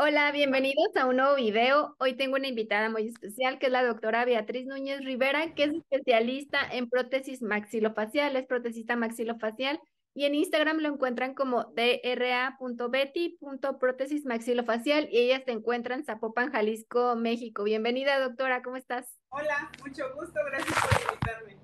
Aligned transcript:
Hola, 0.00 0.30
bienvenidos 0.30 0.94
a 0.94 1.06
un 1.06 1.16
nuevo 1.16 1.34
video. 1.34 1.96
Hoy 1.98 2.14
tengo 2.14 2.36
una 2.36 2.46
invitada 2.46 2.88
muy 2.88 3.08
especial 3.08 3.58
que 3.58 3.66
es 3.66 3.72
la 3.72 3.82
doctora 3.82 4.24
Beatriz 4.24 4.64
Núñez 4.64 5.04
Rivera, 5.04 5.54
que 5.54 5.64
es 5.64 5.74
especialista 5.74 6.60
en 6.70 6.88
prótesis 6.88 7.42
maxilofacial, 7.42 8.36
es 8.36 8.46
protesista 8.46 8.94
maxilofacial 8.94 9.80
y 10.14 10.26
en 10.26 10.36
Instagram 10.36 10.78
lo 10.78 10.88
encuentran 10.88 11.34
como 11.34 11.72
dra.betty.prótesis 11.74 14.24
maxilofacial 14.24 15.08
y 15.10 15.18
ella 15.18 15.42
se 15.44 15.50
encuentra 15.50 15.96
en 15.96 16.04
Zapopan, 16.04 16.52
Jalisco, 16.52 17.16
México. 17.16 17.64
Bienvenida, 17.64 18.20
doctora, 18.20 18.62
¿cómo 18.62 18.76
estás? 18.76 19.18
Hola, 19.30 19.68
mucho 19.84 20.04
gusto, 20.14 20.38
gracias 20.46 20.78
por 20.80 20.92
invitarme. 21.10 21.56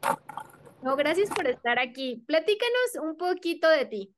No, 0.82 0.96
gracias 0.96 1.30
por 1.30 1.46
estar 1.46 1.78
aquí. 1.78 2.24
Platícanos 2.26 2.96
un 3.00 3.16
poquito 3.16 3.68
de 3.68 3.86
ti. 3.86 4.12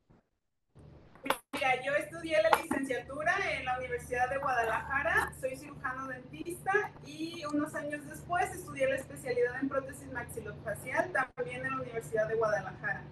Mira, 1.56 1.82
yo 1.82 1.94
estudié 1.94 2.36
la 2.42 2.50
licenciatura 2.60 3.34
en 3.50 3.64
la 3.64 3.78
Universidad 3.78 4.28
de 4.28 4.36
Guadalajara, 4.36 5.32
soy 5.40 5.56
cirujano 5.56 6.06
dentista 6.06 6.92
y 7.06 7.46
unos 7.46 7.74
años 7.74 8.06
después 8.06 8.54
estudié 8.54 8.86
la 8.86 8.96
especialidad 8.96 9.58
en 9.62 9.70
prótesis 9.70 10.12
maxilofacial 10.12 11.10
también 11.12 11.64
en 11.64 11.70
la 11.70 11.80
Universidad 11.80 12.28
de 12.28 12.34
Guadalajara. 12.34 13.04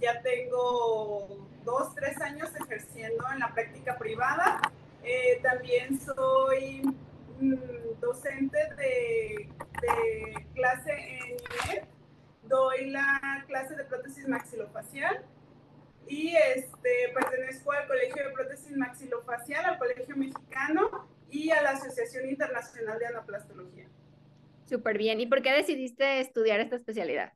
ya 0.00 0.22
tengo 0.22 1.48
dos, 1.64 1.96
tres 1.96 2.16
años 2.20 2.48
ejerciendo 2.60 3.24
en 3.32 3.40
la 3.40 3.52
práctica 3.52 3.98
privada. 3.98 4.60
Eh, 5.02 5.40
también 5.42 5.98
soy 5.98 6.82
mm, 7.40 7.54
docente 8.00 8.58
de, 8.76 9.48
de, 9.82 10.46
clase 10.54 10.92
en 10.92 11.36
INET. 11.70 11.88
Doy 12.44 12.90
la 12.90 13.44
clase 13.48 13.74
de 13.74 13.82
prótesis 13.82 14.28
maxilofacial 14.28 15.24
y 16.08 16.36
este, 16.36 17.12
pertenezco 17.14 17.72
al 17.72 17.86
Colegio 17.86 18.24
de 18.24 18.30
Prótesis 18.30 18.76
Maxilofacial, 18.76 19.64
al 19.64 19.78
Colegio 19.78 20.16
Mexicano 20.16 21.08
y 21.30 21.50
a 21.50 21.62
la 21.62 21.70
Asociación 21.70 22.28
Internacional 22.28 22.98
de 22.98 23.06
Anaplastología. 23.06 23.88
Súper 24.68 24.98
bien. 24.98 25.20
¿Y 25.20 25.26
por 25.26 25.42
qué 25.42 25.52
decidiste 25.52 26.20
estudiar 26.20 26.60
esta 26.60 26.76
especialidad? 26.76 27.32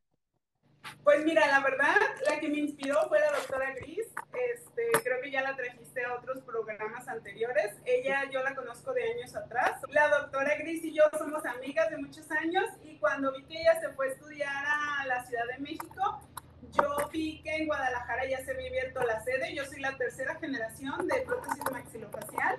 Pues 1.05 1.25
mira, 1.25 1.47
la 1.47 1.61
verdad, 1.61 1.97
la 2.27 2.41
que 2.41 2.49
me 2.49 2.59
inspiró 2.59 3.09
fue 3.09 3.21
la 3.21 3.33
doctora 3.33 3.75
Gris. 3.75 4.07
Este, 4.55 4.91
creo 5.03 5.21
que 5.21 5.31
ya 5.31 5.43
la 5.43 5.57
trajiste 5.57 6.05
a 6.05 6.15
otros 6.15 6.41
programas 6.43 7.07
anteriores. 7.09 7.77
Ella 7.85 8.31
yo 8.31 8.43
la 8.43 8.55
conozco 8.55 8.93
de 8.93 9.03
años 9.03 9.35
atrás. 9.35 9.81
La 9.89 10.09
doctora 10.09 10.57
Gris 10.57 10.85
y 10.85 10.95
yo 10.95 11.05
somos 11.19 11.45
amigas 11.45 11.91
de 11.91 11.99
muchos 11.99 12.31
años 12.31 12.65
y 12.83 12.97
cuando 12.99 13.33
vi 13.33 13.45
que 13.45 13.61
ella 13.61 13.81
se 13.81 13.91
fue 13.91 14.09
a 14.09 14.11
estudiar 14.13 14.65
a 15.01 15.07
la 15.07 15.25
Ciudad 15.25 15.45
de 15.49 15.59
México, 15.59 16.30
yo 16.73 17.09
vi 17.13 17.41
que 17.43 17.57
en 17.57 17.67
Guadalajara 17.67 18.29
ya 18.29 18.45
se 18.45 18.53
había 18.53 18.69
abierto 18.69 19.01
la 19.03 19.21
sede. 19.23 19.55
Yo 19.55 19.65
soy 19.65 19.81
la 19.81 19.97
tercera 19.97 20.35
generación 20.37 21.07
de 21.07 21.21
prótesis 21.23 21.65
maxilofacial 21.71 22.59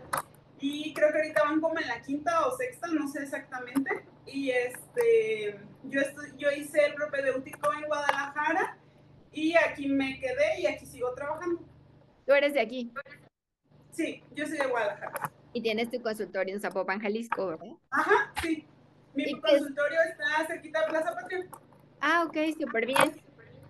y 0.60 0.94
creo 0.94 1.12
que 1.12 1.18
ahorita 1.18 1.44
van 1.44 1.62
como 1.62 1.80
en 1.80 1.88
la 1.88 2.02
quinta 2.02 2.46
o 2.46 2.56
sexta, 2.56 2.88
no 2.88 3.08
sé 3.08 3.24
exactamente. 3.24 4.06
Y 4.26 4.52
este, 4.52 5.60
yo, 5.84 6.02
yo 6.38 6.52
hice 6.52 6.86
el 6.86 6.94
propedéutico 6.94 7.74
en 7.74 7.86
Guadalajara 7.88 8.78
y 9.32 9.56
aquí 9.56 9.88
me 9.88 10.20
quedé 10.20 10.60
y 10.60 10.68
aquí 10.68 10.86
sigo 10.86 11.14
trabajando. 11.14 11.62
¿Tú 12.26 12.34
eres 12.34 12.54
de 12.54 12.62
aquí? 12.62 12.94
Sí, 13.92 14.24
yo 14.36 14.46
soy 14.46 14.58
de 14.58 14.68
Guadalajara. 14.68 15.32
Y 15.54 15.62
tienes 15.62 15.90
tu 15.90 16.02
consultorio 16.02 16.54
en 16.54 16.62
Zapopan, 16.62 17.00
Jalisco, 17.00 17.48
¿verdad? 17.48 17.76
Ajá, 17.90 18.32
sí. 18.42 18.66
Mi 19.14 19.40
consultorio 19.42 20.00
está 20.10 20.48
cerquita 20.48 20.82
de 20.82 20.88
Plaza 20.88 21.14
Patria. 21.14 21.48
Ah, 22.00 22.24
ok, 22.26 22.38
súper 22.58 22.86
bien. 22.86 23.22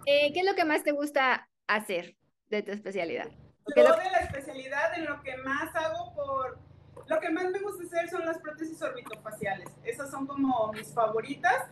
Eh, 0.05 0.33
¿Qué 0.33 0.39
es 0.39 0.45
lo 0.45 0.55
que 0.55 0.65
más 0.65 0.83
te 0.83 0.91
gusta 0.91 1.49
hacer 1.67 2.15
de 2.49 2.63
tu 2.63 2.71
especialidad? 2.71 3.27
Yo 3.75 3.83
de 3.83 4.11
la 4.11 4.19
especialidad 4.19 4.97
en 4.97 5.05
lo 5.05 5.21
que 5.21 5.37
más 5.37 5.73
hago 5.75 6.13
por... 6.13 6.59
Lo 7.07 7.19
que 7.19 7.29
más 7.29 7.49
me 7.51 7.59
gusta 7.59 7.83
hacer 7.83 8.09
son 8.09 8.25
las 8.25 8.37
prótesis 8.39 8.81
orbitofaciales. 8.81 9.69
Esas 9.83 10.09
son 10.11 10.27
como 10.27 10.71
mis 10.73 10.93
favoritas, 10.93 11.65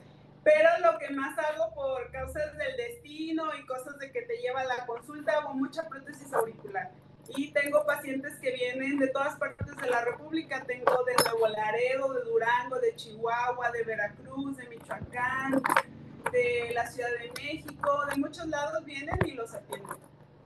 pero 0.44 0.70
lo 0.82 0.98
que 1.00 1.10
más 1.12 1.38
hago 1.38 1.74
por 1.74 2.12
causas 2.12 2.58
del 2.58 2.76
destino 2.78 3.46
y 3.56 3.66
cosas 3.66 3.98
de 4.00 4.12
que 4.12 4.22
te 4.24 4.38
lleva 4.38 4.62
a 4.62 4.66
la 4.66 4.86
consulta, 4.86 5.34
hago 5.34 5.54
mucha 5.54 5.88
prótesis 5.88 6.34
auricular. 6.34 6.92
Y 7.36 7.52
tengo 7.52 7.86
pacientes 7.86 8.40
que 8.40 8.52
vienen 8.52 8.98
de 8.98 9.08
todas 9.08 9.36
partes 9.36 9.76
de 9.78 9.90
la 9.90 10.04
República. 10.04 10.64
Tengo 10.66 11.04
de 11.04 11.14
Nuevo 11.24 11.48
Laredo, 11.48 12.14
de 12.14 12.24
Durango, 12.24 12.80
de 12.80 12.96
Chihuahua, 12.96 13.72
de 13.72 13.84
Veracruz, 13.84 14.58
de 14.58 14.68
Michoacán, 14.68 15.62
de 16.32 16.74
la 16.74 16.88
Ciudad 16.88 17.10
de 17.20 17.32
México, 17.42 18.06
de 18.10 18.18
muchos 18.18 18.48
lados 18.48 18.84
vienen 18.86 19.18
y 19.26 19.32
los 19.32 19.54
atienden. 19.54 19.98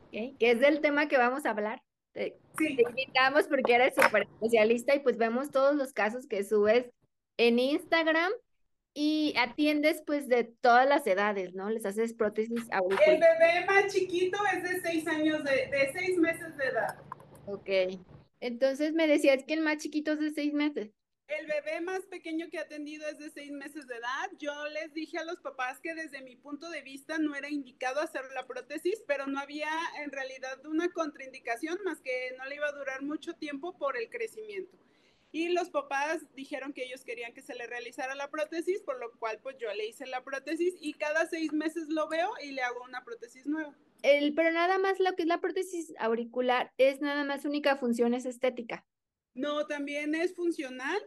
Okay. 0.07 0.35
Que 0.39 0.51
es 0.51 0.59
del 0.59 0.81
tema 0.81 1.07
que 1.07 1.17
vamos 1.17 1.45
a 1.45 1.51
hablar. 1.51 1.81
Te, 2.13 2.37
sí. 2.57 2.75
te 2.75 2.83
invitamos 2.83 3.47
porque 3.47 3.73
eres 3.73 3.95
súper 3.95 4.23
especialista 4.23 4.95
y 4.95 4.99
pues 4.99 5.17
vemos 5.17 5.49
todos 5.49 5.75
los 5.75 5.93
casos 5.93 6.27
que 6.27 6.43
subes 6.43 6.91
en 7.37 7.57
Instagram 7.57 8.31
y 8.93 9.33
atiendes 9.37 10.03
pues 10.05 10.27
de 10.27 10.43
todas 10.43 10.87
las 10.87 11.07
edades, 11.07 11.55
¿no? 11.55 11.69
Les 11.71 11.85
haces 11.85 12.13
prótesis 12.13 12.71
auriculares. 12.71 13.15
El 13.15 13.19
bebé 13.19 13.65
más 13.65 13.91
chiquito 13.91 14.37
es 14.55 14.63
de 14.63 14.81
seis 14.81 15.07
años, 15.07 15.43
de, 15.43 15.67
de 15.67 15.91
seis 15.93 16.17
meses 16.19 16.55
de 16.57 16.65
edad. 16.65 16.97
Ok. 17.47 17.99
Entonces 18.39 18.93
me 18.93 19.07
decías 19.07 19.43
que 19.45 19.53
el 19.53 19.61
más 19.61 19.77
chiquito 19.77 20.11
es 20.11 20.19
de 20.19 20.31
seis 20.31 20.53
meses. 20.53 20.91
El 21.39 21.47
bebé 21.47 21.81
más 21.81 22.05
pequeño 22.05 22.49
que 22.49 22.57
he 22.57 22.59
atendido 22.59 23.07
es 23.07 23.17
de 23.17 23.29
seis 23.29 23.51
meses 23.51 23.87
de 23.87 23.95
edad. 23.95 24.29
Yo 24.37 24.53
les 24.67 24.93
dije 24.93 25.17
a 25.17 25.23
los 25.23 25.39
papás 25.39 25.79
que 25.79 25.95
desde 25.95 26.21
mi 26.21 26.35
punto 26.35 26.69
de 26.69 26.81
vista 26.81 27.17
no 27.17 27.35
era 27.35 27.49
indicado 27.49 28.01
hacer 28.01 28.21
la 28.35 28.45
prótesis, 28.45 29.03
pero 29.07 29.25
no 29.25 29.39
había 29.39 29.69
en 30.03 30.11
realidad 30.11 30.63
una 30.65 30.89
contraindicación 30.89 31.79
más 31.83 32.01
que 32.01 32.35
no 32.37 32.45
le 32.45 32.55
iba 32.55 32.67
a 32.67 32.73
durar 32.73 33.01
mucho 33.01 33.33
tiempo 33.33 33.77
por 33.77 33.97
el 33.97 34.09
crecimiento. 34.09 34.77
Y 35.31 35.49
los 35.49 35.71
papás 35.71 36.23
dijeron 36.35 36.73
que 36.73 36.83
ellos 36.83 37.03
querían 37.03 37.33
que 37.33 37.41
se 37.41 37.55
le 37.55 37.65
realizara 37.65 38.13
la 38.13 38.29
prótesis, 38.29 38.83
por 38.83 38.99
lo 38.99 39.11
cual 39.17 39.39
pues 39.41 39.57
yo 39.57 39.73
le 39.73 39.87
hice 39.87 40.05
la 40.05 40.23
prótesis 40.23 40.75
y 40.79 40.93
cada 40.93 41.25
seis 41.25 41.51
meses 41.51 41.89
lo 41.89 42.07
veo 42.07 42.29
y 42.43 42.51
le 42.51 42.61
hago 42.61 42.83
una 42.83 43.03
prótesis 43.03 43.47
nueva. 43.47 43.75
El, 44.03 44.35
pero 44.35 44.51
nada 44.51 44.77
más 44.77 44.99
lo 44.99 45.15
que 45.15 45.23
es 45.23 45.27
la 45.27 45.41
prótesis 45.41 45.93
auricular 45.97 46.71
es 46.77 47.01
nada 47.01 47.23
más 47.23 47.45
única 47.45 47.77
función 47.77 48.13
es 48.13 48.27
estética. 48.27 48.85
No, 49.33 49.65
también 49.65 50.13
es 50.13 50.35
funcional, 50.35 51.01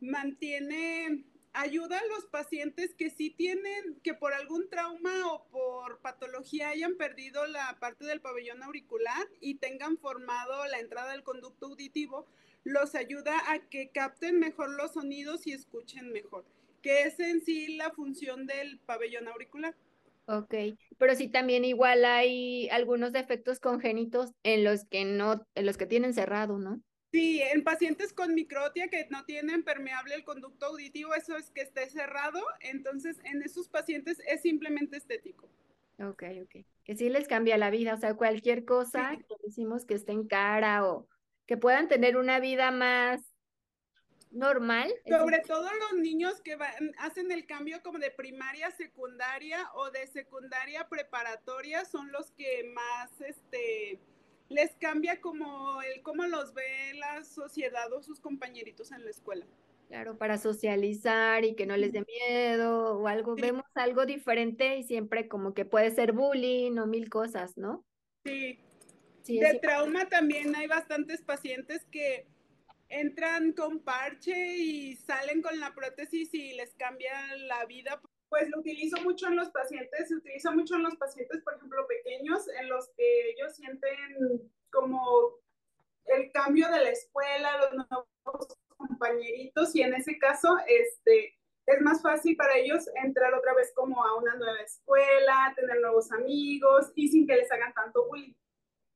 mantiene, 0.00 1.24
ayuda 1.52 1.98
a 1.98 2.06
los 2.06 2.26
pacientes 2.26 2.94
que 2.94 3.10
sí 3.10 3.30
tienen, 3.30 4.00
que 4.02 4.14
por 4.14 4.32
algún 4.32 4.68
trauma 4.68 5.32
o 5.32 5.46
por 5.50 6.00
patología 6.00 6.70
hayan 6.70 6.96
perdido 6.96 7.46
la 7.46 7.76
parte 7.80 8.04
del 8.04 8.20
pabellón 8.20 8.62
auricular 8.62 9.26
y 9.40 9.54
tengan 9.56 9.98
formado 9.98 10.66
la 10.66 10.78
entrada 10.78 11.12
del 11.12 11.22
conducto 11.22 11.66
auditivo, 11.66 12.26
los 12.64 12.94
ayuda 12.94 13.36
a 13.50 13.58
que 13.68 13.90
capten 13.90 14.38
mejor 14.38 14.70
los 14.70 14.92
sonidos 14.92 15.46
y 15.46 15.52
escuchen 15.52 16.12
mejor, 16.12 16.44
que 16.82 17.02
es 17.02 17.18
en 17.20 17.40
sí 17.42 17.76
la 17.76 17.90
función 17.90 18.46
del 18.46 18.78
pabellón 18.80 19.28
auricular. 19.28 19.74
Ok, 20.26 20.54
pero 20.96 21.16
sí 21.16 21.28
también 21.28 21.64
igual 21.64 22.04
hay 22.04 22.68
algunos 22.68 23.10
defectos 23.12 23.58
congénitos 23.58 24.32
en 24.44 24.62
los 24.62 24.84
que 24.84 25.04
no, 25.04 25.44
en 25.56 25.66
los 25.66 25.76
que 25.76 25.86
tienen 25.86 26.14
cerrado, 26.14 26.58
¿no? 26.58 26.80
Sí, 27.12 27.42
en 27.42 27.64
pacientes 27.64 28.12
con 28.12 28.34
microtia 28.34 28.88
que 28.88 29.06
no 29.10 29.24
tienen 29.24 29.64
permeable 29.64 30.14
el 30.14 30.24
conducto 30.24 30.66
auditivo, 30.66 31.14
eso 31.14 31.36
es 31.36 31.50
que 31.50 31.62
esté 31.62 31.90
cerrado, 31.90 32.40
entonces 32.60 33.18
en 33.24 33.42
esos 33.42 33.68
pacientes 33.68 34.22
es 34.28 34.42
simplemente 34.42 34.96
estético. 34.96 35.48
Ok, 35.98 36.22
ok. 36.42 36.64
Que 36.84 36.96
sí 36.96 37.08
les 37.08 37.26
cambia 37.26 37.58
la 37.58 37.70
vida, 37.70 37.94
o 37.94 37.98
sea, 37.98 38.14
cualquier 38.14 38.64
cosa 38.64 39.16
que 39.16 39.34
decimos 39.44 39.84
que 39.84 39.94
esté 39.94 40.12
en 40.12 40.26
cara 40.26 40.86
o 40.86 41.08
que 41.46 41.56
puedan 41.56 41.88
tener 41.88 42.16
una 42.16 42.38
vida 42.38 42.70
más 42.70 43.20
normal. 44.30 44.92
Sobre 45.08 45.40
todo 45.40 45.68
los 45.90 46.00
niños 46.00 46.40
que 46.40 46.56
hacen 46.98 47.32
el 47.32 47.46
cambio 47.46 47.82
como 47.82 47.98
de 47.98 48.12
primaria 48.12 48.68
a 48.68 48.70
secundaria 48.70 49.68
o 49.74 49.90
de 49.90 50.06
secundaria 50.06 50.88
preparatoria 50.88 51.84
son 51.84 52.12
los 52.12 52.30
que 52.32 52.64
más, 52.72 53.20
este, 53.20 53.98
les 54.50 54.74
cambia 54.74 55.20
como 55.20 55.80
el 55.80 56.02
cómo 56.02 56.26
los 56.26 56.52
ve 56.52 56.92
la 56.94 57.24
sociedad 57.24 57.90
o 57.92 58.02
sus 58.02 58.20
compañeritos 58.20 58.92
en 58.92 59.04
la 59.04 59.10
escuela. 59.10 59.46
Claro, 59.88 60.18
para 60.18 60.38
socializar 60.38 61.44
y 61.44 61.54
que 61.54 61.66
no 61.66 61.76
les 61.76 61.92
dé 61.92 62.04
miedo 62.04 62.98
o 62.98 63.08
algo, 63.08 63.34
vemos 63.34 63.64
algo 63.74 64.06
diferente 64.06 64.76
y 64.76 64.84
siempre 64.84 65.26
como 65.26 65.54
que 65.54 65.64
puede 65.64 65.90
ser 65.90 66.12
bullying 66.12 66.78
o 66.78 66.86
mil 66.86 67.08
cosas, 67.08 67.56
¿no? 67.56 67.84
Sí. 68.24 68.60
sí 69.22 69.40
de 69.40 69.58
trauma 69.58 70.08
también 70.08 70.54
hay 70.54 70.66
bastantes 70.66 71.22
pacientes 71.22 71.84
que 71.90 72.26
entran 72.88 73.52
con 73.52 73.80
parche 73.80 74.58
y 74.58 74.96
salen 74.96 75.42
con 75.42 75.58
la 75.58 75.74
prótesis 75.74 76.34
y 76.34 76.54
les 76.54 76.74
cambia 76.74 77.12
la 77.36 77.64
vida 77.66 78.00
pues 78.30 78.48
lo 78.48 78.60
utilizo 78.60 79.00
mucho 79.02 79.26
en 79.26 79.36
los 79.36 79.50
pacientes, 79.50 80.08
se 80.08 80.14
utiliza 80.14 80.52
mucho 80.52 80.76
en 80.76 80.84
los 80.84 80.96
pacientes, 80.96 81.42
por 81.42 81.56
ejemplo, 81.56 81.86
pequeños, 81.86 82.48
en 82.60 82.68
los 82.68 82.88
que 82.96 83.30
ellos 83.30 83.54
sienten 83.54 84.50
como 84.70 85.34
el 86.06 86.30
cambio 86.32 86.70
de 86.70 86.82
la 86.82 86.90
escuela, 86.90 87.58
los 87.58 87.74
nuevos 87.74 88.56
compañeritos, 88.76 89.74
y 89.74 89.82
en 89.82 89.94
ese 89.94 90.16
caso, 90.18 90.56
este, 90.66 91.36
es 91.66 91.80
más 91.82 92.00
fácil 92.02 92.36
para 92.36 92.56
ellos 92.56 92.88
entrar 93.02 93.34
otra 93.34 93.52
vez 93.54 93.72
como 93.74 94.02
a 94.04 94.16
una 94.16 94.34
nueva 94.36 94.60
escuela, 94.60 95.52
tener 95.56 95.80
nuevos 95.80 96.10
amigos 96.12 96.92
y 96.94 97.08
sin 97.08 97.26
que 97.26 97.36
les 97.36 97.50
hagan 97.50 97.74
tanto 97.74 98.06
bullying. 98.06 98.32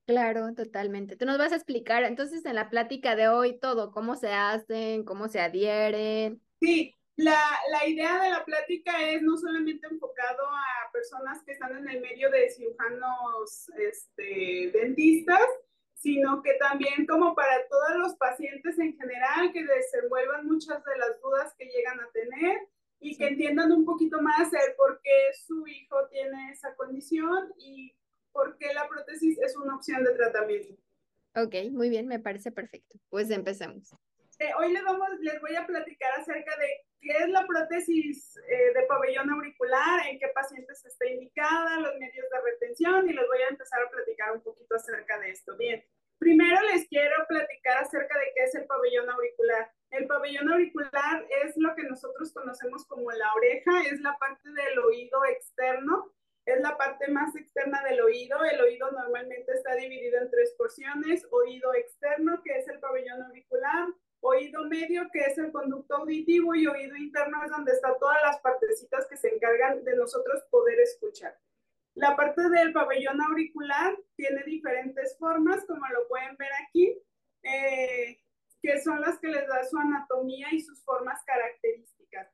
Claro, 0.07 0.53
totalmente. 0.55 1.17
Tú 1.17 1.25
nos 1.25 1.39
vas 1.39 1.53
a 1.53 1.57
explicar 1.57 2.05
entonces 2.05 2.45
en 2.45 2.55
la 2.55 2.69
plática 2.69 3.17
de 3.17 3.29
hoy 3.29 3.59
todo, 3.59 3.91
cómo 3.91 4.17
se 4.17 4.33
hacen, 4.33 5.05
cómo 5.05 5.29
se 5.29 5.41
adhieren. 5.41 6.43
Sí, 6.61 6.95
la, 7.17 7.39
la, 7.71 7.87
idea 7.87 8.23
de 8.23 8.31
la 8.31 8.45
plática 8.45 9.11
es 9.11 9.23
no 9.23 9.37
solamente 9.37 9.87
enfocado 9.87 10.47
a 10.47 10.91
personas 10.93 11.43
que 11.45 11.53
están 11.53 11.77
en 11.77 11.89
el 11.89 12.01
medio 12.01 12.31
de 12.31 12.51
cirujanos 12.51 13.69
este, 13.79 14.71
dentistas, 14.73 15.47
sino 15.95 16.43
que 16.43 16.55
también 16.55 17.07
como 17.07 17.35
para 17.35 17.67
todos 17.69 17.97
los 17.97 18.15
pacientes 18.17 18.79
en 18.79 18.97
general 18.97 19.53
que 19.53 19.65
desenvuelvan 19.65 20.47
muchas 20.47 20.85
de 20.85 20.99
las 20.99 21.21
dudas 21.23 21.55
que 21.57 21.67
llegan 21.67 22.01
a 22.01 22.11
tener 22.13 22.59
y 23.01 23.17
que 23.17 23.29
entiendan 23.29 23.71
un 23.73 23.85
poquito 23.85 24.21
más 24.21 24.53
el 24.53 24.75
por 24.77 25.01
qué 25.03 25.11
su 25.47 25.67
hijo 25.67 25.97
tiene 26.11 26.51
esa 26.51 26.75
condición 26.75 27.53
y 27.59 27.95
por 28.33 28.59
qué 28.59 28.75
la 28.75 28.89
prótesis 28.89 29.39
es 29.39 29.57
una 29.57 29.77
opción 29.77 30.03
de 30.05 30.15
tratamiento. 30.15 30.75
Ok, 31.37 31.55
muy 31.71 31.89
bien, 31.91 32.07
me 32.07 32.19
parece 32.19 32.51
perfecto. 32.51 32.99
Pues 33.09 33.31
empecemos. 33.31 33.95
Eh, 34.39 34.51
hoy 34.59 34.73
les, 34.73 34.83
vamos, 34.83 35.09
les 35.21 35.41
voy 35.41 35.55
a 35.57 35.67
platicar 35.67 36.13
acerca 36.19 36.57
de 36.57 36.69
qué 37.01 37.13
es 37.19 37.29
la 37.29 37.47
prótesis 37.47 38.37
eh, 38.49 38.73
de 38.75 38.83
pabellón 38.87 39.31
auricular, 39.31 40.07
en 40.09 40.19
qué 40.19 40.29
pacientes 40.29 40.85
está 40.85 41.07
indicada, 41.07 41.81
los 41.81 41.97
medios 41.99 42.27
de 42.31 42.41
retención 42.41 43.09
y 43.09 43.13
les 43.13 43.27
voy 43.27 43.43
a 43.43 43.49
empezar 43.49 43.83
a 43.83 43.91
platicar 43.91 44.33
un 44.33 44.43
poquito 44.43 44.75
acerca 44.75 45.19
de 45.21 45.31
esto. 45.31 45.57
Bien, 45.57 45.85
Primero 46.19 46.59
les 46.73 46.89
quiero 46.89 47.27
platicar 47.29 47.83
acerca 47.83 48.19
de 48.19 48.27
qué 48.35 48.45
es 48.45 48.55
el 48.55 48.65
pabellón 48.67 49.11
auricular. 49.11 49.71
El 49.91 50.07
pabellón 50.07 50.51
auricular 50.51 51.27
es 51.45 51.55
lo 51.57 51.75
que 51.75 51.83
nosotros 51.83 52.33
conocemos 52.33 52.87
como 52.87 53.11
la 53.13 53.33
oreja, 53.35 53.83
es 53.91 54.01
la 54.01 54.17
parte 54.17 54.49
del 54.49 54.79
oído 54.79 55.25
externo, 55.27 56.13
es 56.47 56.61
la 56.61 56.77
parte 56.79 57.09
más 57.09 57.35
externa 57.37 57.83
del 57.83 58.01
oído. 58.01 58.43
El 58.45 58.61
oído 58.61 58.91
normalmente 58.93 59.53
está 59.53 59.75
dividido 59.75 60.19
en 60.21 60.31
tres 60.31 60.55
porciones, 60.57 61.27
oído 61.31 61.75
externo, 61.75 62.41
que 62.43 62.59
es 62.59 62.69
el 62.69 62.81
pabellón 62.81 63.23
auricular, 63.23 63.89
oído 64.25 64.65
medio, 64.65 65.09
que 65.13 65.21
es 65.21 65.37
el 65.39 65.53
conducto 65.53 65.97
auditivo, 65.97 66.55
y 66.55 66.67
oído 66.67 66.97
interno 66.97 67.45
es 67.45 67.51
donde 67.51 67.73
están 67.73 67.93
todas 68.01 68.21
las 68.23 68.41
partecitas 68.41 69.07
que 69.09 69.17
se 69.17 69.29
encargan 69.29 69.85
de 69.85 69.97
nosotros 69.97 70.43
poder 70.51 70.81
escuchar. 70.81 71.39
La 71.95 72.17
parte 72.17 72.49
del 72.49 72.73
pabellón 72.73 73.21
auricular 73.21 73.97
tiene 74.17 74.43
diferentes 74.45 75.17
formas, 75.19 75.65
como 75.67 75.87
lo 75.89 76.09
pueden 76.09 76.37
ver 76.37 76.49
aquí, 76.67 76.99
eh, 77.43 78.21
que 78.63 78.81
son 78.81 79.01
las 79.03 79.19
que 79.19 79.29
les 79.29 79.47
da 79.47 79.63
su 79.65 79.79
anatomía 79.79 80.49
y 80.53 80.61
sus 80.61 80.83
formas 80.85 81.23
características. 81.25 82.29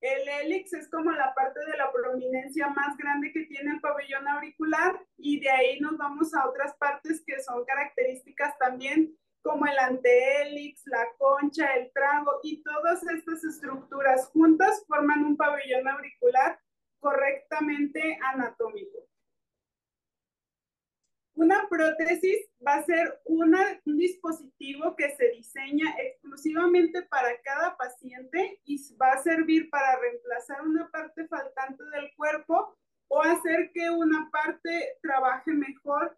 El 0.00 0.28
hélix 0.28 0.72
es 0.72 0.88
como 0.88 1.10
la 1.12 1.34
parte 1.34 1.60
de 1.60 1.76
la 1.76 1.92
prominencia 1.92 2.68
más 2.68 2.96
grande 2.96 3.32
que 3.32 3.46
tiene 3.46 3.72
el 3.72 3.80
pabellón 3.80 4.26
auricular 4.28 4.98
y 5.16 5.40
de 5.40 5.50
ahí 5.50 5.80
nos 5.80 5.96
vamos 5.96 6.34
a 6.34 6.48
otras 6.48 6.74
partes 6.76 7.22
que 7.24 7.40
son 7.40 7.64
características 7.64 8.56
también 8.58 9.16
como 9.42 9.66
el 9.66 9.78
antehélix, 9.78 10.82
la 10.86 11.06
concha, 11.18 11.74
el 11.74 11.92
trago 11.92 12.40
y 12.42 12.62
todas 12.62 13.02
estas 13.06 13.44
estructuras 13.44 14.28
juntas 14.28 14.84
forman 14.86 15.24
un 15.24 15.36
pabellón 15.36 15.88
auricular 15.88 16.58
correctamente 17.00 18.18
anatómico. 18.32 18.98
Una 21.34 21.66
prótesis 21.68 22.48
va 22.64 22.74
a 22.74 22.84
ser 22.84 23.20
un 23.24 23.98
dispositivo 23.98 24.94
que 24.94 25.10
se 25.16 25.30
diseña 25.30 25.92
exclusivamente 25.98 27.02
para 27.02 27.40
cada 27.42 27.76
paciente 27.76 28.60
y 28.64 28.78
va 28.96 29.12
a 29.12 29.22
servir 29.22 29.68
para 29.70 29.98
reemplazar 29.98 30.62
una 30.62 30.88
parte 30.90 31.26
faltante 31.26 31.82
del 31.84 32.14
cuerpo 32.16 32.76
o 33.08 33.22
hacer 33.22 33.72
que 33.72 33.90
una 33.90 34.30
parte 34.30 34.98
trabaje 35.02 35.52
mejor 35.52 36.16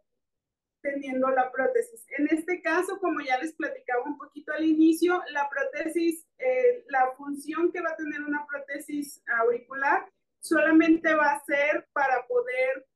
teniendo 0.84 1.28
la 1.30 1.50
prótesis. 1.50 2.04
En 2.18 2.28
este 2.30 2.60
caso, 2.60 3.00
como 3.00 3.20
ya 3.22 3.38
les 3.38 3.54
platicaba 3.54 4.04
un 4.04 4.18
poquito 4.18 4.52
al 4.52 4.64
inicio, 4.64 5.22
la 5.30 5.48
prótesis, 5.48 6.26
eh, 6.38 6.84
la 6.88 7.10
función 7.16 7.72
que 7.72 7.80
va 7.80 7.90
a 7.90 7.96
tener 7.96 8.20
una 8.20 8.46
prótesis 8.46 9.22
auricular 9.40 10.06
solamente 10.40 11.14
va 11.14 11.32
a 11.32 11.44
ser 11.44 11.88
para 11.94 12.26
poder 12.26 12.86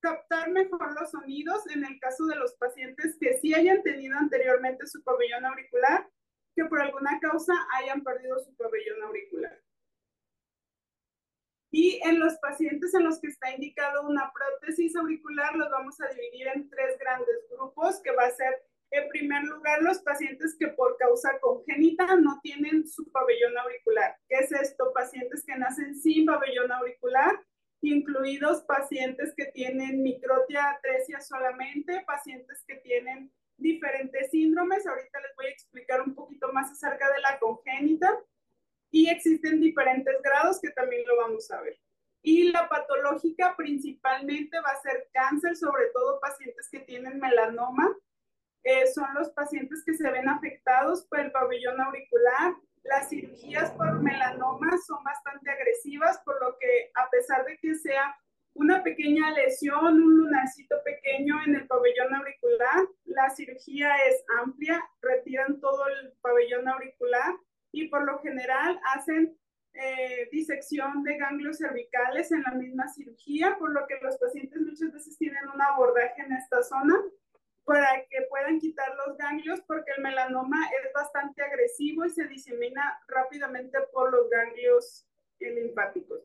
captar 0.00 0.50
mejor 0.50 0.98
los 0.98 1.10
sonidos 1.10 1.66
en 1.74 1.84
el 1.84 2.00
caso 2.00 2.24
de 2.24 2.36
los 2.36 2.54
pacientes 2.54 3.18
que 3.20 3.36
sí 3.38 3.54
hayan 3.54 3.82
tenido 3.82 4.16
anteriormente 4.16 4.86
su 4.86 5.02
pabellón 5.04 5.44
auricular, 5.44 6.08
que 6.56 6.64
por 6.64 6.80
alguna 6.80 7.20
causa 7.20 7.52
hayan 7.76 8.02
perdido 8.02 8.38
su 8.38 8.56
pabellón 8.56 9.02
auricular. 9.02 9.60
Y 11.70 12.00
en 12.04 12.18
los 12.18 12.34
pacientes 12.38 12.94
en 12.94 13.04
los 13.04 13.20
que 13.20 13.26
está 13.26 13.50
indicado 13.50 14.06
una 14.06 14.30
prótesis 14.64 14.96
auricular, 14.96 15.54
los 15.56 15.70
vamos 15.70 16.00
a 16.00 16.08
dividir 16.08 16.48
en 16.48 16.68
tres 16.70 16.98
grandes 16.98 17.46
grupos, 17.50 18.00
que 18.02 18.10
va 18.12 18.24
a 18.24 18.30
ser, 18.30 18.62
en 18.90 19.08
primer 19.08 19.42
lugar, 19.44 19.82
los 19.82 19.98
pacientes 19.98 20.56
que 20.58 20.68
por 20.68 20.96
causa 20.96 21.38
congénita 21.40 22.16
no 22.16 22.40
tienen 22.42 22.86
su 22.86 23.10
pabellón 23.10 23.58
auricular. 23.58 24.16
¿Qué 24.28 24.36
es 24.36 24.52
esto? 24.52 24.92
Pacientes 24.94 25.44
que 25.46 25.56
nacen 25.56 25.94
sin 25.96 26.26
pabellón 26.26 26.72
auricular, 26.72 27.38
incluidos 27.82 28.62
pacientes 28.62 29.34
que 29.36 29.46
tienen 29.46 30.02
microtia 30.02 30.70
atresia 30.70 31.20
solamente, 31.20 32.02
pacientes 32.06 32.64
que 32.66 32.76
tienen 32.76 33.30
diferentes 33.58 34.30
síndromes. 34.30 34.86
Ahorita 34.86 35.20
les 35.20 35.36
voy 35.36 35.46
a 35.46 35.50
explicar 35.50 36.00
un 36.00 36.14
poquito 36.14 36.52
más 36.52 36.70
acerca 36.70 37.12
de 37.12 37.20
la 37.20 37.38
congénita. 37.38 38.18
Y 38.90 39.10
existen 39.10 39.60
diferentes 39.60 40.14
grados 40.22 40.60
que 40.60 40.70
también 40.70 41.04
lo 41.04 41.16
vamos 41.16 41.50
a 41.50 41.60
ver. 41.60 41.76
Y 42.24 42.50
la 42.50 42.68
patológica 42.68 43.54
principalmente 43.56 44.58
va 44.58 44.70
a 44.70 44.82
ser 44.82 45.08
cáncer, 45.12 45.54
sobre 45.54 45.86
todo 45.94 46.18
pacientes 46.18 46.68
que 46.68 46.80
tienen 46.80 47.20
melanoma. 47.20 47.96
Eh, 48.64 48.86
son 48.88 49.14
los 49.14 49.30
pacientes 49.30 49.84
que 49.84 49.94
se 49.94 50.10
ven 50.10 50.28
afectados 50.28 51.04
por 51.04 51.20
el 51.20 51.30
pabellón 51.30 51.80
auricular, 51.80 52.54
las 52.84 53.08
cirugías 53.08 53.70
por 53.72 54.02
melanoma 54.02 54.76
son 54.86 55.02
bastante 55.02 55.50
agresivas, 55.50 56.20
por 56.24 56.40
lo 56.40 56.58
que 56.58 56.90
a 56.94 57.08
pesar 57.08 57.44
de 57.46 57.56
que 57.58 57.74
sea 57.74 58.14
una 58.52 58.82
pequeña 58.82 59.30
lesión, 59.32 60.02
un 60.02 60.18
lunarcito 60.18 60.76
pequeño 60.84 61.42
en 61.46 61.56
el 61.56 61.66
pabellón 61.66 62.14
auricular, 62.14 62.86
la 63.06 63.30
cirugía 63.30 63.96
es 64.06 64.22
amplia, 64.38 64.84
retiran 65.00 65.60
todo 65.60 65.88
el 65.88 66.12
pabellón 66.20 66.68
auricular 66.68 67.34
y 67.72 67.88
por 67.88 68.04
lo 68.04 68.18
general 68.20 68.78
hacen 68.94 69.34
eh, 69.74 70.28
disección 70.30 71.02
de 71.02 71.16
ganglios 71.16 71.58
cervicales 71.58 72.30
en 72.32 72.42
la 72.42 72.52
misma 72.52 72.88
cirugía, 72.88 73.56
por 73.58 73.72
lo 73.72 73.86
que 73.86 73.98
los 74.02 74.16
pacientes 74.18 74.60
muchas 74.60 74.92
veces 74.92 75.18
tienen 75.18 75.48
un 75.52 75.60
abordaje 75.60 76.22
en 76.22 76.32
esta 76.32 76.62
zona 76.62 76.94
para 77.64 78.04
que 78.08 78.22
puedan 78.28 78.60
quitar 78.60 78.94
los 79.06 79.16
ganglios 79.16 79.60
porque 79.66 79.90
el 79.96 80.02
melanoma 80.02 80.58
es 80.84 80.92
bastante 80.92 81.42
agresivo 81.42 82.04
y 82.04 82.10
se 82.10 82.28
disemina 82.28 83.00
rápidamente 83.08 83.78
por 83.92 84.12
los 84.12 84.28
ganglios 84.30 85.08
linfáticos. 85.40 86.20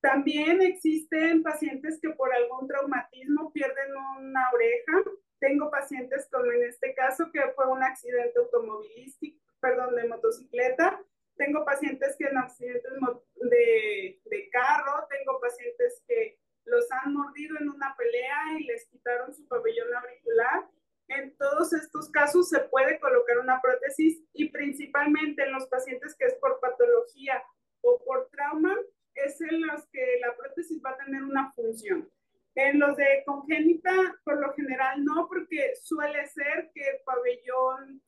También 0.00 0.60
existen 0.60 1.42
pacientes 1.42 1.98
que 2.00 2.10
por 2.10 2.32
algún 2.32 2.68
traumatismo 2.68 3.52
pierden 3.52 3.90
una 4.18 4.50
oreja. 4.52 5.10
Tengo 5.40 5.70
pacientes 5.70 6.28
como 6.30 6.50
en 6.52 6.64
este 6.64 6.94
caso 6.94 7.30
que 7.32 7.40
fue 7.54 7.66
un 7.68 7.82
accidente 7.82 8.38
automovilístico, 8.38 9.40
perdón, 9.60 9.94
de 9.96 10.08
motocicleta. 10.08 11.00
Tengo 11.36 11.64
pacientes 11.64 12.16
que 12.18 12.26
en 12.26 12.38
accidentes 12.38 12.92
de, 13.34 14.20
de 14.24 14.50
carro, 14.50 15.06
tengo 15.10 15.40
pacientes 15.40 16.02
que 16.06 16.38
los 16.64 16.86
han 16.90 17.14
mordido 17.14 17.56
en 17.60 17.68
una 17.68 17.94
pelea 17.96 18.58
y 18.58 18.64
les 18.64 18.86
quitaron 18.88 19.32
su 19.32 19.46
pabellón 19.46 19.94
auricular. 19.94 20.68
En 21.08 21.36
todos 21.36 21.72
estos 21.72 22.10
casos 22.10 22.48
se 22.48 22.60
puede 22.60 22.98
colocar 22.98 23.38
una 23.38 23.60
prótesis 23.60 24.22
y 24.32 24.50
principalmente 24.50 25.44
en 25.44 25.52
los 25.52 25.66
pacientes 25.68 26.16
que 26.18 26.26
es 26.26 26.34
por 26.34 26.58
patología 26.60 27.42
o 27.82 28.02
por 28.04 28.28
trauma, 28.30 28.76
es 29.14 29.40
en 29.40 29.66
los 29.66 29.86
que 29.88 30.18
la 30.20 30.36
prótesis 30.36 30.82
va 30.84 30.90
a 30.90 30.96
tener 30.96 31.22
una 31.22 31.52
función. 31.52 32.10
En 32.56 32.80
los 32.80 32.96
de 32.96 33.22
congénita, 33.26 33.92
por 34.24 34.40
lo 34.40 34.52
general 34.54 35.04
no, 35.04 35.28
porque 35.28 35.74
suele 35.82 36.26
ser 36.26 36.70
que 36.74 36.80
el 36.88 37.00
pabellón, 37.04 38.02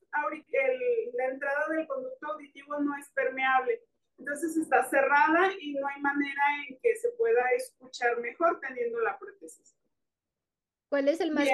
el, 0.51 1.11
la 1.13 1.25
entrada 1.25 1.67
del 1.69 1.87
conducto 1.87 2.33
auditivo 2.33 2.79
no 2.79 2.95
es 2.97 3.09
permeable. 3.11 3.83
Entonces 4.17 4.57
está 4.57 4.83
cerrada 4.89 5.51
y 5.61 5.73
no 5.75 5.87
hay 5.87 6.01
manera 6.01 6.41
en 6.67 6.79
que 6.81 6.95
se 6.95 7.09
pueda 7.11 7.41
escuchar 7.55 8.19
mejor 8.19 8.59
teniendo 8.59 8.99
la 9.01 9.17
prótesis. 9.19 9.77
¿Cuál 10.89 11.07
es 11.07 11.21
el 11.21 11.31
más 11.31 11.47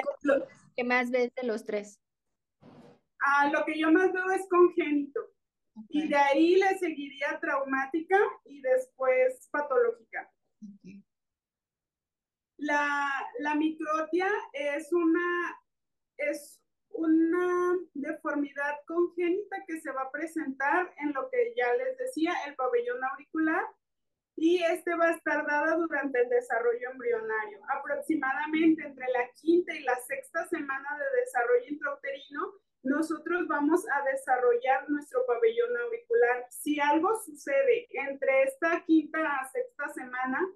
que 0.74 0.84
más 0.84 1.10
ves 1.10 1.34
de 1.34 1.46
los 1.46 1.64
tres? 1.64 2.00
Ah, 3.20 3.50
lo 3.52 3.64
que 3.66 3.78
yo 3.78 3.92
más 3.92 4.10
veo 4.10 4.30
es 4.30 4.48
congénito. 4.48 5.20
Y 5.90 6.08
de 6.08 6.16
ahí 6.16 6.56
le 6.56 6.78
seguiría 6.78 7.38
traumática 7.40 8.18
y 8.46 8.62
después 8.62 9.48
patológica. 9.50 10.32
La, 12.58 13.10
la 13.40 13.54
microtia 13.54 14.28
es 14.52 14.92
una, 14.92 15.60
es 16.16 16.60
una 16.90 17.76
deformidad 17.94 18.76
congénita 18.86 19.64
que 19.66 19.80
se 19.80 19.90
va 19.92 20.02
a 20.02 20.10
presentar 20.10 20.94
en 20.98 21.12
lo 21.12 21.28
que 21.30 21.54
ya 21.56 21.74
les 21.74 21.96
decía, 21.98 22.32
el 22.46 22.54
pabellón 22.56 23.02
auricular, 23.04 23.64
y 24.36 24.62
este 24.62 24.94
va 24.94 25.06
a 25.06 25.12
estar 25.12 25.46
dado 25.46 25.80
durante 25.80 26.20
el 26.20 26.28
desarrollo 26.28 26.90
embrionario. 26.90 27.60
Aproximadamente 27.70 28.84
entre 28.84 29.06
la 29.08 29.30
quinta 29.34 29.74
y 29.74 29.82
la 29.82 29.96
sexta 29.96 30.46
semana 30.48 30.88
de 30.98 31.20
desarrollo 31.20 31.66
intrauterino, 31.68 32.52
nosotros 32.82 33.48
vamos 33.48 33.84
a 33.90 34.04
desarrollar 34.04 34.88
nuestro 34.90 35.24
pabellón 35.26 35.76
auricular. 35.78 36.46
Si 36.50 36.78
algo 36.78 37.18
sucede 37.24 37.88
entre 37.90 38.42
esta 38.42 38.84
quinta 38.84 39.18
a 39.38 39.50
sexta 39.50 39.88
semana, 39.88 40.46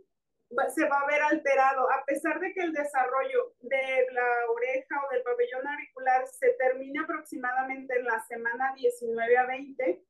se 0.75 0.85
va 0.87 1.01
a 1.01 1.07
ver 1.07 1.23
alterado, 1.23 1.91
a 1.91 2.05
pesar 2.05 2.41
de 2.41 2.53
que 2.53 2.61
el 2.61 2.73
desarrollo 2.73 3.55
de 3.61 4.07
la 4.13 4.51
oreja 4.51 5.03
o 5.07 5.13
del 5.13 5.23
pabellón 5.23 5.67
auricular 5.67 6.27
se 6.27 6.51
termina 6.59 7.03
aproximadamente 7.03 7.97
en 7.97 8.05
la 8.05 8.21
semana 8.27 8.73
19 8.75 9.39
a 9.39 9.47
20, 9.47 10.05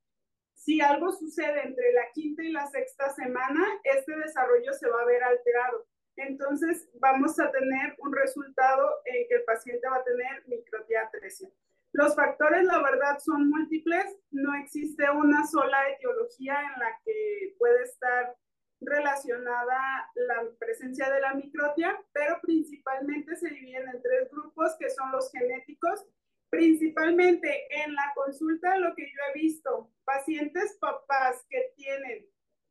si 0.55 0.81
algo 0.81 1.13
sucede 1.13 1.63
entre 1.63 1.93
la 1.93 2.11
quinta 2.13 2.43
y 2.43 2.53
la 2.53 2.67
sexta 2.67 3.11
semana, 3.11 3.67
este 3.85 4.17
desarrollo 4.17 4.73
se 4.73 4.89
va 4.89 5.03
a 5.03 5.07
ver 5.07 5.23
alterado. 5.23 5.87
Entonces, 6.17 6.91
vamos 6.95 7.39
a 7.41 7.51
tener 7.51 7.95
un 7.99 8.15
resultado 8.15 9.01
en 9.07 9.27
que 9.29 9.37
el 9.37 9.45
paciente 9.45 9.89
va 9.89 9.97
a 9.97 10.05
tener 10.05 10.47
microtiatresia. 10.49 11.49
Los 11.93 12.15
factores, 12.15 12.65
la 12.65 12.83
verdad, 12.83 13.19
son 13.19 13.49
múltiples. 13.49 14.05
No 14.31 14.55
existe 14.55 15.11
una 15.11 15.47
sola 15.47 15.89
etiología 15.91 16.61
en 16.61 16.79
la 16.79 17.01
que 17.05 17.55
puede 17.59 17.83
estar 17.85 18.37
relacionada 18.81 20.11
la 20.15 20.49
presencia 20.59 21.11
de 21.11 21.21
la 21.21 21.35
microtia, 21.35 21.99
pero 22.13 22.41
principalmente 22.41 23.37
se 23.37 23.51
dividen 23.51 23.89
en 23.89 24.03
tres 24.03 24.31
grupos 24.31 24.75
que 24.79 24.91
son 24.91 25.13
los 25.13 25.31
genéticos, 25.31 26.07
Principalmente 26.51 27.69
en 27.85 27.95
la 27.95 28.13
consulta, 28.13 28.77
lo 28.77 28.93
que 28.97 29.05
yo 29.05 29.19
he 29.29 29.39
visto, 29.39 29.93
pacientes 30.05 30.77
papás 30.81 31.47
que 31.49 31.73
tienen 31.77 32.27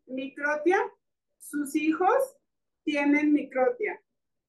microtia, 0.06 0.78
sus 1.38 1.74
hijos 1.78 2.38
tienen 2.84 3.32
microtia. 3.32 4.02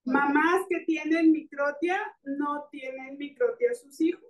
Mamás 0.05 0.67
que 0.69 0.81
tienen 0.81 1.31
microtia 1.31 2.01
no 2.25 2.69
tienen 2.73 3.19
microtia 3.19 3.73
sus 3.75 4.01
hijos. 4.01 4.29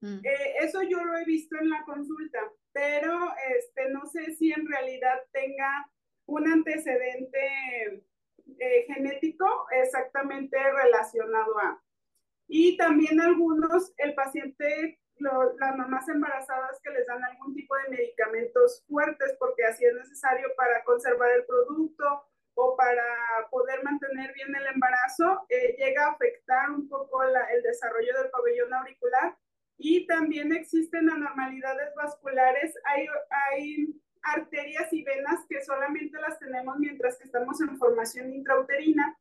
Mm. 0.00 0.20
Eh, 0.24 0.54
eso 0.62 0.80
yo 0.82 1.04
lo 1.04 1.18
he 1.18 1.24
visto 1.26 1.56
en 1.60 1.68
la 1.68 1.84
consulta, 1.84 2.38
pero 2.72 3.34
este, 3.58 3.90
no 3.90 4.06
sé 4.06 4.34
si 4.34 4.50
en 4.50 4.66
realidad 4.66 5.18
tenga 5.32 5.90
un 6.30 6.46
antecedente 6.46 8.04
eh, 8.58 8.84
genético 8.86 9.66
exactamente 9.72 10.56
relacionado 10.58 11.58
a. 11.58 11.82
Y 12.46 12.76
también 12.76 13.20
algunos, 13.20 13.92
el 13.98 14.14
paciente, 14.14 14.98
las 15.18 15.76
mamás 15.76 16.08
embarazadas 16.08 16.80
que 16.82 16.90
les 16.90 17.06
dan 17.06 17.22
algún 17.22 17.54
tipo 17.54 17.76
de 17.76 17.90
medicamentos 17.90 18.84
fuertes 18.88 19.36
porque 19.38 19.64
así 19.64 19.84
es 19.84 19.94
necesario 19.94 20.48
para 20.56 20.82
conservar 20.84 21.30
el 21.32 21.44
producto 21.44 22.24
o 22.54 22.76
para 22.76 23.04
poder 23.50 23.82
mantener 23.82 24.32
bien 24.34 24.54
el 24.54 24.66
embarazo, 24.66 25.46
eh, 25.48 25.76
llega 25.78 26.06
a 26.06 26.12
afectar 26.12 26.70
un 26.70 26.88
poco 26.88 27.22
el 27.22 27.62
desarrollo 27.62 28.16
del 28.18 28.30
pabellón 28.30 28.72
auricular. 28.74 29.36
Y 29.78 30.06
también 30.06 30.52
existen 30.52 31.08
anormalidades 31.08 31.94
vasculares. 31.94 32.74
Hay, 32.84 33.06
hay 33.30 33.94
arterias 34.22 34.92
y 34.92 35.02
venas 35.02 35.44
que 35.48 35.62
solamente 35.62 36.18
las 36.20 36.38
tenemos 36.38 36.78
mientras 36.78 37.18
que 37.18 37.24
estamos 37.24 37.60
en 37.60 37.78
formación 37.78 38.32
intrauterina 38.32 39.16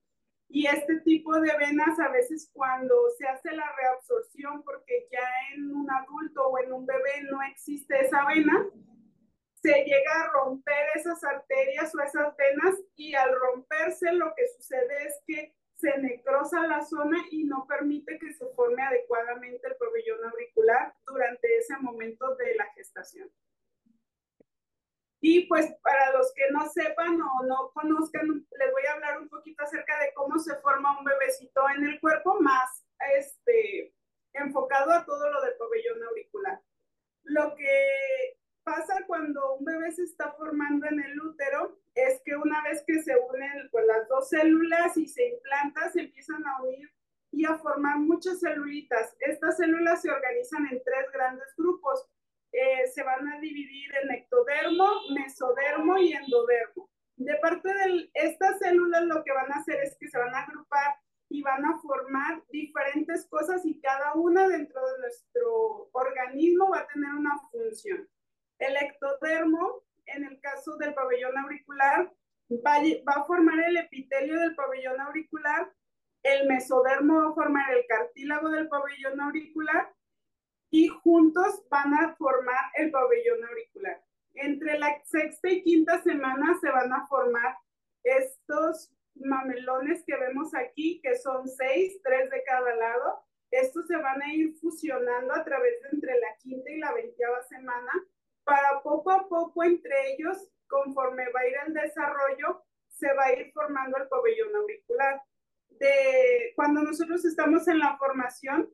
y 0.52 0.66
este 0.66 1.00
tipo 1.02 1.40
de 1.40 1.56
venas 1.58 2.00
a 2.00 2.10
veces 2.10 2.50
cuando 2.52 2.96
se 3.18 3.28
hace 3.28 3.52
la 3.52 3.72
reabsorción, 3.78 4.64
porque 4.64 5.08
ya 5.12 5.22
en 5.54 5.72
un 5.76 5.90
adulto 5.92 6.48
o 6.48 6.58
en 6.58 6.74
un 6.74 6.88
bebé 6.88 7.24
no 7.30 7.40
existe 7.44 8.00
esa 8.00 8.26
vena, 8.26 8.68
se 9.62 9.84
llega 9.84 10.24
a 10.24 10.32
romper 10.32 10.88
esas 10.96 11.24
arterias 11.24 11.94
o 11.94 12.02
esas 12.02 12.36
venas 12.36 12.76
y 12.96 13.14
al 13.14 13.30
romperse 13.40 14.12
lo 14.14 14.34
que 14.36 14.48
sucede 14.48 15.06
es 15.06 15.22
que 15.28 15.54
se 15.76 15.98
necrosa 16.00 16.66
la 16.66 16.84
zona 16.84 17.18
y 17.30 17.44
no 17.44 17.68
permite 17.68 18.18
que 18.18 18.34
se 18.34 18.46
forme 18.56 18.82
adecuadamente 18.82 19.68
el 19.68 19.76
pabellón 19.76 20.26
auricular 20.26 20.94
durante 21.06 21.58
ese 21.58 21.78
momento 21.78 22.36
de 22.36 22.56
la. 22.56 22.68
Y 25.22 25.48
pues 25.48 25.68
para 25.84 26.14
los 26.14 26.32
que 26.34 26.50
no 26.52 26.68
sepan 26.70 27.20
o 27.22 27.44
no 27.44 27.72
conozcan, 27.74 28.28
les 28.28 28.72
voy 28.72 28.86
a 28.88 28.94
hablar 28.94 29.20
un 29.20 29.30
poquito 29.30 29.64
acerca 29.64 30.00
de 30.00 30.14
cómo 30.14 30.40
se 30.40 30.56
forma 30.58 30.98
un 30.98 31.04
bebecito 31.04 31.62
en 31.76 31.86
el 31.86 32.00
cuerpo, 32.00 32.40
más 32.40 32.86
este, 33.18 33.94
enfocado 34.34 34.92
a 34.92 35.06
todo 35.06 35.30
lo 35.30 35.42
del 35.42 35.58
pabellón 35.58 36.04
auricular. 36.04 36.62
Lo 37.24 37.56
que 37.56 38.38
pasa 38.64 39.04
cuando 39.08 39.56
un 39.56 39.66
bebé 39.66 39.92
se 39.92 40.04
está 40.04 40.32
formando 40.34 40.88
en 40.88 41.00
el 41.00 41.20
útero 41.20 41.80
es 41.96 42.22
que 42.24 42.36
una 42.36 42.64
vez 42.64 42.84
que 42.86 43.02
se 43.02 43.16
unen 43.18 43.70
pues, 43.72 43.86
las 43.86 44.08
dos 44.08 44.30
células 44.30 44.96
y 44.98 45.08
se 45.08 45.28
implantan, 45.28 45.92
se 45.92 46.02
empiezan 46.02 46.46
a 46.48 46.62
unir 46.64 46.90
y 47.32 47.46
a 47.46 47.58
formar 47.58 47.98
muchas 47.98 48.40
celulitas. 48.40 49.16
Estas 49.20 49.58
células 49.58 50.02
se 50.02 50.10
organizan 50.10 50.66
en 50.68 50.82
tres 50.84 51.12
grandes 51.12 51.48
grupos. 51.58 52.08
Eh, 52.52 52.88
se 52.88 53.04
van 53.04 53.28
a 53.28 53.40
dividir 53.40 53.92
en 54.02 54.12
ectodermo, 54.12 54.88
mesodermo 55.14 55.98
y 55.98 56.14
endodermo. 56.14 56.90
De 57.16 57.36
parte 57.36 57.68
de 57.68 58.10
estas 58.14 58.60
células 58.60 59.04
lo 59.04 59.24
que 59.24 59.32
van 59.32 59.52
a 59.52 59.58
hacer 59.58 59.80
es 59.84 59.96
que 60.00 60.08
se 60.08 60.18
van 60.18 60.34
a 60.34 60.44
agrupar 60.44 60.96
y 61.30 61.44
van 61.44 61.64
a 61.66 61.80
formar 61.80 62.44
diferentes 62.50 63.28
cosas 63.28 63.66
y 63.66 63.80
cada 63.82 64.14
una 64.16 64.48
dentro 64.48 64.82
de 64.84 65.00
nuestro 65.00 65.90
organismo 65.92 66.70
va 66.72 66.80
a 66.80 66.88
tener 66.88 67.14
una 67.14 67.38
función. 67.52 68.08
El 68.58 68.76
ectodermo, 68.78 69.84
en 70.08 70.26
el 70.26 70.42
caso 70.42 70.76
del 70.78 70.94
pabellón 70.96 71.38
auricular, 71.38 72.12
va, 72.52 72.80
va 73.08 73.22
a 73.22 73.26
formar 73.26 73.60
el 73.60 73.78
epitelio 73.78 74.40
del 74.40 74.56
pabellón 74.56 75.00
auricular, 75.00 75.72
el 76.24 76.48
mesodermo 76.48 77.22
va 77.22 77.30
a 77.30 77.34
formar 77.34 77.74
el 77.76 77.86
cartílago 77.88 78.50
del 78.50 78.68
pabellón 78.68 79.22
auricular 79.22 79.94
y 80.72 80.88
juntos 80.88 81.64
van 81.70 81.94
a 81.94 82.16
formar 82.16 82.66
el 82.76 82.92
pabellón 82.92 83.44
auricular. 83.46 84.04
Entre 84.36 84.78
la 84.78 85.02
sexta 85.04 85.50
y 85.50 85.64
quinta 85.64 86.02
semana 86.02 86.58
se 86.62 86.70
van 86.70 86.94
a 86.94 87.08
formar 87.08 87.58
estos 88.04 88.92
mamelones 89.16 90.04
que 90.06 90.16
vemos 90.16 90.54
aquí, 90.56 91.02
que 91.02 91.18
son 91.18 91.48
seis, 91.48 92.00
tres 92.04 92.30
de 92.30 92.44
cada 92.44 92.76
lado. 92.76 93.20
Estos 93.52 93.88
se 93.88 93.98
van 93.98 94.22
a 94.22 94.34
ir 94.34 94.54
fusionando 94.60 95.34
a 95.34 95.44
través 95.44 95.82
de 95.82 95.90
entre 95.94 96.20
la 96.20 96.36
quinta 96.40 96.70
y 96.70 96.78
la 96.78 96.94
veinteava 96.94 97.42
semana 97.44 97.92
para 98.44 98.82
poco 98.82 99.12
a 99.12 99.28
poco 99.28 99.64
entre 99.64 100.14
ellos, 100.14 100.38
conforme 100.68 101.30
va 101.32 101.40
a 101.42 101.48
ir 101.48 101.56
el 101.68 101.74
desarrollo, 101.74 102.64
se 102.88 103.12
va 103.14 103.26
a 103.26 103.34
ir 103.34 103.52
formando 103.52 103.98
el 103.98 104.08
pabellón 104.08 104.56
auricular. 104.56 105.22
De, 105.70 106.52
cuando 106.56 106.82
nosotros 106.82 107.24
estamos 107.26 107.68
en 107.68 107.80
la 107.80 107.98
formación, 107.98 108.70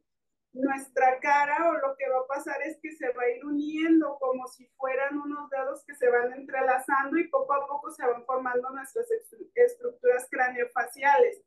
nuestra 0.56 1.20
cara 1.20 1.70
o 1.70 1.74
lo 1.74 1.96
que 1.98 2.10
va 2.10 2.20
a 2.20 2.28
pasar 2.28 2.62
es 2.64 2.80
que 2.82 2.96
se 2.96 3.10
va 3.10 3.24
a 3.24 3.30
ir 3.30 3.46
uniendo 3.46 4.18
como 4.20 4.48
si 4.48 4.66
fueran 4.78 5.18
unos 5.20 5.50
dedos 5.50 5.84
que 5.86 5.94
se 5.96 6.10
van 6.10 6.32
entrelazando 6.32 7.18
y 7.18 7.28
poco 7.28 7.54
a 7.54 7.68
poco 7.68 7.92
se 7.92 8.06
van 8.06 8.26
formando 8.26 8.70
nuestras 8.70 9.06
estructuras 9.54 10.28
craneofaciales. 10.32 11.42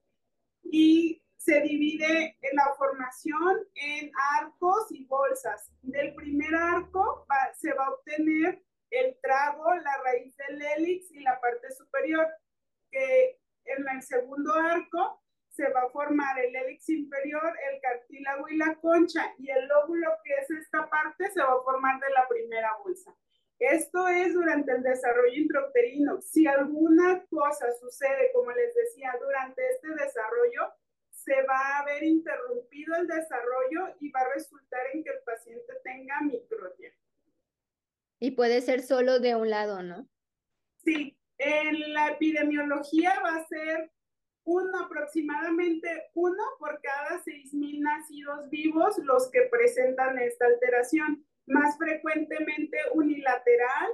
Y 0.62 1.22
se 1.38 1.60
divide 1.62 2.36
en 2.42 2.56
la 2.56 2.74
formación 2.76 3.66
en 3.74 4.10
arcos 4.40 4.86
y 4.90 5.06
bolsas. 5.06 5.72
Del 5.80 6.14
primer 6.14 6.54
arco 6.54 7.26
se 7.56 7.72
va 7.72 7.86
a 7.86 7.90
obtener 7.92 8.62
el 8.90 9.18
trago, 9.22 9.74
la 9.74 10.02
raíz 10.04 10.36
del 10.36 10.60
hélix 10.60 11.10
y 11.12 11.20
la 11.20 11.40
parte 11.40 11.70
superior, 11.72 12.26
que 12.90 13.40
en 13.64 13.88
el 13.88 14.02
segundo 14.02 14.52
arco 14.52 15.22
se 15.58 15.68
va 15.70 15.80
a 15.80 15.90
formar 15.90 16.38
el 16.38 16.54
hélix 16.54 16.88
inferior, 16.88 17.52
el 17.72 17.80
cartílago 17.80 18.48
y 18.48 18.56
la 18.56 18.76
concha, 18.76 19.34
y 19.38 19.50
el 19.50 19.66
lóbulo, 19.66 20.08
que 20.22 20.32
es 20.34 20.48
esta 20.52 20.88
parte, 20.88 21.28
se 21.32 21.40
va 21.40 21.52
a 21.52 21.62
formar 21.64 21.98
de 21.98 22.10
la 22.10 22.28
primera 22.28 22.70
bolsa. 22.84 23.12
Esto 23.58 24.06
es 24.06 24.34
durante 24.34 24.70
el 24.70 24.84
desarrollo 24.84 25.34
intrauterino. 25.34 26.20
Si 26.20 26.46
alguna 26.46 27.24
cosa 27.28 27.66
sucede, 27.72 28.30
como 28.32 28.52
les 28.52 28.72
decía, 28.72 29.12
durante 29.20 29.60
este 29.70 29.88
desarrollo, 29.88 30.72
se 31.10 31.42
va 31.42 31.78
a 31.78 31.84
ver 31.86 32.04
interrumpido 32.04 32.94
el 32.94 33.08
desarrollo 33.08 33.96
y 33.98 34.12
va 34.12 34.20
a 34.20 34.34
resultar 34.34 34.80
en 34.92 35.02
que 35.02 35.10
el 35.10 35.22
paciente 35.26 35.72
tenga 35.82 36.20
microtia. 36.20 36.92
Y 38.20 38.30
puede 38.30 38.60
ser 38.60 38.82
solo 38.82 39.18
de 39.18 39.34
un 39.34 39.50
lado, 39.50 39.82
¿no? 39.82 40.08
Sí, 40.84 41.18
en 41.38 41.94
la 41.94 42.12
epidemiología 42.12 43.20
va 43.24 43.38
a 43.38 43.46
ser 43.48 43.90
uno, 44.48 44.78
aproximadamente 44.78 46.08
uno 46.14 46.42
por 46.58 46.80
cada 46.80 47.22
6.000 47.22 47.80
nacidos 47.80 48.48
vivos 48.48 48.96
los 49.04 49.30
que 49.30 49.42
presentan 49.42 50.18
esta 50.18 50.46
alteración. 50.46 51.22
Más 51.46 51.76
frecuentemente 51.76 52.78
unilateral, 52.94 53.90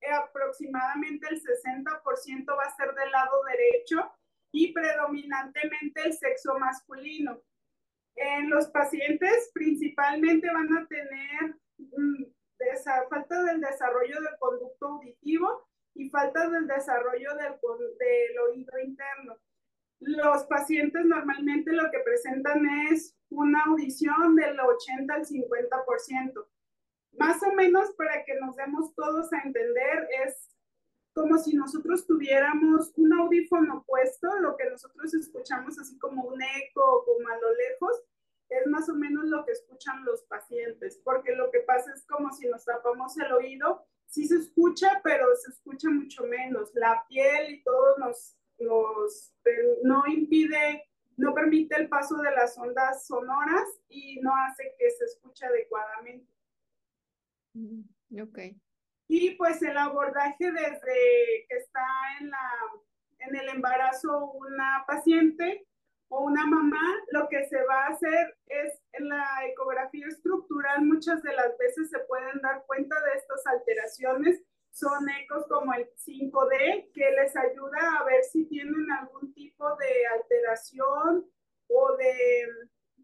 eh, 0.00 0.10
aproximadamente 0.10 1.26
el 1.28 1.42
60% 1.42 2.56
va 2.56 2.64
a 2.64 2.76
ser 2.76 2.94
del 2.94 3.10
lado 3.10 3.42
derecho 3.44 4.10
y 4.50 4.72
predominantemente 4.72 6.00
el 6.06 6.14
sexo 6.14 6.58
masculino. 6.58 7.42
En 8.16 8.48
los 8.48 8.68
pacientes 8.68 9.50
principalmente 9.52 10.48
van 10.50 10.74
a 10.74 10.86
tener 10.86 11.54
esa 12.72 13.06
falta 13.10 13.42
del 13.44 13.60
desarrollo 13.60 14.22
del 14.22 14.38
conducto 14.38 14.86
auditivo 14.86 15.68
y 15.94 16.08
falta 16.08 16.48
del 16.48 16.66
desarrollo 16.66 17.34
del, 17.34 17.52
del 17.98 18.38
oído 18.38 18.78
interno. 18.78 19.38
Los 20.00 20.44
pacientes 20.44 21.04
normalmente 21.04 21.72
lo 21.72 21.90
que 21.90 21.98
presentan 22.00 22.64
es 22.90 23.16
una 23.30 23.64
audición 23.64 24.36
del 24.36 24.58
80 24.58 25.12
al 25.12 25.26
50%. 25.26 26.46
Más 27.12 27.42
o 27.42 27.52
menos 27.52 27.90
para 27.96 28.24
que 28.24 28.34
nos 28.40 28.56
demos 28.56 28.94
todos 28.94 29.32
a 29.32 29.40
entender 29.40 30.08
es 30.24 30.48
como 31.14 31.36
si 31.36 31.56
nosotros 31.56 32.06
tuviéramos 32.06 32.92
un 32.96 33.12
audífono 33.12 33.82
puesto, 33.84 34.28
lo 34.38 34.56
que 34.56 34.70
nosotros 34.70 35.12
escuchamos 35.14 35.76
así 35.78 35.98
como 35.98 36.22
un 36.22 36.40
eco 36.40 36.80
o 36.80 37.04
como 37.04 37.28
a 37.28 37.36
lo 37.36 37.54
lejos, 37.54 38.04
es 38.48 38.66
más 38.68 38.88
o 38.88 38.94
menos 38.94 39.24
lo 39.24 39.44
que 39.44 39.52
escuchan 39.52 40.04
los 40.04 40.22
pacientes, 40.22 41.00
porque 41.02 41.34
lo 41.34 41.50
que 41.50 41.60
pasa 41.60 41.92
es 41.92 42.06
como 42.06 42.32
si 42.32 42.48
nos 42.48 42.64
tapamos 42.64 43.18
el 43.18 43.32
oído, 43.32 43.84
sí 44.06 44.28
se 44.28 44.36
escucha, 44.36 45.00
pero 45.02 45.26
se 45.36 45.50
escucha 45.50 45.90
mucho 45.90 46.24
menos. 46.24 46.70
La 46.74 47.04
piel 47.08 47.54
y 47.54 47.62
todo 47.62 47.98
nos, 47.98 48.37
nos 48.58 49.32
no 49.82 50.04
impide, 50.06 50.84
no 51.16 51.34
permite 51.34 51.76
el 51.76 51.88
paso 51.88 52.16
de 52.18 52.30
las 52.32 52.56
ondas 52.58 53.06
sonoras 53.06 53.64
y 53.88 54.20
no 54.20 54.34
hace 54.34 54.74
que 54.78 54.90
se 54.90 55.04
escuche 55.04 55.46
adecuadamente. 55.46 56.32
Mm, 57.54 57.82
ok. 58.22 58.38
Y 59.08 59.30
pues 59.36 59.62
el 59.62 59.76
abordaje 59.76 60.52
desde 60.52 61.46
que 61.48 61.56
está 61.56 61.86
en, 62.20 62.30
la, 62.30 62.50
en 63.20 63.36
el 63.36 63.48
embarazo 63.48 64.32
una 64.32 64.84
paciente 64.86 65.66
o 66.08 66.24
una 66.24 66.46
mamá, 66.46 66.80
lo 67.10 67.28
que 67.28 67.44
se 67.46 67.62
va 67.64 67.86
a 67.86 67.88
hacer 67.88 68.36
es 68.46 68.80
en 68.92 69.08
la 69.08 69.26
ecografía 69.46 70.06
estructural, 70.06 70.84
muchas 70.84 71.22
de 71.22 71.32
las 71.34 71.56
veces 71.58 71.90
se 71.90 71.98
pueden 72.00 72.40
dar 72.42 72.64
cuenta 72.66 72.96
de 73.02 73.18
estas 73.18 73.46
alteraciones. 73.46 74.42
Son 74.78 75.08
ecos 75.08 75.44
como 75.48 75.72
el 75.74 75.90
5D 75.96 76.92
que 76.92 77.10
les 77.10 77.36
ayuda 77.36 77.98
a 77.98 78.04
ver 78.04 78.22
si 78.22 78.44
tienen 78.44 78.90
algún 78.92 79.34
tipo 79.34 79.64
de 79.76 80.06
alteración 80.06 81.28
o 81.68 81.96
de, 81.96 82.46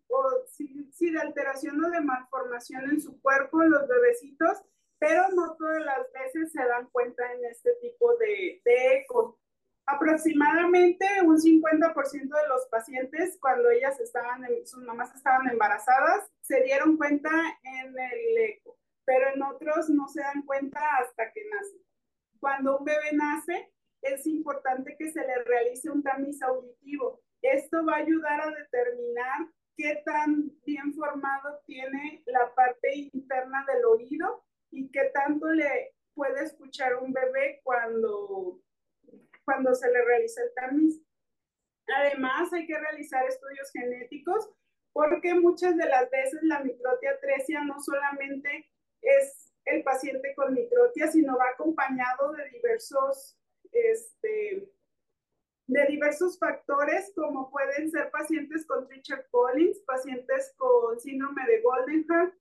o 0.06 0.46
si, 0.46 1.10
de 1.10 1.20
alteración 1.20 1.84
o 1.84 1.90
de 1.90 2.00
malformación 2.00 2.90
en 2.90 3.00
su 3.00 3.20
cuerpo, 3.20 3.62
en 3.62 3.70
los 3.70 3.88
bebecitos 3.88 4.62
pero 5.00 5.28
no 5.34 5.56
todas 5.56 5.82
las 5.84 6.12
veces 6.12 6.52
se 6.52 6.64
dan 6.64 6.88
cuenta 6.90 7.30
en 7.32 7.44
este 7.46 7.74
tipo 7.82 8.16
de, 8.16 8.62
de 8.64 8.98
ecos. 8.98 9.36
Aproximadamente 9.84 11.06
un 11.24 11.36
50% 11.36 12.12
de 12.12 12.48
los 12.48 12.66
pacientes, 12.70 13.36
cuando 13.38 13.68
ellas 13.68 14.00
estaban, 14.00 14.46
sus 14.64 14.82
mamás 14.82 15.14
estaban 15.14 15.46
embarazadas, 15.50 16.30
se 16.40 16.62
dieron 16.62 16.96
cuenta 16.96 17.30
en 17.64 17.88
el 17.88 18.38
eco, 18.38 18.78
pero 19.04 19.34
en 19.34 19.42
otros 19.42 19.88
no 19.90 20.08
se 20.08 20.20
dan 20.20 20.42
cuenta 20.42 20.80
hasta 20.98 21.30
que 21.32 21.42
nace. 21.50 21.76
Cuando 22.40 22.78
un 22.78 22.84
bebé 22.84 23.12
nace, 23.12 23.72
es 24.02 24.26
importante 24.26 24.96
que 24.98 25.10
se 25.10 25.20
le 25.20 25.44
realice 25.44 25.90
un 25.90 26.02
tamiz 26.02 26.42
auditivo. 26.42 27.22
Esto 27.40 27.84
va 27.84 27.94
a 27.94 27.98
ayudar 27.98 28.40
a 28.40 28.50
determinar 28.50 29.48
qué 29.76 30.02
tan 30.04 30.50
bien 30.64 30.94
formado 30.94 31.60
tiene 31.66 32.22
la 32.26 32.54
parte 32.54 32.88
interna 33.12 33.64
del 33.66 33.84
oído 33.84 34.44
y 34.70 34.90
qué 34.90 35.10
tanto 35.12 35.46
le 35.48 35.94
puede 36.14 36.44
escuchar 36.44 36.96
un 36.96 37.12
bebé 37.12 37.60
cuando, 37.64 38.60
cuando 39.44 39.74
se 39.74 39.90
le 39.90 40.04
realiza 40.04 40.42
el 40.42 40.54
tamiz. 40.54 41.00
Además, 41.96 42.52
hay 42.52 42.66
que 42.66 42.78
realizar 42.78 43.26
estudios 43.26 43.70
genéticos 43.72 44.50
porque 44.92 45.34
muchas 45.34 45.76
de 45.76 45.86
las 45.86 46.08
veces 46.10 46.40
la 46.42 46.60
microtia 46.60 47.18
tresia 47.20 47.64
no 47.64 47.80
solamente 47.80 48.70
es 49.04 49.52
el 49.64 49.82
paciente 49.82 50.34
con 50.34 50.54
microtia, 50.54 51.08
sino 51.08 51.36
va 51.38 51.50
acompañado 51.50 52.32
de 52.32 52.48
diversos, 52.50 53.38
este, 53.72 54.68
de 55.66 55.86
diversos 55.86 56.38
factores, 56.38 57.12
como 57.14 57.50
pueden 57.50 57.90
ser 57.90 58.10
pacientes 58.10 58.66
con 58.66 58.88
Richard 58.90 59.26
Collins, 59.30 59.78
pacientes 59.86 60.54
con 60.58 61.00
síndrome 61.00 61.46
de 61.46 61.62
Goldenhar, 61.62 62.32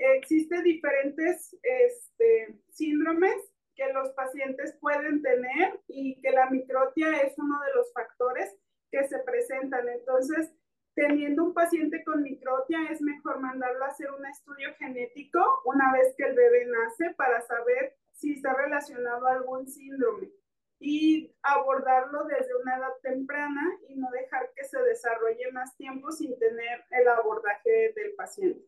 Existen 0.00 0.64
diferentes 0.64 1.54
este, 1.62 2.58
síndromes 2.70 3.36
que 3.76 3.92
los 3.92 4.08
pacientes 4.10 4.74
pueden 4.80 5.20
tener 5.20 5.78
y 5.88 6.18
que 6.22 6.30
la 6.30 6.48
microtia 6.48 7.20
es 7.20 7.38
uno 7.38 7.60
de 7.60 7.74
los 7.74 7.92
factores 7.92 8.56
que 8.90 9.06
se 9.06 9.18
presentan. 9.18 9.86
Entonces, 9.90 10.50
teniendo 10.94 11.44
un 11.44 11.54
paciente 11.54 12.02
con 12.04 12.22
microtia, 12.22 12.78
es 12.90 13.00
mejor 13.00 13.40
mandarlo 13.40 13.84
a 13.84 13.88
hacer 13.88 14.10
un 14.10 14.26
estudio 14.26 14.74
genético 14.78 15.62
una 15.64 15.92
vez 15.92 16.14
que 16.16 16.24
el 16.24 16.34
bebé 16.34 16.66
nace 16.66 17.14
para 17.14 17.40
saber 17.42 17.96
si 18.12 18.32
está 18.32 18.54
relacionado 18.54 19.26
a 19.26 19.32
algún 19.32 19.66
síndrome 19.66 20.30
y 20.78 21.30
abordarlo 21.42 22.24
desde 22.24 22.54
una 22.56 22.78
edad 22.78 22.92
temprana 23.02 23.78
y 23.88 23.96
no 23.96 24.10
dejar 24.10 24.50
que 24.56 24.64
se 24.64 24.82
desarrolle 24.82 25.52
más 25.52 25.76
tiempo 25.76 26.10
sin 26.10 26.38
tener 26.38 26.84
el 26.90 27.06
abordaje 27.08 27.92
del 27.94 28.14
paciente. 28.14 28.66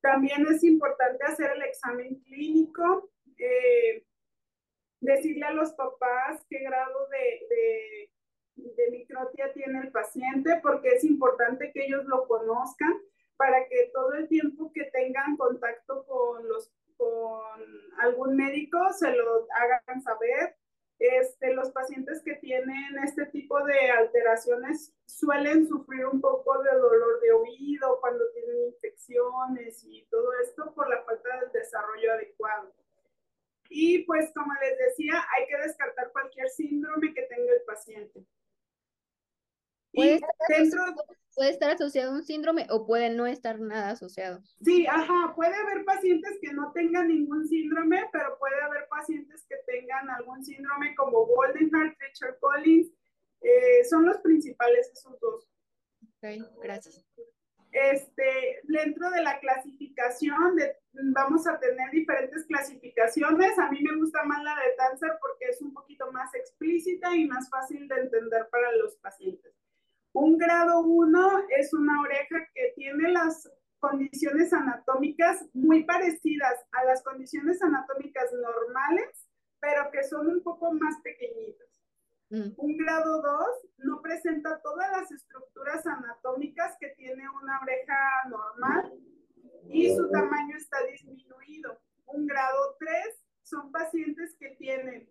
También 0.00 0.46
es 0.46 0.64
importante 0.64 1.24
hacer 1.24 1.52
el 1.52 1.62
examen 1.62 2.20
clínico, 2.24 3.10
eh, 3.38 4.04
decirle 5.00 5.44
a 5.44 5.52
los 5.52 5.72
papás 5.72 6.44
qué 6.48 6.60
grado 6.60 7.08
de, 7.08 7.46
de, 7.48 8.10
microtia 8.56 9.52
tiene 9.52 9.80
el 9.80 9.92
paciente, 9.92 10.60
porque 10.62 10.88
es 10.90 11.04
importante 11.04 11.72
que 11.72 11.86
ellos 11.86 12.04
lo 12.06 12.26
conozcan 12.26 12.94
para 13.36 13.66
que 13.68 13.90
todo 13.92 14.14
el 14.14 14.28
tiempo 14.28 14.72
que 14.72 14.84
tengan 14.84 15.36
contacto 15.36 16.04
con, 16.06 16.48
los, 16.48 16.72
con 16.96 17.60
algún 17.98 18.36
médico 18.36 18.78
se 18.92 19.10
lo 19.14 19.46
hagan 19.50 20.02
saber 20.02 20.56
este, 20.98 21.52
los 21.52 21.70
pacientes 21.70 22.22
que 22.22 22.36
tienen 22.36 22.98
este 23.04 23.26
tipo 23.26 23.62
de 23.64 23.90
alteraciones 23.90 24.94
suelen 25.06 25.66
sufrir 25.66 26.06
un 26.06 26.20
poco 26.20 26.62
de 26.62 26.70
dolor 26.70 27.20
de 27.20 27.32
oído 27.32 27.98
cuando 28.00 28.24
tienen 28.32 28.68
infecciones 28.68 29.84
y 29.84 30.06
todo 30.06 30.32
esto 30.42 30.72
por 30.74 30.88
la 30.88 31.02
falta 31.02 31.40
del 31.40 31.52
desarrollo 31.52 32.12
adecuado. 32.12 32.72
Y 33.68 34.04
pues 34.04 34.32
como 34.34 34.52
les 34.54 34.78
decía, 34.78 35.14
hay 35.36 35.46
que 35.46 35.58
descartar 35.58 36.12
cualquier 36.12 36.48
síndrome 36.48 37.12
que 37.12 37.22
tenga 37.22 37.52
el 37.52 37.62
paciente. 37.62 38.24
¿Puede, 39.94 40.14
estar 40.14 40.94
puede 41.34 41.50
estar 41.50 41.70
asociado 41.70 42.12
a 42.12 42.14
un 42.14 42.24
síndrome 42.24 42.66
o 42.70 42.86
puede 42.86 43.10
no 43.10 43.26
estar 43.26 43.58
nada 43.58 43.90
asociado. 43.90 44.40
Sí, 44.62 44.86
ajá, 44.86 45.32
puede 45.34 45.54
haber 45.54 45.84
pacientes 45.84 46.38
que 46.40 46.52
no 46.52 46.72
tengan 46.72 47.08
ningún 47.08 47.46
síndrome, 47.46 48.04
pero 48.12 48.38
puede 48.38 48.60
haber 48.62 48.86
pacientes 48.88 49.44
que 49.48 49.56
tengan 49.66 50.08
algún 50.10 50.44
síndrome 50.44 50.94
como 50.94 51.26
Goldenheart, 51.26 51.96
Richard 52.00 52.38
Collins. 52.40 52.92
Eh, 53.40 53.84
son 53.88 54.06
los 54.06 54.18
principales 54.18 54.90
esos 54.92 55.18
dos. 55.20 55.48
Ok, 56.02 56.60
gracias. 56.62 57.04
Este, 57.72 58.60
dentro 58.64 59.10
de 59.10 59.22
la 59.22 59.40
clasificación, 59.40 60.54
de, 60.54 60.76
vamos 61.12 61.44
a 61.48 61.58
tener 61.58 61.90
diferentes 61.90 62.46
clasificaciones. 62.46 63.58
A 63.58 63.68
mí 63.68 63.82
me 63.82 63.96
gusta 63.96 64.22
más 64.22 64.42
la 64.44 64.54
de 64.54 64.76
Tanzer 64.76 65.10
porque 65.20 65.46
es 65.50 65.60
un 65.60 65.74
poquito 65.74 66.10
más 66.12 66.32
explícita 66.34 67.14
y 67.16 67.26
más 67.26 67.50
fácil 67.50 67.88
de 67.88 67.96
entender 67.96 68.48
para 68.50 68.70
los 68.76 68.94
pacientes. 68.98 69.52
Un 70.14 70.38
grado 70.38 70.80
1 70.80 71.46
es 71.58 71.74
una 71.74 72.00
oreja 72.00 72.36
que 72.54 72.72
tiene 72.76 73.10
las 73.10 73.50
condiciones 73.80 74.52
anatómicas 74.52 75.44
muy 75.52 75.82
parecidas 75.82 76.54
a 76.70 76.84
las 76.84 77.02
condiciones 77.02 77.60
anatómicas 77.60 78.32
normales, 78.32 79.26
pero 79.58 79.90
que 79.90 80.04
son 80.04 80.28
un 80.28 80.40
poco 80.44 80.72
más 80.72 80.94
pequeñitas. 81.02 81.68
Mm. 82.30 82.52
Un 82.56 82.76
grado 82.76 83.22
2 83.22 83.46
no 83.78 84.00
presenta 84.02 84.60
todas 84.62 84.88
las 84.92 85.10
estructuras 85.10 85.84
anatómicas 85.84 86.76
que 86.78 86.90
tiene 86.90 87.24
una 87.42 87.60
oreja 87.60 87.98
normal 88.28 88.92
y 89.68 89.96
su 89.96 90.08
tamaño 90.10 90.56
está 90.56 90.76
disminuido. 90.86 91.80
Un 92.06 92.28
grado 92.28 92.76
3 92.78 93.20
son 93.42 93.72
pacientes 93.72 94.36
que 94.38 94.50
tienen 94.50 95.08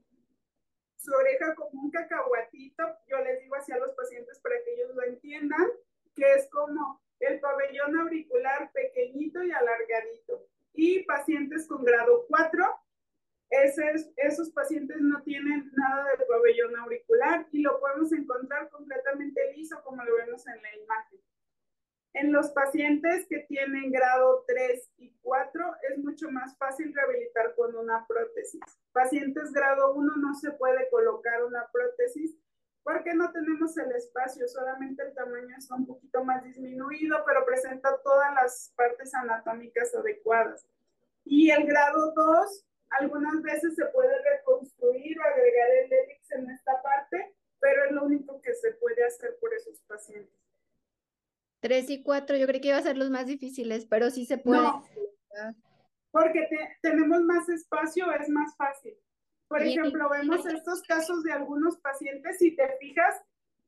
su 1.03 1.13
oreja 1.13 1.53
como 1.55 1.81
un 1.81 1.91
cacahuatito, 1.91 2.83
yo 3.07 3.17
les 3.19 3.41
digo 3.41 3.55
así 3.55 3.73
a 3.73 3.77
los 3.77 3.93
pacientes 3.93 4.39
para 4.39 4.55
que 4.63 4.73
ellos 4.73 4.95
lo 4.95 5.03
entiendan, 5.03 5.67
que 6.15 6.33
es 6.33 6.49
como 6.49 7.01
el 7.19 7.39
pabellón 7.41 7.99
auricular 7.99 8.71
pequeñito 8.71 9.43
y 9.43 9.51
alargadito. 9.51 10.47
Y 10.73 11.03
pacientes 11.03 11.67
con 11.67 11.83
grado 11.83 12.25
4, 12.29 12.65
esos 14.17 14.49
pacientes 14.51 14.97
no 15.01 15.21
tienen 15.23 15.71
nada 15.75 16.05
de 16.17 16.25
pabellón 16.25 16.75
auricular 16.77 17.47
y 17.51 17.61
lo 17.61 17.79
podemos 17.79 18.11
encontrar 18.13 18.69
completamente 18.69 19.53
liso 19.53 19.83
como 19.83 20.03
lo 20.03 20.15
vemos 20.15 20.47
en 20.47 20.61
la 20.61 20.75
imagen. 20.75 21.19
En 22.13 22.31
los 22.31 22.51
pacientes 22.51 23.25
que 23.27 23.39
tienen 23.49 23.91
grado 23.91 24.43
3 24.47 24.91
y 24.97 25.15
4 25.23 25.75
es 25.89 25.97
mucho 25.97 26.29
más 26.29 26.55
fácil 26.57 26.93
rehabilitar 26.93 27.55
con 27.55 27.75
una 27.75 28.05
prótesis. 28.05 28.61
Pacientes 28.91 29.51
grado 29.51 29.93
1 29.93 30.17
no 30.17 30.35
se 30.35 30.51
puede 30.51 30.89
colocar 30.91 31.43
una 31.43 31.67
prótesis 31.71 32.37
porque 32.83 33.13
no 33.13 33.31
tenemos 33.31 33.75
el 33.77 33.91
espacio, 33.93 34.47
solamente 34.47 35.03
el 35.03 35.13
tamaño 35.13 35.55
está 35.57 35.73
un 35.75 35.87
poquito 35.87 36.23
más 36.23 36.43
disminuido, 36.43 37.23
pero 37.25 37.45
presenta 37.45 37.97
todas 38.03 38.33
las 38.35 38.73
partes 38.75 39.13
anatómicas 39.15 39.95
adecuadas. 39.95 40.67
Y 41.23 41.49
el 41.49 41.65
grado 41.65 42.11
2, 42.13 42.65
Algunas 42.99 43.41
veces 43.41 43.73
se 43.73 43.85
puede 43.87 44.13
reconstruir 44.21 45.17
o 45.19 45.23
agregar 45.23 45.67
el 45.71 45.91
helix 45.91 46.31
en 46.31 46.47
esta 46.51 46.79
parte, 46.83 47.33
pero 47.59 47.85
es 47.85 47.91
lo 47.91 48.03
único 48.03 48.39
que 48.39 48.53
se 48.53 48.71
puede 48.73 49.03
hacer 49.03 49.35
por 49.39 49.51
esos 49.51 49.81
pacientes. 49.87 50.42
Tres 51.63 51.89
y 51.89 52.03
cuatro, 52.03 52.35
yo 52.35 52.45
creí 52.45 52.59
que 52.59 52.67
iba 52.67 52.77
a 52.77 52.81
ser 52.81 52.97
los 52.97 53.09
más 53.09 53.25
difíciles, 53.25 53.85
pero 53.85 54.11
sí 54.11 54.25
se 54.25 54.37
puede. 54.37 54.63
No, 54.63 54.83
porque 56.11 56.45
tenemos 56.81 57.21
más 57.21 57.47
espacio, 57.47 58.11
es 58.11 58.27
más 58.27 58.53
fácil. 58.57 58.93
Por 59.47 59.61
ejemplo, 59.61 60.09
vemos 60.09 60.45
estos 60.45 60.81
casos 60.83 61.23
de 61.23 61.31
algunos 61.31 61.77
pacientes, 61.77 62.37
si 62.39 62.53
te 62.53 62.67
fijas, 62.81 63.15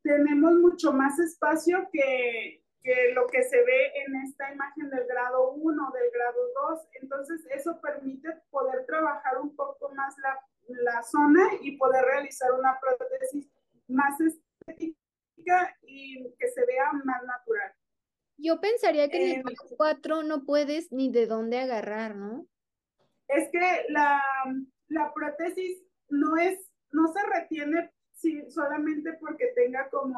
tenemos 0.03 0.55
mucho 0.55 0.91
más 0.91 1.17
espacio 1.19 1.87
que, 1.93 2.65
que 2.81 3.13
lo 3.13 3.27
que 3.27 3.43
se 3.43 3.63
ve 3.63 3.91
en 4.05 4.15
esta 4.27 4.53
imagen 4.53 4.89
del 4.89 5.07
grado 5.07 5.53
1, 5.53 5.91
del 5.93 6.11
grado 6.11 6.39
2. 6.71 6.79
Entonces, 7.01 7.47
eso 7.49 7.79
permite 7.79 8.27
poder 8.49 8.85
trabajar 8.87 9.37
un 9.41 9.55
poco 9.55 9.89
más 9.95 10.13
la, 10.17 10.37
la 10.67 11.01
zona 11.01 11.47
y 11.61 11.77
poder 11.77 12.03
realizar 12.03 12.51
una 12.51 12.77
prótesis 12.77 13.49
más 13.87 14.19
estética 14.19 15.77
y 15.81 16.29
que 16.37 16.49
se 16.49 16.65
vea 16.65 16.91
más 17.05 17.23
natural. 17.23 17.73
Yo 18.37 18.59
pensaría 18.59 19.09
que 19.09 19.31
en 19.31 19.39
el 19.39 19.51
eh, 19.51 19.55
4 19.77 20.23
no 20.23 20.45
puedes 20.45 20.91
ni 20.91 21.11
de 21.11 21.25
dónde 21.25 21.59
agarrar, 21.59 22.15
¿no? 22.15 22.47
Es 23.27 23.49
que 23.51 23.85
la, 23.89 24.21
la 24.89 25.13
prótesis 25.13 25.81
no 26.09 26.37
es, 26.37 26.71
no 26.91 27.11
se 27.11 27.23
retiene 27.23 27.91
Sí, 28.15 28.49
solamente 28.49 29.13
porque 29.19 29.47
tenga 29.55 29.89
como 29.89 30.17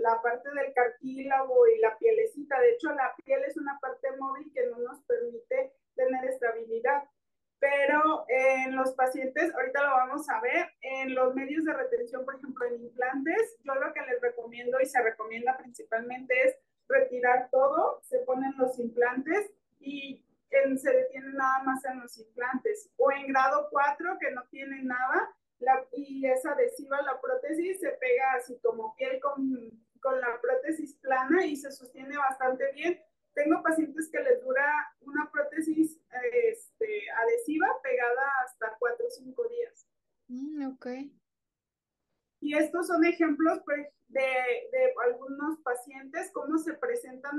la 0.00 0.20
parte 0.20 0.50
del 0.50 0.72
cartílago 0.74 1.66
y 1.68 1.80
la 1.80 1.96
pielecita. 1.96 2.60
De 2.60 2.72
hecho, 2.72 2.92
la 2.92 3.14
piel 3.24 3.42
es 3.44 3.56
una 3.56 3.78
parte 3.80 4.08
móvil 4.18 4.52
que 4.52 4.66
no 4.66 4.78
nos 4.78 5.00
permite 5.04 5.72
tener 5.94 6.24
estabilidad. 6.26 7.04
Pero 7.58 8.24
en 8.28 8.76
los 8.76 8.92
pacientes, 8.92 9.54
ahorita 9.54 9.82
lo 9.82 9.90
vamos 9.90 10.28
a 10.28 10.40
ver, 10.40 10.70
en 10.80 11.14
los 11.14 11.34
medios 11.34 11.64
de 11.64 11.72
retención, 11.72 12.24
por 12.24 12.36
ejemplo, 12.36 12.66
en 12.66 12.82
implantes, 12.82 13.56
yo 13.64 13.74
lo 13.74 13.92
que 13.92 14.00
les 14.02 14.20
recomiendo 14.20 14.80
y 14.80 14.86
se 14.86 15.02
recomienda 15.02 15.58
principalmente 15.58 16.34
es 16.42 16.56
retirar 16.90 17.48
todo, 17.50 18.00
se 18.02 18.18
ponen 18.20 18.52
los 18.58 18.78
implantes 18.78 19.50
y 19.78 20.24
se 20.76 20.92
detiene 20.92 21.32
nada 21.32 21.62
más 21.62 21.84
en 21.84 22.00
los 22.00 22.18
implantes. 22.18 22.90
O 22.96 23.10
en 23.12 23.28
grado 23.28 23.68
4, 23.70 24.18
que 24.18 24.30
no 24.32 24.42
tienen 24.50 24.86
nada, 24.86 25.30
y 25.92 26.26
es 26.26 26.44
adhesiva 26.46 27.02
la 27.02 27.20
prótesis, 27.20 27.80
se 27.80 27.90
pega 27.90 28.32
así 28.34 28.58
como 28.62 28.94
piel 28.96 29.20
con, 29.20 29.70
con 30.00 30.20
la 30.20 30.40
prótesis 30.40 30.94
plana 30.96 31.44
y 31.44 31.56
se 31.56 31.70
sostiene 31.70 32.16
bastante 32.16 32.72
bien. 32.72 33.00
Tengo 33.34 33.62
pacientes 33.62 34.08
que 34.10 34.20
les 34.20 34.42
dura 34.42 34.66
una 35.02 35.30
prótesis 35.30 36.00
este, 36.32 37.10
adhesiva 37.10 37.66
pegada 37.82 38.28
hasta 38.44 38.76
4 38.78 39.06
o 39.06 39.10
5 39.10 39.48
días. 39.48 39.86
Mm, 40.28 40.66
ok. 40.72 40.86
Y 42.40 42.56
estos 42.56 42.86
son 42.86 43.04
ejemplos 43.04 43.60
pues, 43.64 43.86
de, 44.08 44.20
de, 44.20 44.94
algunos 45.04 45.58
pacientes, 45.60 46.30
cómo 46.32 46.58
se 46.58 46.74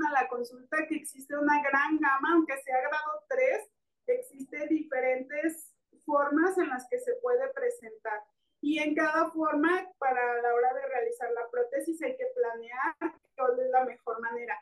a 0.08 0.12
la 0.12 0.28
consulta, 0.28 0.86
que 0.88 0.96
existe 0.96 1.36
una 1.36 1.62
gran 1.62 1.98
gama, 1.98 2.32
aunque 2.34 2.56
sea 2.62 2.80
grado 2.80 3.24
3, 3.28 3.70
existe 4.06 4.66
diferentes 4.68 5.74
formas 6.04 6.56
en 6.58 6.68
las 6.68 6.88
que 6.88 6.98
se 6.98 7.14
puede 7.16 7.48
presentar. 7.52 8.20
Y 8.60 8.78
en 8.78 8.94
cada 8.94 9.30
forma, 9.30 9.88
para 9.98 10.40
la 10.40 10.54
hora 10.54 10.72
de 10.74 10.86
realizar 10.86 11.30
la 11.32 11.48
prótesis, 11.50 12.00
hay 12.02 12.16
que 12.16 12.26
planear 12.34 12.94
cuál 13.36 13.58
es 13.58 13.70
la 13.70 13.84
mejor 13.84 14.20
manera 14.20 14.56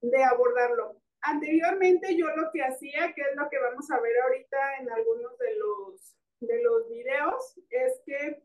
de 0.00 0.24
abordarlo. 0.24 0.96
Anteriormente 1.22 2.16
yo 2.16 2.26
lo 2.36 2.50
que 2.52 2.62
hacía, 2.62 3.12
que 3.14 3.22
es 3.22 3.36
lo 3.36 3.48
que 3.48 3.58
vamos 3.58 3.90
a 3.90 4.00
ver 4.00 4.12
ahorita 4.20 4.76
en 4.78 4.90
algunos 4.90 5.38
de 5.38 5.56
los, 5.56 6.16
de 6.40 6.62
los 6.62 6.88
videos, 6.88 7.58
es 7.70 8.00
que 8.04 8.42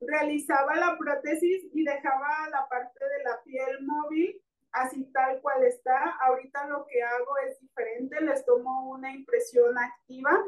realizaba 0.00 0.76
la 0.76 0.96
prótesis 0.96 1.64
y 1.72 1.84
dejaba 1.84 2.48
la 2.50 2.68
parte 2.68 3.04
de 3.04 3.24
la 3.24 3.42
piel 3.42 3.82
móvil 3.82 4.42
así 4.72 5.04
tal 5.12 5.40
cual 5.40 5.62
está. 5.64 6.16
Ahorita 6.22 6.66
lo 6.66 6.86
que 6.86 7.02
hago 7.02 7.36
es 7.46 7.60
diferente, 7.60 8.20
les 8.20 8.44
tomo 8.44 8.90
una 8.90 9.12
impresión 9.14 9.76
activa 9.78 10.44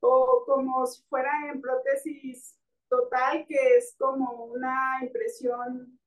o 0.00 0.44
como 0.46 0.86
si 0.86 1.02
fuera 1.04 1.32
en 1.50 1.60
prótesis 1.60 2.58
total, 2.88 3.46
que 3.46 3.76
es 3.76 3.94
como 3.98 4.44
una 4.44 4.98
impresión 5.02 5.98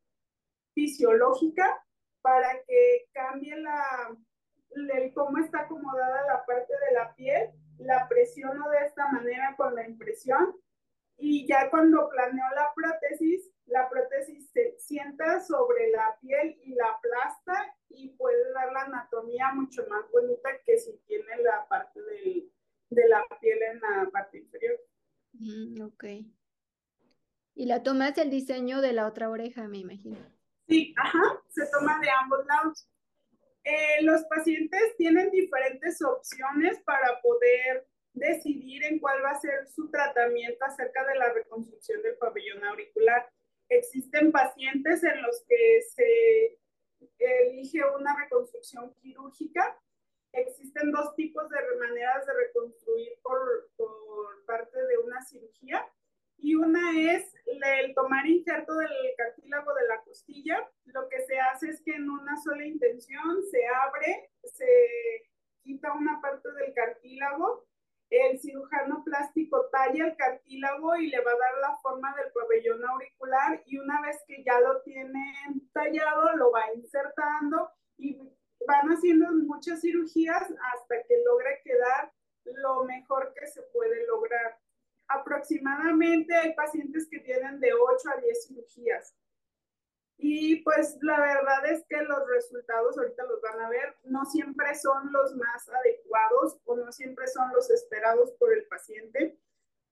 fisiológica 1.11 1.83
para 2.21 2.63
que 2.67 3.07
cambie 3.13 3.55
la, 3.57 4.17
el, 4.71 5.13
cómo 5.13 5.37
está 5.39 5.61
acomodada 5.61 6.25
la 6.27 6.45
parte 6.45 6.73
de 6.87 6.93
la 6.93 7.15
piel, 7.15 7.49
la 7.79 8.07
presiono 8.07 8.69
de 8.69 8.85
esta 8.85 9.07
manera 9.11 9.55
con 9.57 9.75
la 9.75 9.87
impresión 9.87 10.55
y 11.17 11.47
ya 11.47 11.69
cuando 11.69 12.09
planeo 12.09 12.45
la 12.55 12.71
prótesis, 12.75 13.51
la 13.65 13.89
prótesis 13.89 14.49
se 14.51 14.75
sienta 14.79 15.39
sobre 15.41 15.89
la 15.91 16.17
piel 16.19 16.59
y 16.63 16.73
la 16.75 16.85
aplasta 16.89 17.75
y 17.89 18.09
puede 18.09 18.51
dar 18.53 18.71
la 18.71 18.81
anatomía 18.81 19.51
mucho 19.53 19.85
más 19.87 20.09
bonita 20.11 20.49
que 20.65 20.77
si 20.77 20.97
tiene 21.07 21.37
la 21.43 21.67
parte 21.67 22.01
del, 22.01 22.51
de 22.89 23.07
la 23.07 23.23
piel 23.39 23.59
en 23.61 23.79
la 23.81 24.09
parte 24.11 24.39
inferior. 24.39 24.79
Mm, 25.33 25.81
ok. 25.83 26.03
Y 27.53 27.65
la 27.65 27.83
tomas 27.83 28.17
el 28.17 28.29
diseño 28.29 28.81
de 28.81 28.93
la 28.93 29.07
otra 29.07 29.29
oreja, 29.29 29.67
me 29.67 29.77
imagino. 29.77 30.17
Sí, 31.81 31.87
ajá, 31.87 31.99
se 31.99 31.99
toma 31.99 31.99
de 31.99 32.09
ambos 32.09 32.45
lados. 32.45 32.87
Eh, 33.63 34.01
los 34.01 34.23
pacientes 34.25 34.95
tienen 34.97 35.29
diferentes 35.29 36.01
opciones 36.01 36.79
para 36.79 37.21
poder 37.21 37.87
decidir 38.13 38.83
en 38.85 38.99
cuál 38.99 39.23
va 39.23 39.31
a 39.31 39.39
ser 39.39 39.67
su 39.67 39.89
tratamiento 39.89 40.65
acerca 40.65 41.05
de 41.05 41.15
la 41.15 41.31
reconstrucción 41.31 42.01
del 42.01 42.17
pabellón 42.17 42.63
auricular. 42.65 43.29
Existen 43.69 44.31
pacientes 44.31 45.03
en 45.03 45.21
los 45.21 45.43
que 45.47 45.81
se 45.81 46.59
elige 47.17 47.81
una 47.97 48.15
reconstrucción 48.17 48.93
quirúrgica 48.95 49.77
existen 50.33 50.91
dos 50.91 51.15
tipos 51.15 51.49
de 51.49 51.57
maneras 51.79 52.25
de 52.25 52.33
reconstruir 52.33 53.13
por, 53.21 53.69
por 53.75 54.45
parte 54.45 54.77
de 54.85 54.97
una 54.97 55.21
cirugía. 55.23 55.87
Y 56.37 56.55
una 56.55 56.99
es 56.99 57.35
el 57.45 57.93
tomar 57.93 58.25
injerto 58.25 58.75
del 58.75 58.89
cartílago 59.15 59.73
de 59.73 59.87
la 59.87 60.01
costilla. 60.01 60.69
Lo 60.93 61.07
que 61.09 61.21
se 61.21 61.39
hace 61.39 61.69
es 61.69 61.81
que 61.81 61.91
en 61.91 62.09
una 62.09 62.35
sola 62.41 62.65
intención 62.65 63.43
se 63.49 63.65
abre, 63.67 64.31
se 64.43 65.29
quita 65.63 65.93
una 65.93 66.19
parte 66.21 66.51
del 66.53 66.73
cartílago, 66.73 67.65
el 68.11 68.39
cirujano 68.39 69.03
plástico 69.05 69.69
talla 69.71 70.05
el 70.05 70.17
cartílago 70.17 70.95
y 70.97 71.07
le 71.07 71.21
va 71.21 71.31
a 71.31 71.37
dar 71.37 71.61
la 71.61 71.77
forma 71.77 72.13
del 72.15 72.31
pabellón 72.33 72.83
auricular 72.85 73.63
y 73.65 73.77
una 73.77 74.01
vez 74.01 74.21
que 74.27 74.43
ya 74.43 74.59
lo 74.59 74.81
tiene 74.81 75.33
tallado, 75.71 76.35
lo 76.35 76.51
va 76.51 76.73
insertando 76.75 77.69
y 77.97 78.19
van 78.67 78.89
haciendo 78.89 79.31
muchas 79.31 79.79
cirugías 79.79 80.43
hasta 80.43 81.03
que 81.07 81.23
logre 81.23 81.61
quedar 81.63 82.11
lo 82.43 82.83
mejor 82.83 83.33
que 83.33 83.47
se 83.47 83.61
puede 83.73 84.05
lograr. 84.07 84.59
Aproximadamente 85.07 86.35
hay 86.35 86.53
pacientes 86.53 87.07
que 87.09 87.19
tienen 87.19 87.61
de 87.61 87.73
8 87.73 88.09
a 88.09 88.21
10 88.21 88.47
cirugías. 88.47 89.15
Y 90.17 90.57
pues 90.63 90.97
la 91.01 91.19
verdad 91.19 91.65
es 91.65 91.83
que 91.89 92.01
los 92.03 92.27
resultados, 92.27 92.97
ahorita 92.97 93.23
los 93.25 93.41
van 93.41 93.59
a 93.61 93.69
ver, 93.69 93.95
no 94.03 94.23
siempre 94.25 94.75
son 94.75 95.11
los 95.11 95.35
más 95.35 95.67
adecuados 95.69 96.59
o 96.65 96.75
no 96.75 96.91
siempre 96.91 97.27
son 97.27 97.51
los 97.53 97.69
esperados 97.71 98.31
por 98.33 98.53
el 98.53 98.65
paciente 98.67 99.37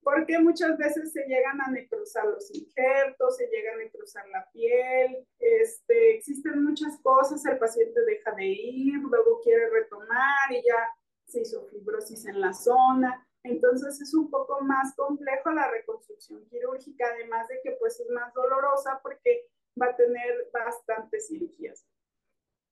porque 0.04 0.40
muchas 0.40 0.78
veces 0.78 1.12
se 1.12 1.26
llegan 1.26 1.62
a 1.62 1.72
necrosar 1.72 2.26
los 2.26 2.54
injertos, 2.54 3.38
se 3.38 3.48
llegan 3.48 3.76
a 3.76 3.84
necrosar 3.84 4.28
la 4.30 4.50
piel, 4.52 5.28
este, 5.40 6.16
existen 6.16 6.64
muchas 6.64 7.00
cosas, 7.02 7.46
el 7.46 7.58
paciente 7.58 8.02
deja 8.06 8.32
de 8.32 8.46
ir, 8.46 8.96
luego 9.00 9.42
quiere 9.42 9.70
retomar 9.70 10.52
y 10.52 10.64
ya 10.66 10.88
se 11.28 11.42
hizo 11.42 11.64
fibrosis 11.68 12.26
en 12.26 12.42
la 12.42 12.54
zona. 12.54 13.26
Entonces 13.44 14.02
es 14.02 14.14
un 14.14 14.30
poco 14.30 14.62
más 14.62 14.96
complejo 14.96 15.52
la 15.52 15.70
reconstrucción 15.70 16.46
quirúrgica, 16.50 17.08
además 17.14 17.48
de 17.48 17.60
que 17.64 17.72
pues 17.74 18.00
es 18.00 18.10
más 18.10 18.34
dolorosa 18.34 19.00
porque 19.02 19.48
va 19.82 19.88
a 19.88 19.96
tener 19.96 20.50
bastantes 20.54 21.28
cirugías. 21.28 21.86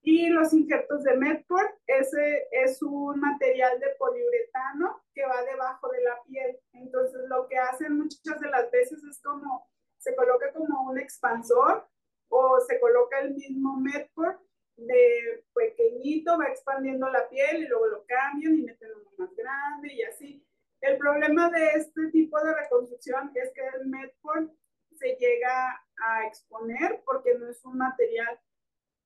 Y 0.01 0.29
los 0.29 0.53
injertos 0.53 1.03
de 1.03 1.17
Medport, 1.17 1.69
ese 1.86 2.47
es 2.51 2.81
un 2.81 3.19
material 3.19 3.79
de 3.79 3.89
poliuretano 3.99 5.03
que 5.13 5.25
va 5.25 5.43
debajo 5.43 5.89
de 5.89 6.01
la 6.01 6.21
piel. 6.23 6.60
Entonces 6.73 7.21
lo 7.27 7.47
que 7.47 7.57
hacen 7.57 7.97
muchas 7.97 8.39
de 8.39 8.49
las 8.49 8.71
veces 8.71 9.03
es 9.03 9.21
como, 9.21 9.67
se 9.97 10.15
coloca 10.15 10.53
como 10.53 10.89
un 10.89 10.97
expansor 10.97 11.88
o 12.29 12.60
se 12.62 12.79
coloca 12.79 13.19
el 13.19 13.33
mismo 13.33 13.77
Medport 13.77 14.39
de 14.77 15.43
pequeñito, 15.53 16.38
va 16.38 16.45
expandiendo 16.45 17.10
la 17.10 17.27
piel 17.27 17.63
y 17.63 17.67
luego 17.67 17.88
lo 17.88 18.05
cambian 18.05 18.60
y 18.60 18.62
meten 18.62 18.91
uno 18.95 19.10
más 19.17 19.36
grande 19.36 19.93
y 19.93 20.03
así. 20.03 20.47
El 20.81 20.97
problema 20.97 21.49
de 21.49 21.71
este 21.71 22.07
tipo 22.12 22.39
de 22.41 22.53
reconstrucción 22.53 23.31
es 23.36 23.51
que 23.53 23.62
el 23.75 23.88
Medport 23.88 24.51
se 24.95 25.15
llega 25.15 25.83
a 25.99 26.25
exponer 26.27 27.01
porque 27.05 27.36
no 27.38 27.49
es 27.49 27.63
un 27.65 27.77
material 27.77 28.39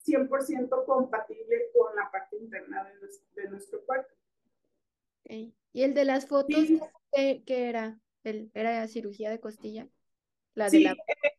100% 0.06 0.86
compatible 0.86 1.70
con 1.74 1.96
la 1.96 2.10
parte 2.12 2.38
interna 2.38 2.84
de 2.84 2.96
nuestro, 3.00 3.28
de 3.36 3.50
nuestro 3.50 3.86
cuerpo. 3.86 4.14
¿Y 5.74 5.84
el 5.84 5.94
de 5.94 6.06
las 6.06 6.28
fotos, 6.28 6.66
¿qué, 7.12 7.44
era? 7.48 8.00
¿El, 8.24 8.52
¿Era 8.54 8.88
cirugía 8.88 9.30
de 9.30 9.40
costilla? 9.40 9.88
La 10.54 10.70
sí, 10.70 10.86
e, 10.86 10.96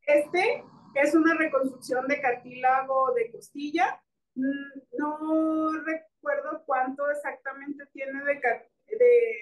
este 0.07 0.65
es 0.95 1.15
una 1.15 1.35
reconstrucción 1.35 2.07
de 2.09 2.21
cartílago 2.21 3.13
de 3.15 3.31
costilla. 3.31 4.03
Mm, 4.35 4.97
no 4.99 5.71
recuerdo 5.85 6.63
cuánto 6.65 7.11
exactamente 7.11 7.85
tiene 7.93 8.25
de, 8.25 8.35
de, 8.97 9.37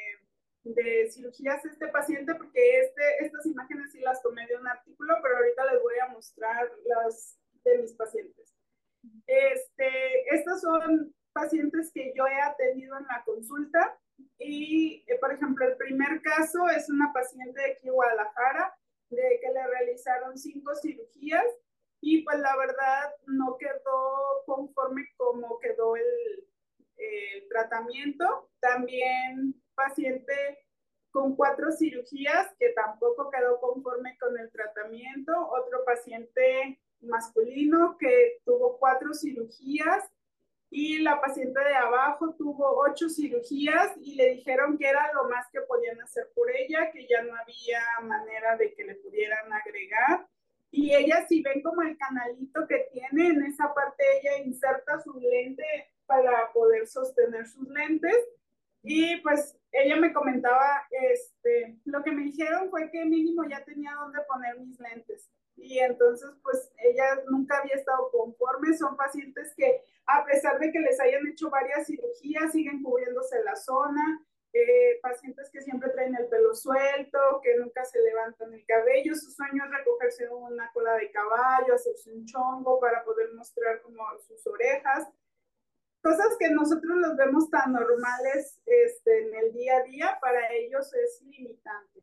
de, 0.75 1.11
cirugías 1.11 1.65
este 1.65 1.89
paciente, 1.89 2.35
porque 2.35 2.81
este, 2.81 3.25
estas 3.25 3.47
imágenes 3.47 3.93
sí 3.93 4.01
las 4.01 4.23
tomé 4.23 4.47
de 4.47 4.57
un 4.57 4.67
artículo, 4.67 5.15
pero 5.23 5.37
ahorita 5.37 5.73
les 5.73 5.83
voy 5.83 5.95
a 5.99 6.09
mostrar 6.09 6.71
las 6.85 7.39
de 7.65 7.79
mis 7.79 7.93
pacientes. 7.95 8.55
Este, 9.27 10.35
estos 10.35 10.61
son 10.61 11.15
pacientes 11.33 11.91
que 11.93 12.13
yo 12.17 12.27
he 12.27 12.41
atendido 12.41 12.99
en 12.99 13.07
la 13.07 13.23
consulta 13.25 13.99
y, 14.39 15.05
eh, 15.07 15.19
por 15.19 15.33
ejemplo, 15.33 15.67
el 15.67 15.77
primer 15.77 16.21
caso 16.23 16.69
es 16.69 16.89
una 16.91 17.13
paciente 17.13 17.61
de 17.61 17.73
aquí 17.73 17.89
Guadalajara, 17.89 18.75
de 19.11 19.41
que 19.41 19.53
le 19.53 19.67
realizaron 19.67 20.39
cinco 20.39 20.75
cirugías 20.77 21.45
y 22.01 22.23
pues 22.23 22.39
la 22.39 22.57
verdad 22.57 23.11
no 23.27 23.57
quedó 23.59 24.45
conforme 24.47 25.07
como 25.17 25.59
quedó 25.59 25.97
el, 25.97 26.49
el 26.97 27.49
tratamiento. 27.49 28.51
También 28.61 29.60
paciente 29.87 30.35
con 31.11 31.35
cuatro 31.35 31.73
cirugías 31.73 32.49
que 32.59 32.71
tampoco 32.71 33.31
quedó 33.31 33.61
conforme 33.61 34.17
con 34.19 34.39
el 34.39 34.51
tratamiento. 34.51 35.33
Otro 35.51 35.85
paciente 35.85 36.79
masculino 37.01 37.97
que 37.99 38.41
tuvo 38.45 38.79
cuatro 38.79 39.15
cirugías 39.15 40.05
y 40.71 40.99
la 40.99 41.21
paciente 41.21 41.59
de 41.59 41.75
abajo 41.75 42.35
tuvo 42.39 42.81
ocho 42.89 43.09
cirugías 43.09 43.93
y 44.01 44.15
le 44.15 44.35
dijeron 44.35 44.79
que 44.79 44.89
era 44.89 45.13
lo 45.13 45.29
más 45.29 45.47
que 45.53 45.61
podían 45.63 46.01
hacer 46.01 46.29
por 46.35 46.49
ella, 46.49 46.93
que 46.93 47.09
ya 47.09 47.23
no 47.23 47.35
había 47.35 47.83
manera 48.03 48.57
de 48.57 48.73
que 48.75 48.85
le 48.85 48.95
pudieran 48.97 49.53
agregar. 49.53 50.29
Y 50.71 50.95
ella, 50.95 51.27
si 51.27 51.43
ven 51.43 51.63
como 51.63 51.83
el 51.83 51.99
canalito 51.99 52.69
que 52.69 52.87
tiene, 52.93 53.31
en 53.31 53.43
esa 53.43 53.75
parte 53.75 54.05
ella 54.21 54.45
inserta 54.45 55.01
su 55.01 55.13
lente 55.19 55.65
para 56.07 56.53
poder 56.53 56.87
sostener 56.87 57.49
sus 57.49 57.69
lentes. 57.69 58.17
Y 58.83 59.21
pues 59.21 59.57
ella 59.73 59.97
me 59.97 60.13
comentaba, 60.13 60.87
este, 60.91 61.79
lo 61.85 62.03
que 62.03 62.13
me 62.13 62.23
dijeron 62.23 62.71
fue 62.71 62.91
que 62.91 63.05
mínimo 63.05 63.45
ya 63.45 63.65
tenía 63.65 63.95
donde 63.95 64.21
poner 64.23 64.59
mis 64.59 64.79
lentes. 64.81 65.31
Y 65.57 65.79
entonces 65.79 66.31
pues 66.43 66.73
ella 66.79 67.23
nunca 67.29 67.59
había 67.59 67.75
estado 67.75 68.11
conforme, 68.11 68.77
son 68.77 68.97
pacientes 68.97 69.53
que 69.57 69.85
a 70.07 70.25
pesar 70.25 70.59
de 70.59 70.73
que 70.73 70.81
les 70.81 70.99
hayan 71.01 71.27
hecho 71.29 71.51
varias 71.51 71.87
cirugías, 71.87 72.53
siguen 72.53 72.83
cubriéndose 72.83 73.43
la 73.45 73.55
zona, 73.55 74.25
eh, 74.53 74.99
pacientes 75.01 75.49
que 75.51 75.61
siempre 75.61 75.91
traen 75.91 76.17
el 76.17 76.27
pelo 76.27 76.55
suelto, 76.55 77.41
que 77.43 77.57
nunca 77.57 77.85
se 77.85 78.01
levantan 78.03 78.53
el 78.53 78.65
cabello, 78.67 79.15
su 79.15 79.31
sueño 79.31 79.65
es 79.65 79.71
recogerse 79.71 80.29
una 80.29 80.71
cola 80.73 80.95
de 80.95 81.11
caballo, 81.13 81.75
hacerse 81.75 82.13
un 82.13 82.27
chongo 82.27 82.81
para 82.81 83.05
poder 83.05 83.33
mostrar 83.35 83.81
como 83.83 84.03
sus 84.27 84.45
orejas, 84.49 85.09
cosas 86.03 86.37
que 86.39 86.51
nosotros 86.51 86.97
los 86.97 87.17
vemos 87.17 87.51
tan 87.51 87.73
normales 87.73 88.61
este, 88.67 89.23
en 89.23 89.35
el 89.35 89.53
día 89.53 89.79
a 89.79 89.83
día, 89.85 90.19
para 90.21 90.53
ellos 90.53 90.93
es 90.95 91.23
limitante 91.23 92.01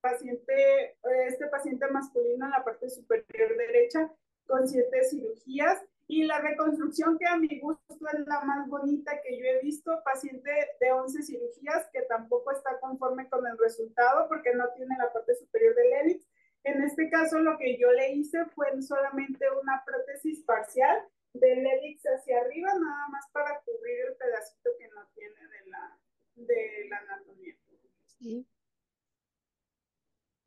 paciente, 0.00 0.96
este 1.28 1.46
paciente 1.46 1.86
masculino 1.88 2.46
en 2.46 2.50
la 2.50 2.64
parte 2.64 2.88
superior 2.88 3.56
derecha 3.56 4.10
con 4.46 4.68
siete 4.68 5.04
cirugías 5.04 5.82
y 6.06 6.24
la 6.24 6.40
reconstrucción 6.40 7.16
que 7.18 7.26
a 7.26 7.36
mi 7.36 7.60
gusto 7.60 7.94
es 8.12 8.26
la 8.26 8.40
más 8.40 8.68
bonita 8.68 9.20
que 9.22 9.38
yo 9.38 9.44
he 9.44 9.60
visto, 9.60 10.02
paciente 10.04 10.50
de 10.80 10.90
11 10.90 11.22
cirugías 11.22 11.88
que 11.92 12.02
tampoco 12.02 12.50
está 12.50 12.80
conforme 12.80 13.28
con 13.28 13.46
el 13.46 13.56
resultado 13.58 14.26
porque 14.28 14.52
no 14.54 14.64
tiene 14.74 14.96
la 14.98 15.12
parte 15.12 15.36
superior 15.36 15.74
del 15.76 15.92
hélix. 15.92 16.26
En 16.64 16.82
este 16.82 17.08
caso 17.10 17.38
lo 17.38 17.56
que 17.58 17.78
yo 17.78 17.92
le 17.92 18.12
hice 18.12 18.44
fue 18.46 18.66
solamente 18.82 19.46
una 19.62 19.84
prótesis 19.86 20.42
parcial 20.42 20.98
del 21.32 21.66
hélix 21.66 22.02
hacia 22.04 22.40
arriba, 22.40 22.72
nada 22.74 23.08
más 23.08 23.28
para 23.32 23.60
cubrir 23.60 24.00
el 24.08 24.16
pedacito 24.16 24.70
que 24.78 24.88
no 24.88 25.06
tiene 25.14 25.48
de 25.48 25.70
la, 25.70 25.98
de 26.34 26.86
la 26.88 26.98
anatomía. 26.98 27.54
Sí. 28.18 28.46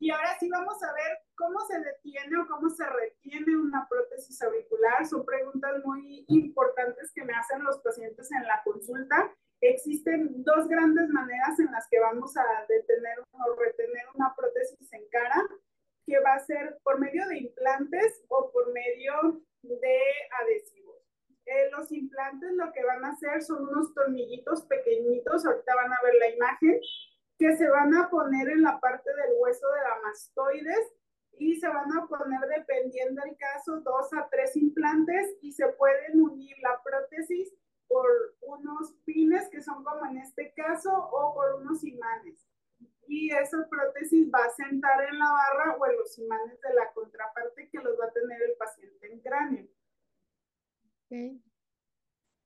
Y 0.04 0.10
ahora 0.10 0.36
sí 0.38 0.50
vamos 0.50 0.82
a 0.82 0.92
ver 0.92 1.18
cómo 1.34 1.60
se 1.66 1.80
detiene 1.80 2.36
o 2.38 2.46
cómo 2.46 2.68
se 2.68 2.84
retiene 2.84 3.56
una 3.56 3.88
prótesis 3.88 4.40
auricular. 4.42 5.06
Son 5.06 5.24
preguntas 5.24 5.82
muy 5.82 6.26
importantes 6.28 7.10
que 7.14 7.24
me 7.24 7.32
hacen 7.32 7.64
los 7.64 7.78
pacientes 7.78 8.30
en 8.30 8.42
la 8.42 8.62
consulta. 8.64 9.34
Existen 9.62 10.44
dos 10.44 10.68
grandes 10.68 11.08
maneras 11.08 11.58
en 11.58 11.72
las 11.72 11.88
que 11.88 12.00
vamos 12.00 12.36
a 12.36 12.44
detener 12.68 13.18
o 13.32 13.54
retener 13.54 14.04
una 14.14 14.34
prótesis 14.36 14.92
en 14.92 15.08
cara, 15.08 15.42
que 16.06 16.20
va 16.20 16.34
a 16.34 16.44
ser 16.44 16.78
por 16.82 17.00
medio 17.00 17.26
de 17.28 17.38
implantes 17.38 18.24
o 18.28 18.50
por 18.52 18.72
medio 18.72 19.42
de 19.62 19.98
adhesivos. 20.42 20.84
Eh, 21.46 21.70
los 21.70 21.92
implantes 21.92 22.52
lo 22.52 22.72
que 22.72 22.84
van 22.84 23.04
a 23.04 23.10
hacer 23.10 23.42
son 23.42 23.68
unos 23.68 23.92
tornillitos 23.94 24.64
pequeñitos, 24.64 25.44
ahorita 25.44 25.74
van 25.74 25.92
a 25.92 26.02
ver 26.02 26.14
la 26.14 26.28
imagen, 26.30 26.80
que 27.38 27.56
se 27.56 27.68
van 27.68 27.94
a 27.94 28.08
poner 28.08 28.48
en 28.48 28.62
la 28.62 28.80
parte 28.80 29.10
del 29.14 29.36
hueso 29.38 29.66
de 29.72 29.80
la 29.80 30.00
mastoides 30.02 30.92
y 31.38 31.56
se 31.56 31.68
van 31.68 31.92
a 31.96 32.06
poner, 32.06 32.40
dependiendo 32.56 33.20
del 33.22 33.36
caso, 33.36 33.80
dos 33.80 34.12
a 34.14 34.28
tres 34.30 34.56
implantes 34.56 35.36
y 35.42 35.52
se 35.52 35.66
pueden 35.68 36.22
unir 36.22 36.56
la 36.62 36.80
prótesis 36.82 37.52
por 37.88 38.06
unos 38.40 38.94
pines 39.04 39.48
que 39.50 39.60
son 39.60 39.84
como 39.84 40.06
en 40.06 40.18
este 40.18 40.54
caso 40.54 40.90
o 40.92 41.34
por 41.34 41.54
unos 41.56 41.84
imanes. 41.84 42.38
Y 43.06 43.30
esa 43.30 43.68
prótesis 43.68 44.28
va 44.32 44.44
a 44.44 44.50
sentar 44.50 45.04
en 45.04 45.18
la 45.18 45.30
barra 45.30 45.76
o 45.76 45.86
en 45.86 45.96
los 45.96 46.18
imanes 46.18 46.60
de 46.60 46.74
la 46.74 46.92
contraparte 46.92 47.68
que 47.68 47.78
los 47.78 47.98
va 47.98 48.06
a 48.06 48.12
tener 48.12 48.42
el 48.42 48.56
paciente 48.56 49.06
en 49.12 49.20
cráneo. 49.20 49.68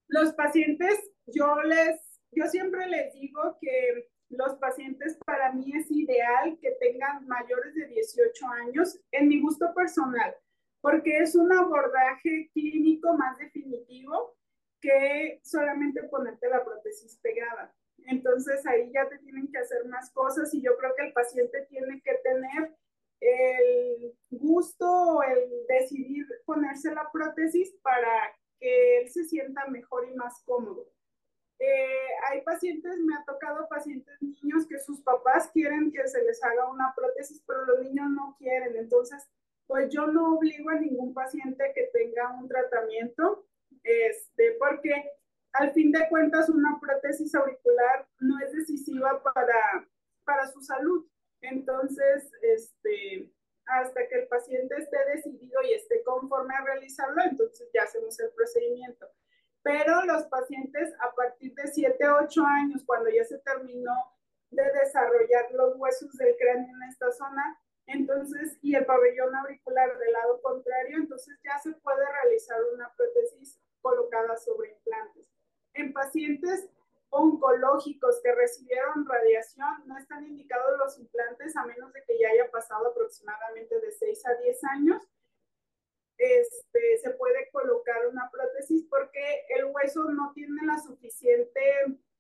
Los 0.09 0.33
pacientes, 0.35 1.11
yo 1.27 1.62
les, 1.62 2.21
yo 2.33 2.47
siempre 2.47 2.87
les 2.87 3.12
digo 3.14 3.57
que 3.61 4.11
los 4.31 4.57
pacientes 4.57 5.18
para 5.25 5.53
mí 5.53 5.73
es 5.75 5.90
ideal 5.90 6.59
que 6.61 6.73
tengan 6.73 7.27
mayores 7.27 7.75
de 7.75 7.87
18 7.87 8.47
años, 8.49 8.99
en 9.11 9.29
mi 9.29 9.40
gusto 9.40 9.73
personal, 9.75 10.35
porque 10.81 11.18
es 11.18 11.35
un 11.35 11.53
abordaje 11.53 12.51
clínico 12.53 13.14
más 13.14 13.38
definitivo 13.38 14.37
que 14.81 15.40
solamente 15.42 16.03
ponerte 16.05 16.49
la 16.49 16.64
prótesis 16.64 17.18
pegada. 17.23 17.75
Entonces 18.07 18.67
ahí 18.67 18.91
ya 18.93 19.09
te 19.09 19.19
tienen 19.19 19.51
que 19.51 19.59
hacer 19.59 19.85
más 19.87 20.11
cosas 20.11 20.53
y 20.55 20.63
yo 20.63 20.77
creo 20.77 20.95
que 20.97 21.07
el 21.07 21.13
paciente 21.13 21.67
tiene 21.69 22.01
que 22.03 22.15
tener 22.25 22.75
el 23.21 24.15
gusto 24.31 24.87
o 24.87 25.23
el 25.23 25.67
decidir 25.67 26.27
ponerse 26.45 26.95
la 26.95 27.11
prótesis 27.13 27.75
para 27.83 28.33
que 28.59 29.01
él 29.01 29.11
se 29.11 29.25
sienta 29.25 29.67
mejor 29.67 30.09
y 30.09 30.15
más 30.15 30.43
cómodo. 30.45 30.87
Eh, 31.61 32.09
hay 32.31 32.41
pacientes, 32.43 32.97
me 32.99 33.17
ha 33.17 33.25
tocado 33.25 33.67
pacientes 33.69 34.15
niños 34.23 34.67
que 34.69 34.79
sus 34.79 35.01
papás 35.01 35.51
quieren 35.53 35.91
que 35.91 36.07
se 36.07 36.23
les 36.23 36.43
haga 36.45 36.71
una 36.71 36.95
prótesis, 36.95 37.43
pero 37.47 37.67
los 37.67 37.83
niños 37.83 38.11
no 38.11 38.37
quieren. 38.39 38.77
Entonces, 38.77 39.29
pues 39.67 39.89
yo 39.91 40.07
no 40.07 40.37
obligo 40.37 40.71
a 40.71 40.79
ningún 40.79 41.13
paciente 41.13 41.73
que 41.75 41.91
tenga 41.93 42.33
un 42.39 42.49
tratamiento, 42.49 43.47
este, 43.83 44.53
porque 44.59 45.11
al 45.53 45.73
fin 45.73 45.93
de 45.93 46.09
cuentas 46.09 46.49
una 46.49 46.79
prótesis 46.81 47.35
auricular 47.35 48.07
no 48.21 48.39
es 48.41 48.53
decisiva 48.53 49.23
para, 49.23 49.89
para 50.25 50.47
su 50.49 50.61
salud. 50.61 51.07
Entonces, 51.41 52.31
este, 52.43 53.33
hasta 53.67 54.09
que 54.09 54.23
el 54.23 54.29
paciente 54.29 54.77
esté 54.77 54.99
decidido 55.15 55.63
y 55.63 55.75
esté 55.75 56.03
conforme 56.03 56.55
a 56.55 56.65
realizarlo, 56.65 57.23
entonces 57.23 57.69
ya 57.73 57.83
hacemos 57.83 58.19
el 58.21 58.31
procedimiento 58.31 59.09
pero 59.69 60.03
los 60.05 60.25
pacientes 60.29 60.95
a 61.01 61.15
partir 61.15 61.55
de 61.55 61.69
7, 61.69 62.09
8 62.09 62.43
años, 62.43 62.83
cuando 62.87 63.11
ya 63.11 63.23
se 63.25 63.39
terminó 63.41 63.93
de 64.51 64.63
desarrollar 64.63 65.53
los 65.53 65.77
huesos 65.77 66.11
del 66.17 66.35
cráneo 66.39 66.75
en 66.75 66.89
esta 66.89 67.13
zona, 67.13 67.61
entonces, 67.87 68.59
y 68.63 68.75
el 68.75 68.87
pabellón 68.87 69.35
auricular 69.35 69.99
del 69.99 70.13
lado 70.13 70.41
contrario, 70.41 70.97
entonces 70.97 71.39
ya 71.45 71.59
se 71.59 71.73
puede 71.73 72.05
realizar 72.23 72.59
una 72.75 72.91
prótesis 72.95 73.61
colocada 73.83 74.39
sobre 74.39 74.71
implantes. 74.73 75.29
En 75.75 75.93
pacientes 75.93 76.69
oncológicos 77.11 78.21
que 78.23 78.35
recibieron 78.35 79.07
radiación, 79.07 79.87
no 79.87 79.97
están 79.97 80.27
indicados 80.27 80.79
los 80.79 80.99
implantes 80.99 81.57
a 81.57 81.65
menos 81.65 81.93
de 81.93 82.05
que 82.05 82.19
ya 82.19 82.29
haya 82.29 82.51
pasado 82.51 82.89
aproximadamente 82.89 83.81
de 83.81 83.93
6 83.93 84.27
a 84.27 84.35
10 84.35 84.65
años 84.65 85.09
este, 86.19 86.99
se 86.99 87.11
puede 87.11 87.49
colocar 87.51 88.09
una 88.09 88.29
prótesis 88.31 88.85
porque 88.91 89.47
el 89.51 89.67
hueso 89.67 90.05
no 90.11 90.33
tiene 90.35 90.67
la 90.67 90.79
suficiente 90.81 91.61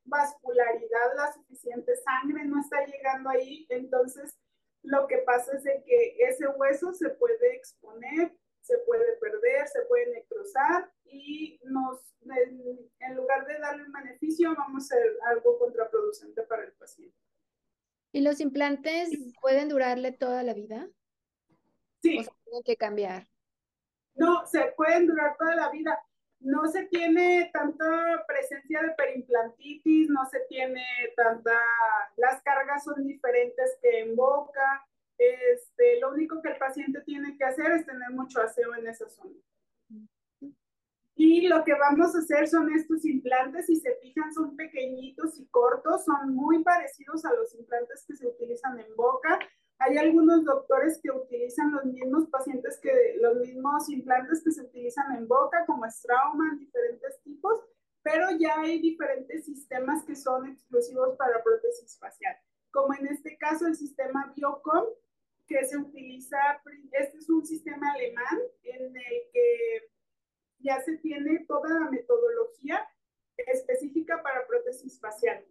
vascularidad, 0.04 1.16
la 1.16 1.32
suficiente 1.32 1.96
sangre 1.96 2.44
no 2.44 2.60
está 2.60 2.86
llegando 2.86 3.28
ahí, 3.28 3.66
entonces 3.68 4.38
lo 4.82 5.08
que 5.08 5.18
pasa 5.18 5.56
es 5.56 5.64
de 5.64 5.82
que 5.84 6.16
ese 6.20 6.46
hueso 6.46 6.94
se 6.94 7.10
puede 7.10 7.56
exponer, 7.56 8.32
se 8.68 8.78
puede 8.80 9.16
perder, 9.16 9.66
se 9.66 9.80
puede 9.86 10.10
necrosar 10.10 10.92
y 11.06 11.58
nos, 11.64 12.14
en, 12.20 13.16
lugar 13.16 13.46
de 13.46 13.58
darle 13.58 13.84
un 13.84 13.92
beneficio, 13.92 14.54
vamos 14.54 14.82
a 14.82 14.94
hacer 14.94 15.16
algo 15.24 15.58
contraproducente 15.58 16.42
para 16.42 16.64
el 16.64 16.72
paciente. 16.72 17.16
¿Y 18.12 18.20
los 18.20 18.40
implantes 18.40 19.08
pueden 19.40 19.70
durarle 19.70 20.12
toda 20.12 20.42
la 20.42 20.52
vida? 20.52 20.86
Sí. 22.02 22.18
¿O 22.18 22.22
se 22.24 22.30
tienen 22.44 22.62
que 22.62 22.76
cambiar? 22.76 23.26
No, 24.14 24.46
se 24.46 24.72
pueden 24.76 25.06
durar 25.06 25.36
toda 25.38 25.56
la 25.56 25.70
vida. 25.70 25.98
No 26.40 26.68
se 26.68 26.84
tiene 26.86 27.50
tanta 27.52 28.24
presencia 28.26 28.82
de 28.82 28.90
perimplantitis, 28.90 30.10
no 30.10 30.26
se 30.26 30.40
tiene 30.48 30.84
tanta, 31.16 31.58
las 32.16 32.42
cargas 32.42 32.84
son 32.84 33.06
diferentes 33.06 33.78
que 33.80 34.00
en 34.00 34.14
boca. 34.14 34.86
Este, 35.18 36.00
lo 36.00 36.12
único 36.12 36.40
que 36.40 36.50
el 36.50 36.58
paciente 36.58 37.00
tiene 37.02 37.36
que 37.36 37.44
hacer 37.44 37.72
es 37.72 37.84
tener 37.84 38.10
mucho 38.10 38.40
aseo 38.40 38.74
en 38.76 38.86
esa 38.86 39.08
zona. 39.08 39.34
Y 41.20 41.48
lo 41.48 41.64
que 41.64 41.74
vamos 41.74 42.14
a 42.14 42.20
hacer 42.20 42.46
son 42.46 42.72
estos 42.72 43.04
implantes, 43.04 43.66
si 43.66 43.74
se 43.74 43.96
fijan, 43.96 44.32
son 44.32 44.54
pequeñitos 44.54 45.40
y 45.40 45.48
cortos, 45.48 46.04
son 46.04 46.32
muy 46.32 46.62
parecidos 46.62 47.24
a 47.24 47.34
los 47.34 47.52
implantes 47.56 48.04
que 48.06 48.14
se 48.14 48.28
utilizan 48.28 48.78
en 48.78 48.94
boca. 48.94 49.36
Hay 49.80 49.96
algunos 49.96 50.44
doctores 50.44 51.00
que 51.02 51.10
utilizan 51.10 51.72
los 51.72 51.86
mismos 51.86 52.28
pacientes 52.28 52.78
que 52.80 53.16
los 53.20 53.36
mismos 53.38 53.88
implantes 53.88 54.44
que 54.44 54.52
se 54.52 54.62
utilizan 54.62 55.16
en 55.16 55.26
boca, 55.26 55.66
como 55.66 55.90
Straumann, 55.90 56.56
diferentes 56.56 57.20
tipos, 57.24 57.64
pero 58.02 58.28
ya 58.38 58.60
hay 58.60 58.80
diferentes 58.80 59.44
sistemas 59.44 60.04
que 60.04 60.14
son 60.14 60.46
exclusivos 60.46 61.16
para 61.16 61.42
prótesis 61.42 61.98
facial. 61.98 62.36
Como 62.70 62.94
en 62.94 63.08
este 63.08 63.36
caso 63.38 63.66
el 63.66 63.74
sistema 63.74 64.32
Biocom, 64.36 64.84
que 65.48 65.64
se 65.64 65.78
utiliza, 65.78 66.38
este 66.92 67.18
es 67.18 67.30
un 67.30 67.44
sistema 67.44 67.92
alemán 67.92 68.38
en 68.62 68.96
el 68.96 69.22
que 69.32 69.90
ya 70.58 70.80
se 70.82 70.98
tiene 70.98 71.44
toda 71.48 71.70
la 71.70 71.90
metodología 71.90 72.86
específica 73.36 74.22
para 74.22 74.46
prótesis 74.46 75.00
facial. 75.00 75.44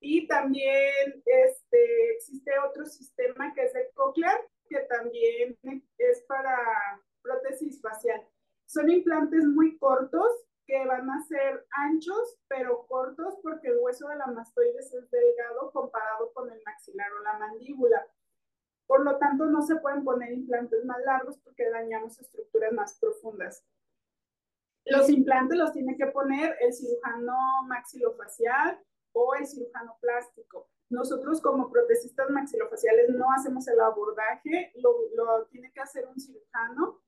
Y 0.00 0.26
también 0.26 1.22
este, 1.24 2.12
existe 2.12 2.52
otro 2.58 2.84
sistema 2.84 3.52
que 3.54 3.64
es 3.64 3.74
el 3.74 3.86
Cochlear, 3.94 4.40
que 4.68 4.80
también 4.80 5.58
es 5.98 6.22
para 6.22 6.56
prótesis 7.22 7.80
facial. 7.80 8.26
Son 8.66 8.90
implantes 8.90 9.44
muy 9.44 9.78
cortos 9.78 10.30
que 10.66 10.84
van 10.86 11.10
a 11.10 11.22
ser 11.24 11.66
anchos, 11.72 12.38
pero 12.46 12.86
cortos 12.86 13.38
porque 13.42 13.68
el 13.68 13.78
hueso 13.78 14.08
de 14.08 14.16
la 14.16 14.28
mastoides 14.28 14.92
es 14.94 15.10
delgado 15.10 15.70
comparado 15.72 16.32
con 16.32 16.50
el 16.50 16.62
maxilar 16.64 17.12
o 17.12 17.22
la 17.22 17.38
mandíbula. 17.38 18.06
Por 18.90 19.04
lo 19.04 19.18
tanto, 19.18 19.46
no 19.46 19.62
se 19.62 19.76
pueden 19.76 20.02
poner 20.02 20.32
implantes 20.32 20.84
más 20.84 20.98
largos 21.04 21.38
porque 21.44 21.70
dañamos 21.70 22.18
estructuras 22.18 22.72
más 22.72 22.98
profundas. 22.98 23.64
Los 24.84 25.08
implantes 25.08 25.56
los 25.56 25.72
tiene 25.72 25.96
que 25.96 26.08
poner 26.08 26.56
el 26.58 26.72
cirujano 26.72 27.36
maxilofacial 27.68 28.82
o 29.12 29.36
el 29.36 29.46
cirujano 29.46 29.96
plástico. 30.00 30.68
Nosotros 30.88 31.40
como 31.40 31.70
protesistas 31.70 32.30
maxilofaciales 32.30 33.10
no 33.10 33.26
hacemos 33.32 33.68
el 33.68 33.78
abordaje, 33.78 34.72
lo, 34.74 34.92
lo 35.14 35.46
tiene 35.46 35.70
que 35.70 35.82
hacer 35.82 36.08
un 36.08 36.18
cirujano 36.18 37.00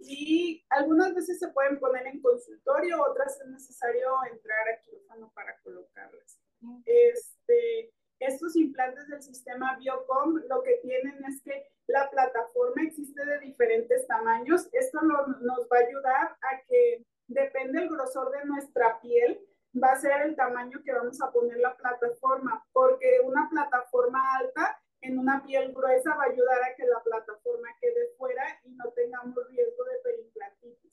y 0.00 0.62
algunas 0.68 1.14
veces 1.14 1.38
se 1.38 1.48
pueden 1.48 1.80
poner 1.80 2.08
en 2.08 2.20
consultorio, 2.20 3.02
otras 3.10 3.40
es 3.40 3.48
necesario 3.48 4.18
entrar 4.30 4.68
a 4.68 4.82
quirófano 4.82 5.32
para 5.34 5.58
colocarlas. 5.60 6.38
Este, 6.84 7.94
estos 8.26 8.56
implantes 8.56 9.06
del 9.08 9.22
sistema 9.22 9.76
Biocom 9.78 10.40
lo 10.48 10.62
que 10.62 10.78
tienen 10.82 11.24
es 11.24 11.42
que 11.42 11.66
la 11.86 12.08
plataforma 12.10 12.82
existe 12.82 13.24
de 13.24 13.40
diferentes 13.40 14.06
tamaños. 14.06 14.68
Esto 14.72 15.00
nos 15.02 15.68
va 15.68 15.76
a 15.76 15.86
ayudar 15.86 16.36
a 16.40 16.62
que 16.68 17.04
depende 17.26 17.80
del 17.80 17.90
grosor 17.90 18.30
de 18.30 18.44
nuestra 18.44 19.00
piel, 19.00 19.40
va 19.82 19.92
a 19.92 20.00
ser 20.00 20.22
el 20.22 20.36
tamaño 20.36 20.80
que 20.84 20.92
vamos 20.92 21.20
a 21.20 21.32
poner 21.32 21.58
la 21.58 21.76
plataforma, 21.76 22.64
porque 22.72 23.20
una 23.24 23.48
plataforma 23.48 24.36
alta 24.36 24.78
en 25.00 25.18
una 25.18 25.42
piel 25.44 25.72
gruesa 25.72 26.14
va 26.14 26.24
a 26.24 26.30
ayudar 26.30 26.62
a 26.62 26.74
que 26.76 26.86
la 26.86 27.02
plataforma 27.02 27.68
quede 27.80 28.14
fuera 28.16 28.44
y 28.64 28.70
no 28.74 28.90
tengamos 28.92 29.36
riesgo 29.48 29.84
de 29.84 29.98
perimplantitis. 30.04 30.92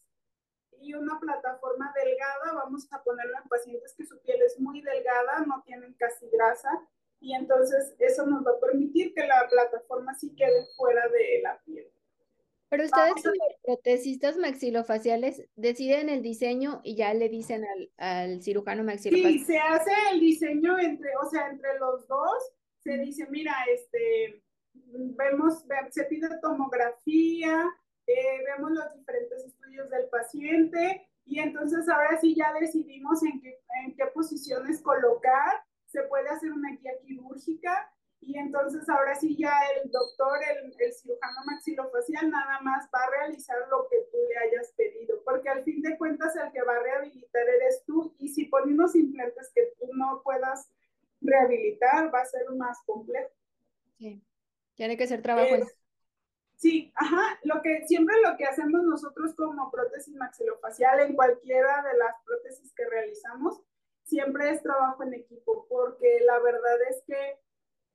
Y 0.82 0.94
una 0.94 1.20
plataforma 1.20 1.94
delgada, 1.94 2.54
vamos 2.54 2.88
a 2.92 3.04
ponerla 3.04 3.40
en 3.44 3.50
pacientes 3.50 3.94
que 3.96 4.06
su 4.06 4.20
piel 4.22 4.42
es 4.42 4.60
muy 4.60 4.82
delgada, 4.82 5.42
no 5.46 5.62
tienen 5.66 5.94
casi 5.96 6.30
grasa, 6.30 6.72
y 7.20 7.34
entonces 7.34 7.96
eso 8.00 8.26
nos 8.26 8.46
va 8.46 8.52
a 8.52 8.60
permitir 8.60 9.14
que 9.14 9.26
la 9.26 9.48
plataforma 9.50 10.16
sí 10.16 10.34
quede 10.36 10.66
fuera 10.78 11.08
de 11.10 11.42
la 11.42 11.60
piel. 11.66 11.88
Pero 12.70 12.86
ustedes 12.86 13.14
como 13.24 13.56
protesistas 13.64 14.38
maxilofaciales 14.38 15.44
deciden 15.56 16.08
el 16.08 16.22
diseño 16.22 16.82
y 16.84 16.96
ya 16.96 17.14
le 17.16 17.28
dicen 17.28 17.66
al, 17.66 17.92
al 17.98 18.44
cirujano 18.44 18.84
maxilofacial. 18.84 19.34
Sí, 19.34 19.46
se 19.46 19.58
hace 19.58 19.92
el 20.12 20.20
diseño 20.20 20.78
entre, 20.78 21.10
o 21.16 21.30
sea, 21.30 21.50
entre 21.50 21.80
los 21.80 22.08
dos, 22.08 22.52
se 22.84 22.98
dice, 23.00 23.26
mira, 23.30 23.54
este, 23.74 24.44
vemos, 24.74 25.66
se 25.90 26.04
pide 26.06 26.30
tomografía, 26.42 27.66
eh, 28.06 28.44
vemos 28.46 28.72
los 28.72 28.94
diferentes 28.96 29.46
estudios 29.46 29.90
del 29.90 30.08
paciente 30.10 31.08
y 31.26 31.40
entonces 31.40 31.88
ahora 31.90 32.20
sí 32.20 32.36
ya 32.36 32.54
decidimos 32.60 33.24
en 33.24 33.42
qué, 33.42 33.60
en 33.86 33.96
qué 33.96 34.06
posiciones 34.14 34.82
colocar, 34.82 35.64
se 35.92 36.04
puede 36.04 36.30
hacer 36.30 36.52
una 36.52 36.72
guía 36.76 36.92
quirúrgica 37.02 37.92
y 38.22 38.38
entonces 38.38 38.88
ahora 38.90 39.16
sí 39.16 39.36
ya 39.38 39.54
el 39.76 39.90
doctor, 39.90 40.40
el, 40.52 40.76
el, 40.78 40.94
cirujano 40.94 41.38
maxilofacial, 41.46 42.30
nada 42.30 42.60
más 42.62 42.88
va 42.94 43.00
a 43.00 43.10
realizar 43.12 43.58
lo 43.70 43.88
que 43.90 43.98
tú 44.12 44.18
le 44.28 44.38
hayas 44.38 44.72
pedido, 44.74 45.22
porque 45.24 45.50
al 45.50 45.64
fin 45.64 45.82
de 45.82 45.98
cuentas 45.98 46.36
el 46.36 46.52
que 46.52 46.62
va 46.62 46.76
a 46.76 46.84
rehabilitar 46.84 47.48
eres 47.48 47.84
tú 47.86 48.14
y 48.20 48.30
si 48.30 48.46
ponemos 48.46 48.96
implantes 48.96 49.52
que 49.56 49.74
tú 49.80 49.88
no 49.94 50.22
puedas 50.24 50.70
rehabilitar 51.22 52.14
va 52.14 52.22
a 52.22 52.26
ser 52.26 52.50
más 52.52 52.78
complejo. 52.86 53.32
Sí, 53.98 54.22
tiene 54.76 54.98
que 54.98 55.08
ser 55.08 55.22
trabajo. 55.22 55.56
Eh, 55.56 55.68
sí, 56.58 56.92
ajá, 56.96 57.40
lo 57.44 57.62
que 57.62 57.88
siempre 57.88 58.16
lo 58.22 58.36
que 58.38 58.46
hacemos 58.46 58.84
nosotros 58.84 59.34
como 59.34 59.72
prótesis 59.72 60.16
maxilofacial 60.16 61.00
en 61.00 61.16
cualquiera 61.16 61.84
de 61.84 61.98
las 61.98 62.16
prótesis 62.26 62.74
que 62.74 62.86
realizamos, 62.86 63.62
siempre 64.10 64.50
es 64.50 64.64
trabajo 64.64 65.04
en 65.04 65.14
equipo, 65.14 65.66
porque 65.70 66.20
la 66.26 66.40
verdad 66.40 66.82
es 66.90 67.04
que 67.06 67.40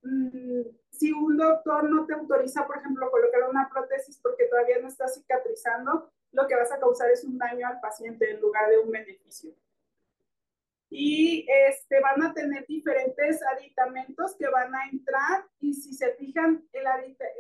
Mm, 0.04 0.60
si 0.90 1.12
un 1.12 1.36
doctor 1.38 1.88
no 1.90 2.04
te 2.06 2.12
autoriza, 2.12 2.66
por 2.66 2.76
ejemplo, 2.76 3.10
colocar 3.10 3.48
una 3.48 3.70
prótesis 3.70 4.20
porque 4.22 4.44
todavía 4.46 4.78
no 4.80 4.88
está 4.88 5.08
cicatrizando, 5.08 6.12
lo 6.32 6.46
que 6.46 6.56
vas 6.56 6.70
a 6.72 6.78
causar 6.78 7.10
es 7.10 7.24
un 7.24 7.38
daño 7.38 7.66
al 7.66 7.80
paciente 7.80 8.30
en 8.30 8.40
lugar 8.40 8.68
de 8.68 8.78
un 8.78 8.90
beneficio. 8.90 9.54
Y 10.90 11.46
este, 11.48 12.00
van 12.00 12.22
a 12.22 12.34
tener 12.34 12.66
diferentes 12.66 13.42
aditamentos 13.56 14.36
que 14.38 14.48
van 14.48 14.74
a 14.74 14.88
entrar 14.92 15.44
y 15.58 15.72
si 15.72 15.94
se 15.94 16.12
fijan, 16.14 16.68
el, 16.72 16.84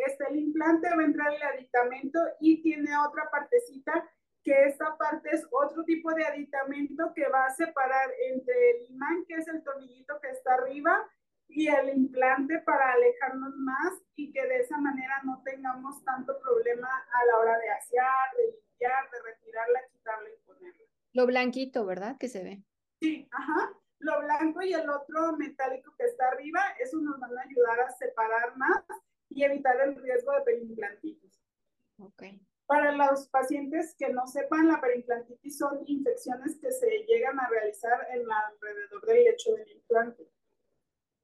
este, 0.06 0.24
el 0.30 0.36
implante 0.38 0.88
va 0.88 1.02
a 1.02 1.04
entrar 1.04 1.34
el 1.34 1.42
aditamento 1.42 2.18
y 2.40 2.62
tiene 2.62 2.96
otra 2.96 3.30
partecita 3.30 4.10
que 4.44 4.66
esta 4.66 4.96
parte 4.96 5.30
es 5.32 5.46
otro 5.50 5.84
tipo 5.84 6.12
de 6.12 6.24
aditamento 6.24 7.12
que 7.14 7.26
va 7.28 7.46
a 7.46 7.54
separar 7.54 8.10
entre 8.28 8.70
el 8.72 8.90
imán, 8.90 9.24
que 9.26 9.34
es 9.34 9.48
el 9.48 9.64
tornillito 9.64 10.20
que 10.20 10.28
está 10.28 10.54
arriba, 10.54 11.10
y 11.48 11.68
el 11.68 11.88
implante 11.88 12.58
para 12.60 12.92
alejarnos 12.92 13.54
más 13.56 13.94
y 14.16 14.32
que 14.32 14.46
de 14.46 14.60
esa 14.60 14.78
manera 14.78 15.20
no 15.24 15.42
tengamos 15.44 16.02
tanto 16.04 16.38
problema 16.40 16.88
a 16.88 17.26
la 17.26 17.38
hora 17.38 17.58
de 17.58 17.70
asear, 17.70 18.36
de 18.36 18.52
limpiar, 18.52 19.10
de 19.10 19.22
retirarla, 19.22 19.80
quitarla 19.90 20.28
y 20.30 20.46
ponerla. 20.46 20.84
Lo 21.12 21.26
blanquito, 21.26 21.86
¿verdad? 21.86 22.16
Que 22.18 22.28
se 22.28 22.42
ve. 22.42 22.62
Sí, 23.00 23.28
ajá. 23.30 23.72
Lo 23.98 24.20
blanco 24.20 24.62
y 24.62 24.74
el 24.74 24.88
otro 24.90 25.36
metálico 25.36 25.94
que 25.96 26.04
está 26.04 26.28
arriba, 26.28 26.60
eso 26.80 26.98
nos 27.00 27.18
van 27.18 27.38
a 27.38 27.42
ayudar 27.42 27.80
a 27.80 27.90
separar 27.92 28.56
más 28.56 28.84
y 29.30 29.44
evitar 29.44 29.80
el 29.80 29.96
riesgo 29.96 30.32
de 30.32 30.42
perimplantitis. 30.42 31.40
Ok. 31.98 32.24
Para 32.66 32.92
los 32.92 33.28
pacientes 33.28 33.94
que 33.98 34.08
no 34.08 34.26
sepan, 34.26 34.68
la 34.68 34.80
perimplantitis 34.80 35.58
son 35.58 35.82
infecciones 35.86 36.56
que 36.60 36.72
se 36.72 36.88
llegan 37.06 37.38
a 37.38 37.48
realizar 37.48 38.06
en 38.12 38.26
la, 38.26 38.38
alrededor 38.48 39.04
del 39.06 39.24
lecho 39.24 39.52
del 39.54 39.70
implante. 39.70 40.26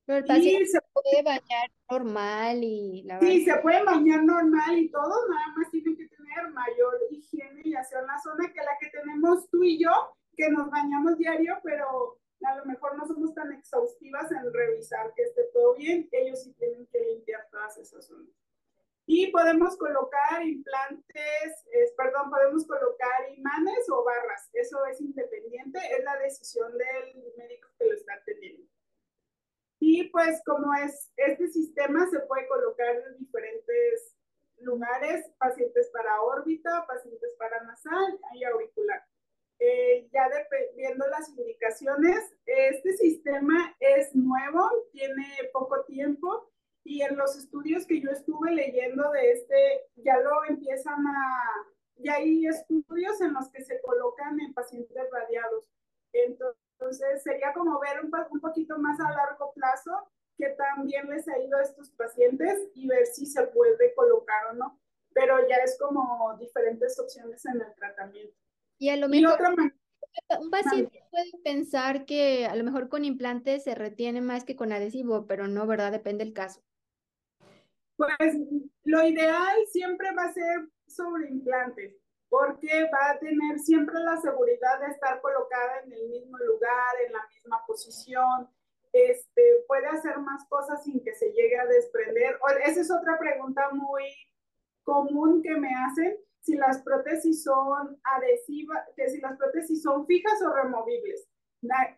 Pero 0.05 0.19
el 0.19 0.25
paciente 0.25 0.67
se 0.67 0.81
puede 0.93 1.23
bañar 1.23 1.71
normal 1.91 2.63
y 2.63 3.03
la 3.05 3.21
Sí, 3.21 3.45
se 3.45 3.57
puede 3.59 3.83
bañar 3.85 4.25
normal 4.25 4.79
y 4.79 4.91
todo, 4.91 5.29
nada 5.29 5.47
más 5.57 5.71
tienen 5.71 5.97
que 5.97 6.09
tener 6.09 6.51
mayor 6.51 6.99
higiene 7.11 7.63
y 7.65 7.75
hacer 7.75 8.03
la 8.05 8.19
zona 8.19 8.53
que 8.53 8.61
la 8.61 8.77
que 8.79 8.89
tenemos 8.91 9.49
tú 9.49 9.63
y 9.63 9.83
yo, 9.83 9.91
que 10.37 10.51
nos 10.51 10.71
bañamos 10.71 11.17
diario, 11.17 11.59
pero 11.63 12.19
a 12.45 12.57
lo 12.57 12.65
mejor 12.67 12.97
no 12.97 13.07
somos 13.07 13.35
tan 13.35 13.53
exhaustivas 13.53 14.31
en 14.33 14.53
revisar 14.53 15.13
que 15.15 15.23
esté 15.23 15.45
todo 15.53 15.75
bien, 15.75 16.09
ellos 16.13 16.43
sí 16.43 16.53
tienen 16.55 16.87
que 16.87 17.01
limpiar 17.01 17.49
todas 17.51 17.79
esas 17.79 18.07
zonas. 18.07 18.35
Y 19.13 19.27
podemos 19.33 19.77
colocar 19.77 20.41
implantes, 20.47 21.65
perdón, 21.97 22.31
podemos 22.31 22.65
colocar 22.65 23.29
imanes 23.37 23.91
o 23.91 24.05
barras, 24.05 24.49
eso 24.53 24.87
es 24.87 25.01
independiente, 25.01 25.81
es 25.99 26.05
la 26.05 26.17
decisión 26.19 26.79
del 26.79 27.33
médico 27.37 27.69
que 27.77 27.87
lo 27.87 27.95
está 27.95 28.23
teniendo. 28.25 28.65
Y 29.81 30.05
pues 30.11 30.41
como 30.47 30.73
es 30.75 31.11
este 31.17 31.49
sistema 31.49 32.09
se 32.09 32.21
puede 32.21 32.47
colocar 32.47 33.03
de 33.03 33.19
diferentes 33.19 34.15
lugares, 34.59 35.29
pacientes 35.39 35.91
para 35.93 36.23
órbita, 36.23 36.87
pacientes 36.87 37.35
para 37.37 37.65
nasal 37.65 38.17
y 38.35 38.45
auricular. 38.45 39.05
Eh, 39.59 40.09
ya 40.13 40.29
dependiendo 40.29 41.05
las 41.09 41.29
indicaciones, 41.31 42.33
este 42.47 42.93
sistema 42.93 43.75
es 43.81 44.15
nuevo, 44.15 44.71
tiene 44.93 45.27
poco 45.53 45.83
tiempo 45.85 46.53
y 46.85 47.03
en 47.03 47.17
los 47.17 47.37
estudios 47.37 47.87
que 47.87 48.01
yo 48.01 48.11
estuve 48.11 48.53
leyendo 48.53 49.11
de 49.11 49.33
este, 49.33 49.87
ya 49.97 50.19
lo 50.19 50.45
empiezan 50.45 51.07
a, 51.07 51.43
ya 51.97 52.15
hay 52.15 52.47
estudios 52.47 53.21
en 53.21 53.35
los 53.35 53.49
que 53.51 53.63
se 53.63 53.81
colocan 53.83 54.41
en 54.41 54.55
pacientes 54.55 54.97
radiados. 55.13 55.69
Entonces, 56.13 57.23
sería 57.23 57.53
como 57.53 57.79
ver 57.81 58.05
un, 58.05 58.11
un 58.31 58.41
poquito 58.41 58.79
más 58.79 58.99
a 59.01 59.11
largo 59.11 59.53
plazo 59.53 60.11
qué 60.37 60.49
tan 60.51 60.87
bien 60.87 61.09
les 61.11 61.29
ha 61.29 61.39
ido 61.39 61.59
a 61.59 61.63
estos 61.63 61.91
pacientes 61.91 62.71
y 62.75 62.89
ver 62.89 63.07
si 63.07 63.27
se 63.27 63.43
puede 63.49 63.95
colocar 63.95 64.47
o 64.51 64.55
no. 64.55 64.81
Pero 65.13 65.37
ya 65.49 65.57
es 65.57 65.77
como 65.79 66.37
diferentes 66.39 66.99
opciones 66.99 67.45
en 67.45 67.61
el 67.61 67.75
tratamiento. 67.75 68.35
Y 68.79 68.89
a 68.89 68.97
lo 68.97 69.09
mejor 69.09 69.39
un 70.41 70.51
paciente 70.51 71.05
puede 71.11 71.31
pensar 71.45 72.05
que 72.05 72.47
a 72.47 72.57
lo 72.57 72.65
mejor 72.65 72.89
con 72.89 73.05
implantes 73.05 73.65
se 73.65 73.75
retiene 73.75 74.21
más 74.21 74.45
que 74.45 74.57
con 74.57 74.73
adhesivo, 74.73 75.27
pero 75.27 75.47
no, 75.47 75.67
¿verdad? 75.67 75.93
Depende 75.93 76.25
del 76.25 76.33
caso. 76.33 76.63
Pues 78.01 78.35
lo 78.85 79.07
ideal 79.07 79.59
siempre 79.71 80.09
va 80.17 80.25
a 80.25 80.33
ser 80.33 80.69
sobre 80.87 81.29
implantes, 81.29 81.95
porque 82.31 82.89
va 82.91 83.11
a 83.11 83.19
tener 83.19 83.59
siempre 83.59 83.99
la 84.01 84.17
seguridad 84.17 84.81
de 84.81 84.87
estar 84.87 85.21
colocada 85.21 85.81
en 85.85 85.93
el 85.93 86.09
mismo 86.09 86.39
lugar, 86.39 86.95
en 87.07 87.13
la 87.13 87.27
misma 87.29 87.63
posición, 87.67 88.49
este, 88.93 89.43
puede 89.69 89.87
hacer 89.87 90.19
más 90.19 90.49
cosas 90.49 90.83
sin 90.83 91.05
que 91.05 91.15
se 91.15 91.31
llegue 91.33 91.59
a 91.59 91.67
desprender. 91.67 92.39
esa 92.65 92.81
es 92.81 92.91
otra 92.91 93.19
pregunta 93.19 93.69
muy 93.71 94.05
común 94.83 95.43
que 95.43 95.57
me 95.57 95.69
hacen, 95.75 96.17
si 96.41 96.57
las 96.57 96.83
prótesis 96.83 97.45
son 97.45 98.01
adhesivas, 98.03 98.89
que 98.97 99.11
si 99.11 99.21
las 99.21 99.37
prótesis 99.37 99.83
son 99.83 100.07
fijas 100.07 100.41
o 100.43 100.55
removibles. 100.55 101.29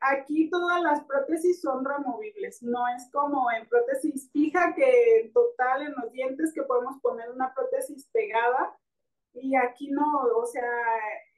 Aquí 0.00 0.50
todas 0.50 0.82
las 0.82 1.04
prótesis 1.04 1.60
son 1.60 1.84
removibles, 1.84 2.62
no 2.62 2.88
es 2.88 3.08
como 3.12 3.50
en 3.52 3.68
prótesis 3.68 4.28
fija 4.32 4.74
que 4.74 5.20
en 5.20 5.32
total 5.32 5.82
en 5.82 5.94
los 6.02 6.10
dientes 6.10 6.52
que 6.52 6.64
podemos 6.64 7.00
poner 7.00 7.30
una 7.30 7.54
prótesis 7.54 8.08
pegada 8.12 8.76
y 9.34 9.56
aquí 9.56 9.90
no, 9.90 10.24
o 10.36 10.46
sea, 10.46 10.68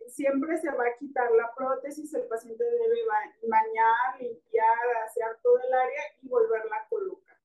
siempre 0.08 0.58
se 0.58 0.70
va 0.70 0.84
a 0.84 0.96
quitar 0.98 1.30
la 1.32 1.54
prótesis, 1.54 2.12
el 2.14 2.26
paciente 2.26 2.64
debe 2.64 3.00
bañar, 3.46 4.20
limpiar, 4.20 4.96
hacer 5.04 5.38
todo 5.42 5.58
el 5.58 5.72
área 5.72 6.02
y 6.22 6.28
volverla 6.28 6.76
a 6.76 6.88
colocar. 6.88 7.36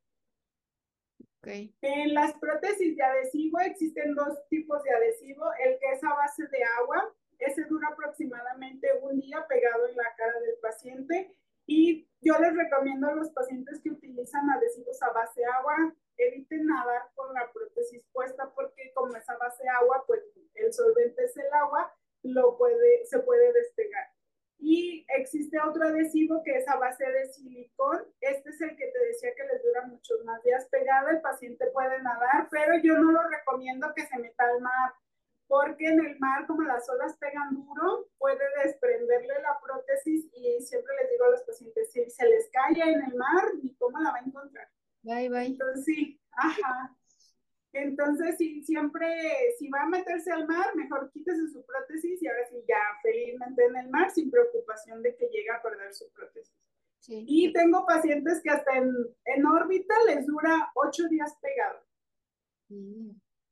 Okay. 1.41 1.73
En 1.81 2.13
las 2.13 2.33
prótesis 2.33 2.97
de 2.97 3.03
adhesivo 3.03 3.59
existen 3.59 4.15
dos 4.15 4.37
tipos 4.49 4.83
de 4.83 4.91
adhesivo, 4.91 5.45
el 5.63 5.79
que 5.79 5.91
es 5.91 6.03
a 6.03 6.13
base 6.15 6.47
de 6.47 6.63
agua, 6.81 7.13
ese 7.39 7.63
dura 7.65 7.89
aproximadamente 7.89 8.87
un 9.01 9.19
día 9.19 9.45
pegado 9.47 9.87
en 9.87 9.95
la 9.95 10.13
cara 10.15 10.39
del 10.39 10.57
paciente 10.61 11.35
y 11.65 12.07
yo 12.21 12.37
les 12.39 12.55
recomiendo 12.55 13.07
a 13.07 13.15
los 13.15 13.29
pacientes 13.31 13.79
que 13.81 13.91
utilizan 13.91 14.49
adhesivos 14.49 15.01
a 15.03 15.11
base 15.11 15.41
de 15.41 15.45
agua, 15.45 15.93
eviten 16.17 16.65
nadar 16.65 17.03
con 17.15 17.33
la 17.33 17.51
prótesis 17.51 18.05
puesta 18.11 18.51
porque 18.53 18.91
como 18.93 19.15
es 19.15 19.29
a 19.29 19.37
base 19.37 19.63
de 19.63 19.69
agua, 19.69 20.03
pues 20.05 20.21
el 20.55 20.73
solvente 20.73 21.23
es 21.23 21.37
el 21.37 21.53
agua 21.53 21.93
lo 22.23 22.57
puede, 22.57 23.05
se 23.05 23.19
puede 23.19 23.53
despegar. 23.53 24.07
Y 24.61 25.05
existe 25.17 25.57
otro 25.61 25.87
adhesivo 25.87 26.43
que 26.43 26.57
es 26.57 26.67
a 26.67 26.75
base 26.75 27.05
de 27.05 27.25
silicón. 27.27 28.03
Este 28.19 28.49
es 28.49 28.59
el 28.61 28.75
que 28.75 28.87
te 28.87 28.99
decía 29.05 29.33
que 29.33 29.45
les 29.45 29.63
dura 29.63 29.87
muchos 29.87 30.23
más 30.25 30.43
días 30.43 30.67
pegado. 30.69 31.09
El 31.09 31.21
paciente 31.21 31.67
puede 31.67 32.01
nadar, 32.01 32.49
pero 32.51 32.73
yo 32.83 32.97
no 32.97 33.11
lo 33.11 33.23
recomiendo 33.29 33.93
que 33.95 34.05
se 34.05 34.17
meta 34.17 34.43
al 34.43 34.61
mar, 34.61 34.93
porque 35.49 35.87
en 35.87 35.99
el 36.05 36.19
mar, 36.19 36.45
como 36.45 36.61
las 36.61 36.87
olas 36.91 37.17
pegan 37.17 37.55
duro, 37.55 38.07
puede 38.19 38.45
desprenderle 38.63 39.33
la 39.41 39.59
prótesis 39.59 40.29
y 40.31 40.61
siempre 40.61 40.93
les 41.01 41.09
digo 41.09 41.25
a 41.25 41.31
los 41.31 41.41
pacientes, 41.41 41.91
si 41.91 42.07
se 42.07 42.29
les 42.29 42.51
cae 42.51 42.93
en 42.93 43.03
el 43.03 43.15
mar, 43.15 43.55
ni 43.59 43.73
cómo 43.73 43.99
la 43.99 44.11
va 44.11 44.17
a 44.17 44.25
encontrar. 44.25 44.69
Bye, 45.01 45.27
bye. 45.27 45.47
Entonces, 45.47 45.85
sí, 45.85 46.21
ajá. 46.33 46.95
Entonces, 47.73 48.37
si 48.37 48.61
siempre, 48.63 49.07
si 49.57 49.69
va 49.69 49.81
a 49.81 49.87
meterse 49.87 50.31
al 50.31 50.47
mar, 50.47 50.75
mejor 50.75 51.09
quítese 51.11 51.47
su 51.47 51.65
prótesis 51.65 52.21
y 52.21 52.27
ahora 52.27 52.47
sí, 52.47 52.63
ya 52.67 52.77
felizmente 53.01 53.65
en 53.65 53.75
el 53.75 53.89
mar, 53.89 54.11
sin 54.11 54.29
preocupación 54.29 55.01
de 55.01 55.15
que 55.15 55.29
llegue 55.29 55.49
a 55.49 55.63
perder 55.63 55.91
su 55.95 56.11
prótesis. 56.11 56.55
Y 57.07 57.51
tengo 57.53 57.87
pacientes 57.87 58.39
que 58.43 58.51
hasta 58.51 58.77
en, 58.77 58.93
en, 59.25 59.45
órbita 59.47 59.95
les 60.05 60.27
dura 60.27 60.71
ocho 60.75 61.07
días 61.07 61.35
pegado. 61.41 61.79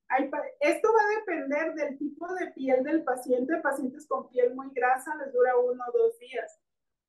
Mm. 0.09 0.31
esto 0.61 0.89
va 0.93 1.01
a 1.01 1.19
depender 1.19 1.73
del 1.73 1.97
tipo 1.97 2.33
de 2.35 2.47
piel 2.51 2.83
del 2.83 3.03
paciente. 3.03 3.57
Pacientes 3.57 4.07
con 4.07 4.29
piel 4.29 4.55
muy 4.55 4.69
grasa 4.73 5.15
les 5.15 5.33
dura 5.33 5.57
uno 5.57 5.83
o 5.87 5.97
dos 5.97 6.19
días 6.19 6.59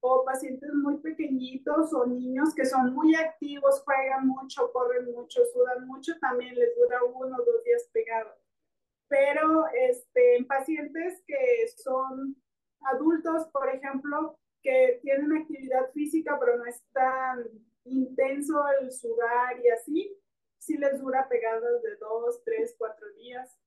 o 0.01 0.24
pacientes 0.24 0.72
muy 0.74 0.99
pequeñitos 0.99 1.92
o 1.92 2.07
niños 2.07 2.55
que 2.55 2.64
son 2.64 2.94
muy 2.94 3.14
activos, 3.14 3.82
juegan 3.84 4.28
mucho, 4.28 4.70
corren 4.72 5.12
mucho, 5.12 5.44
sudan 5.53 5.86
mucho, 5.86 6.12
también 6.20 6.55
les 6.55 6.74
dura 6.76 7.03
uno 7.05 7.36
o 7.36 7.44
dos 7.44 7.64
días 7.64 7.88
pegado. 7.92 8.30
Pero 9.09 9.66
este, 9.74 10.36
en 10.36 10.46
pacientes 10.46 11.22
que 11.26 11.68
son 11.82 12.36
adultos, 12.82 13.49
por 13.53 13.68
ejemplo, 13.68 14.38
que 14.62 15.01
tienen 15.03 15.36
actividad 15.36 15.90
física, 15.92 16.36
pero 16.38 16.59
no 16.59 16.66
es 16.66 16.82
tan 16.92 17.44
intenso 17.84 18.62
el 18.80 18.92
sudar 18.92 19.59
y 19.64 19.68
así, 19.70 20.16
sí 20.68 20.76
les 20.76 21.00
dura 21.00 21.28
pegadas 21.28 21.82
de 21.82 21.96
dos, 21.96 22.42
tres, 22.44 22.74
cuatro 22.76 23.06
días. 23.14 23.58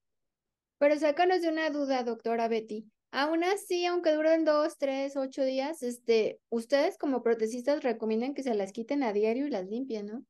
Pero 0.77 0.97
sácanos 0.97 1.41
de 1.41 1.49
una 1.49 1.69
duda, 1.71 2.03
doctora 2.03 2.47
Betty. 2.47 2.85
Aún 3.11 3.43
así, 3.43 3.85
aunque 3.85 4.13
duren 4.13 4.45
dos, 4.45 4.77
tres, 4.77 5.17
ocho 5.17 5.43
días, 5.43 5.83
este, 5.83 6.39
ustedes 6.49 6.97
como 6.97 7.23
protecistas 7.23 7.83
recomiendan 7.83 8.33
que 8.35 8.43
se 8.43 8.53
las 8.53 8.71
quiten 8.71 9.03
a 9.03 9.11
diario 9.11 9.47
y 9.47 9.49
las 9.49 9.65
limpien, 9.67 10.05
¿no? 10.05 10.23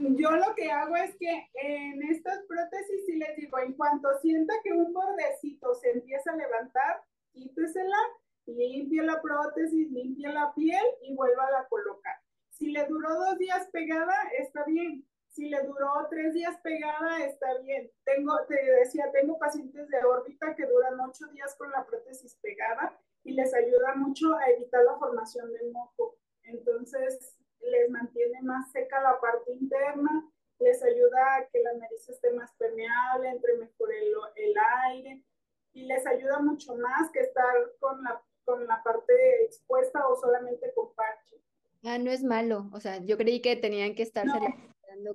Yo 0.00 0.30
lo 0.32 0.54
que 0.54 0.70
hago 0.70 0.96
es 0.96 1.14
que 1.16 1.48
en 1.54 2.02
estas 2.10 2.40
prótesis 2.46 3.06
sí 3.06 3.16
les 3.16 3.36
digo, 3.36 3.58
en 3.58 3.74
cuanto 3.74 4.08
sienta 4.20 4.54
que 4.64 4.72
un 4.72 4.92
bordecito 4.92 5.74
se 5.74 5.90
empieza 5.90 6.32
a 6.32 6.36
levantar, 6.36 7.02
quítesela, 7.32 7.98
limpie 8.46 9.02
la 9.02 9.20
prótesis, 9.22 9.90
limpie 9.90 10.28
la 10.28 10.52
piel 10.54 10.84
y 11.02 11.14
vuelva 11.14 11.44
a 11.58 11.68
colocar. 11.68 12.16
Si 12.50 12.72
le 12.72 12.84
duró 12.86 13.14
dos 13.14 13.38
días 13.38 13.68
pegada, 13.72 14.14
está 14.38 14.64
bien. 14.64 15.04
Si 15.30 15.48
le 15.48 15.62
duró 15.62 16.06
tres 16.10 16.34
días 16.34 16.56
pegada, 16.62 17.24
está 17.24 17.58
bien. 17.58 17.90
Tengo, 18.04 18.34
te 18.48 18.56
decía, 18.80 19.10
tengo 19.12 19.38
pacientes 19.38 19.88
de 19.88 20.04
órbita 20.04 20.54
que 20.56 20.66
duran 20.66 20.98
ocho 21.00 21.26
días 21.28 21.54
con 21.56 21.70
la 21.70 21.86
prótesis 21.86 22.36
pegada 22.42 22.98
y 23.22 23.32
les 23.32 23.54
ayuda 23.54 23.94
mucho 23.94 24.34
a 24.34 24.50
evitar 24.50 24.84
la 24.84 24.98
formación 24.98 25.52
de 25.52 25.70
moco. 25.70 26.18
Entonces, 26.42 27.36
les 27.60 27.90
mantiene 27.90 28.42
más 28.42 28.72
seca 28.72 29.00
la 29.00 29.20
parte 29.20 29.52
interna, 29.52 30.28
les 30.58 30.82
ayuda 30.82 31.36
a 31.36 31.46
que 31.46 31.60
la 31.60 31.74
nariz 31.74 32.08
esté 32.08 32.32
más 32.32 32.52
permeable, 32.58 33.28
entre 33.28 33.56
mejor 33.56 33.92
el, 33.92 34.12
el 34.36 34.54
aire 34.88 35.24
y 35.72 35.84
les 35.84 36.06
ayuda 36.06 36.40
mucho 36.40 36.74
más 36.74 37.10
que 37.12 37.20
estar 37.20 37.54
con 37.78 38.02
la, 38.02 38.20
con 38.44 38.66
la 38.66 38.82
parte 38.82 39.44
expuesta 39.44 40.06
o 40.08 40.16
solamente 40.16 40.72
con 40.74 40.92
parche. 40.94 41.36
Ah, 41.84 41.98
no 41.98 42.10
es 42.10 42.22
malo. 42.22 42.68
O 42.72 42.80
sea, 42.80 42.98
yo 42.98 43.16
creí 43.16 43.40
que 43.40 43.56
tenían 43.56 43.94
que 43.94 44.02
estarse 44.02 44.38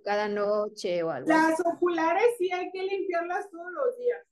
cada 0.04 0.28
noche 0.28 1.04
o 1.04 1.10
algo. 1.10 1.30
Las 1.30 1.60
oculares 1.60 2.26
sí 2.38 2.52
hay 2.52 2.72
que 2.72 2.84
limpiarlas 2.84 3.50
todos 3.50 3.72
los 3.72 3.98
días. 3.98 4.26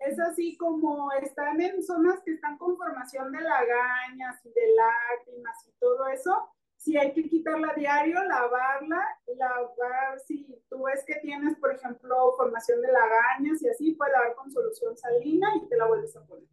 Es 0.00 0.18
así 0.18 0.56
como 0.56 1.10
están 1.12 1.60
en 1.60 1.82
zonas 1.82 2.20
que 2.24 2.32
están 2.32 2.58
con 2.58 2.76
formación 2.76 3.32
de 3.32 3.40
lagañas 3.40 4.44
y 4.44 4.50
de 4.50 4.74
lágrimas 4.74 5.66
y 5.66 5.72
todo 5.78 6.06
eso, 6.08 6.50
sí 6.76 6.96
hay 6.98 7.14
que 7.14 7.28
quitarla 7.28 7.72
diario, 7.74 8.22
lavarla, 8.24 9.00
lavar, 9.38 10.20
si 10.26 10.46
tú 10.68 10.82
ves 10.82 11.02
que 11.06 11.14
tienes, 11.22 11.56
por 11.58 11.74
ejemplo, 11.74 12.34
formación 12.36 12.82
de 12.82 12.92
lagañas 12.92 13.62
y 13.62 13.68
así, 13.68 13.92
puedes 13.92 14.12
lavar 14.12 14.34
con 14.34 14.50
solución 14.50 14.96
salina 14.96 15.48
y 15.56 15.68
te 15.68 15.76
la 15.76 15.86
vuelves 15.86 16.14
a 16.16 16.26
poner. 16.26 16.48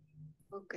Ok. 0.51 0.76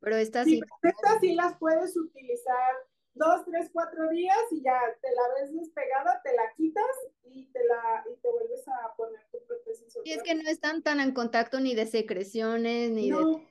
Pero 0.00 0.16
estas 0.16 0.44
sí. 0.44 0.60
Estas 0.82 1.20
sí 1.20 1.34
las 1.34 1.56
puedes 1.58 1.96
utilizar 1.96 2.74
dos, 3.18 3.44
tres, 3.44 3.70
cuatro 3.72 4.08
días 4.08 4.38
y 4.50 4.62
ya 4.62 4.80
te 5.00 5.08
la 5.10 5.22
ves 5.40 5.54
despegada, 5.54 6.20
te 6.22 6.34
la 6.34 6.52
quitas 6.56 6.84
y 7.24 7.46
te 7.52 7.64
la 7.64 8.04
y 8.10 8.16
te 8.16 8.30
vuelves 8.30 8.66
a 8.68 8.94
poner 8.96 9.20
tu 9.30 9.38
prótesis. 9.46 9.98
Y 10.04 10.12
es 10.12 10.22
que 10.22 10.34
no 10.34 10.48
están 10.48 10.82
tan 10.82 11.00
en 11.00 11.12
contacto 11.12 11.60
ni 11.60 11.74
de 11.74 11.86
secreciones 11.86 12.90
ni 12.90 13.10
no, 13.10 13.18
de... 13.18 13.48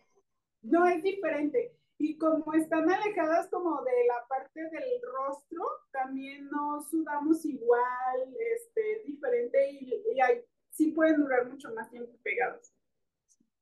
No, 0.64 0.88
es 0.88 1.04
diferente. 1.04 1.74
Y 2.00 2.18
como 2.18 2.54
están 2.54 2.90
alejadas 2.90 3.48
como 3.50 3.82
de 3.84 4.06
la 4.08 4.28
parte 4.28 4.62
del 4.62 5.02
rostro, 5.02 5.64
también 5.92 6.48
no 6.50 6.82
sudamos 6.90 7.44
igual, 7.44 8.36
este, 8.56 9.04
diferente 9.06 9.72
y, 9.72 10.04
y 10.14 10.22
hay, 10.22 10.44
sí 10.70 10.92
pueden 10.92 11.22
durar 11.22 11.48
mucho 11.48 11.74
más 11.74 11.90
tiempo 11.90 12.16
pegados. 12.24 12.72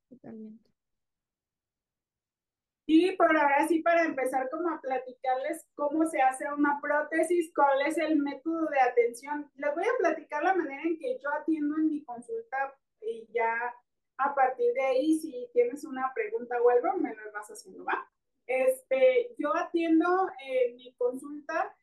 Totalmente. 0.10 0.75
Y 2.88 3.16
por 3.16 3.36
ahora 3.36 3.68
sí, 3.68 3.80
para 3.80 4.04
empezar 4.04 4.50
como 4.50 4.70
a 4.70 4.80
platicarles 4.80 5.66
cómo 5.74 6.06
se 6.06 6.22
hace 6.22 6.46
una 6.54 6.80
prótesis, 6.80 7.52
cuál 7.56 7.82
es 7.82 7.98
el 7.98 8.18
método 8.18 8.68
de 8.68 8.80
atención. 8.80 9.50
Les 9.56 9.74
voy 9.74 9.84
a 9.86 9.98
platicar 9.98 10.44
la 10.44 10.54
manera 10.54 10.84
en 10.84 11.00
que 11.00 11.18
yo 11.20 11.30
atiendo 11.32 11.78
en 11.78 11.88
mi 11.88 12.04
consulta 12.04 12.76
y 13.02 13.28
ya 13.34 13.74
a 14.18 14.36
partir 14.36 14.72
de 14.74 14.82
ahí, 14.82 15.18
si 15.18 15.50
tienes 15.52 15.84
una 15.84 16.12
pregunta 16.14 16.62
o 16.62 16.70
algo, 16.70 16.98
me 16.98 17.14
las 17.16 17.34
vas 17.34 17.50
haciendo, 17.50 17.84
¿va? 17.86 18.08
Este, 18.46 19.34
yo 19.38 19.56
atiendo 19.56 20.30
en 20.40 20.76
mi 20.76 20.94
consulta 20.96 21.76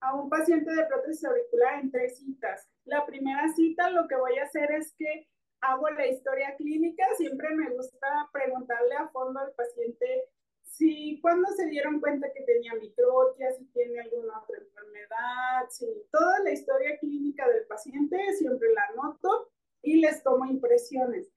a 0.00 0.14
un 0.14 0.30
paciente 0.30 0.74
de 0.74 0.86
prótesis 0.86 1.24
auricular 1.24 1.80
en 1.80 1.90
tres 1.90 2.18
citas. 2.18 2.66
La 2.84 3.04
primera 3.04 3.48
cita 3.50 3.90
lo 3.90 4.08
que 4.08 4.16
voy 4.16 4.38
a 4.38 4.44
hacer 4.44 4.72
es 4.72 4.94
que 4.96 5.28
hago 5.60 5.90
la 5.90 6.06
historia 6.06 6.56
clínica, 6.56 7.04
siempre 7.16 7.54
me 7.54 7.70
gusta 7.70 8.28
preguntarle 8.32 8.94
a 8.94 9.08
fondo 9.08 9.40
al 9.40 9.52
paciente 9.52 10.24
si 10.68 11.18
cuando 11.20 11.48
se 11.52 11.66
dieron 11.66 12.00
cuenta 12.00 12.32
que 12.32 12.42
tenía 12.42 12.74
microtia, 12.74 13.50
si 13.52 13.64
tiene 13.66 14.00
alguna 14.00 14.40
otra 14.40 14.58
enfermedad, 14.58 15.68
si 15.70 15.86
toda 16.10 16.40
la 16.40 16.52
historia 16.52 16.98
clínica 16.98 17.48
del 17.48 17.66
paciente 17.66 18.16
siempre 18.34 18.72
la 18.74 18.84
anoto 18.92 19.50
y 19.82 20.00
les 20.00 20.22
tomo 20.22 20.44
impresiones 20.44 21.32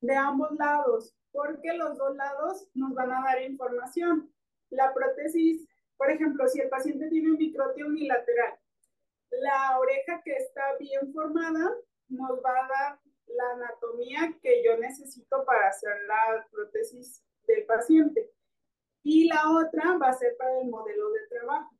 de 0.00 0.14
ambos 0.14 0.52
lados, 0.52 1.16
porque 1.32 1.72
los 1.72 1.96
dos 1.96 2.14
lados 2.16 2.68
nos 2.74 2.94
van 2.94 3.12
a 3.12 3.22
dar 3.24 3.42
información. 3.42 4.30
La 4.70 4.92
prótesis, 4.92 5.66
por 5.96 6.10
ejemplo, 6.10 6.46
si 6.48 6.60
el 6.60 6.68
paciente 6.68 7.08
tiene 7.08 7.30
un 7.30 7.38
microtia 7.38 7.86
unilateral, 7.86 8.58
la 9.30 9.78
oreja 9.78 10.20
que 10.22 10.36
está 10.36 10.76
bien 10.78 11.12
formada 11.12 11.74
nos 12.08 12.38
va 12.44 12.50
a 12.50 12.68
dar 12.68 13.00
la 13.26 13.50
anatomía 13.54 14.38
que 14.42 14.62
yo 14.62 14.76
necesito 14.76 15.44
para 15.44 15.68
hacer 15.68 15.96
la 16.06 16.46
prótesis 16.50 17.24
del 17.46 17.64
paciente 17.64 18.33
y 19.04 19.28
la 19.28 19.50
otra 19.50 19.96
va 19.98 20.08
a 20.08 20.14
ser 20.14 20.36
para 20.36 20.60
el 20.60 20.68
modelo 20.68 21.10
de 21.10 21.26
trabajo. 21.28 21.70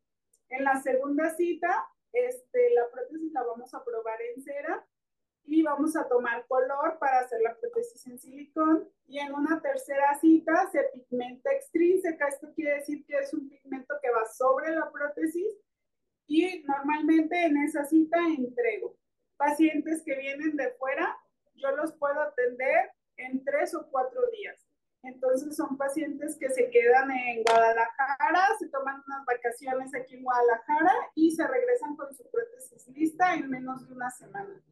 En 0.50 0.62
la 0.62 0.80
segunda 0.80 1.34
cita, 1.34 1.88
este, 2.12 2.70
la 2.74 2.88
prótesis 2.90 3.32
la 3.32 3.42
vamos 3.42 3.74
a 3.74 3.82
probar 3.82 4.20
en 4.22 4.42
cera 4.42 4.86
y 5.46 5.62
vamos 5.62 5.96
a 5.96 6.06
tomar 6.06 6.46
color 6.46 6.98
para 6.98 7.20
hacer 7.20 7.40
la 7.40 7.56
prótesis 7.56 8.06
en 8.06 8.18
silicón. 8.18 8.88
Y 9.06 9.18
en 9.18 9.34
una 9.34 9.60
tercera 9.60 10.14
cita 10.20 10.70
se 10.70 10.84
pigmenta 10.92 11.50
extrínseca. 11.52 12.28
Esto 12.28 12.52
quiere 12.54 12.76
decir 12.76 13.04
que 13.06 13.18
es 13.18 13.32
un 13.32 13.48
pigmento 13.48 13.94
que 14.02 14.10
va 14.10 14.26
sobre 14.26 14.74
la 14.74 14.92
prótesis 14.92 15.56
y 16.26 16.62
normalmente 16.64 17.42
en 17.46 17.56
esa 17.56 17.84
cita 17.86 18.18
entrego. 18.36 18.96
Pacientes 19.38 20.02
que 20.04 20.14
vienen 20.16 20.56
de 20.56 20.70
fuera, 20.72 21.16
yo 21.54 21.70
los 21.72 21.92
puedo 21.94 22.20
atender 22.20 22.90
en 23.16 23.42
tres 23.44 23.74
o 23.74 23.88
cuatro 23.90 24.20
días. 24.30 24.63
Entonces 25.04 25.54
son 25.56 25.76
pacientes 25.76 26.38
que 26.38 26.48
se 26.48 26.70
quedan 26.70 27.10
en 27.10 27.42
Guadalajara, 27.42 28.48
se 28.58 28.68
toman 28.68 29.02
unas 29.06 29.24
vacaciones 29.26 29.94
aquí 29.94 30.16
en 30.16 30.24
Guadalajara 30.24 30.92
y 31.14 31.30
se 31.30 31.46
regresan 31.46 31.94
con 31.96 32.14
su 32.14 32.28
prótesis 32.30 32.88
lista 32.88 33.34
en 33.34 33.50
menos 33.50 33.86
de 33.86 33.94
una 33.94 34.10
semana. 34.10 34.62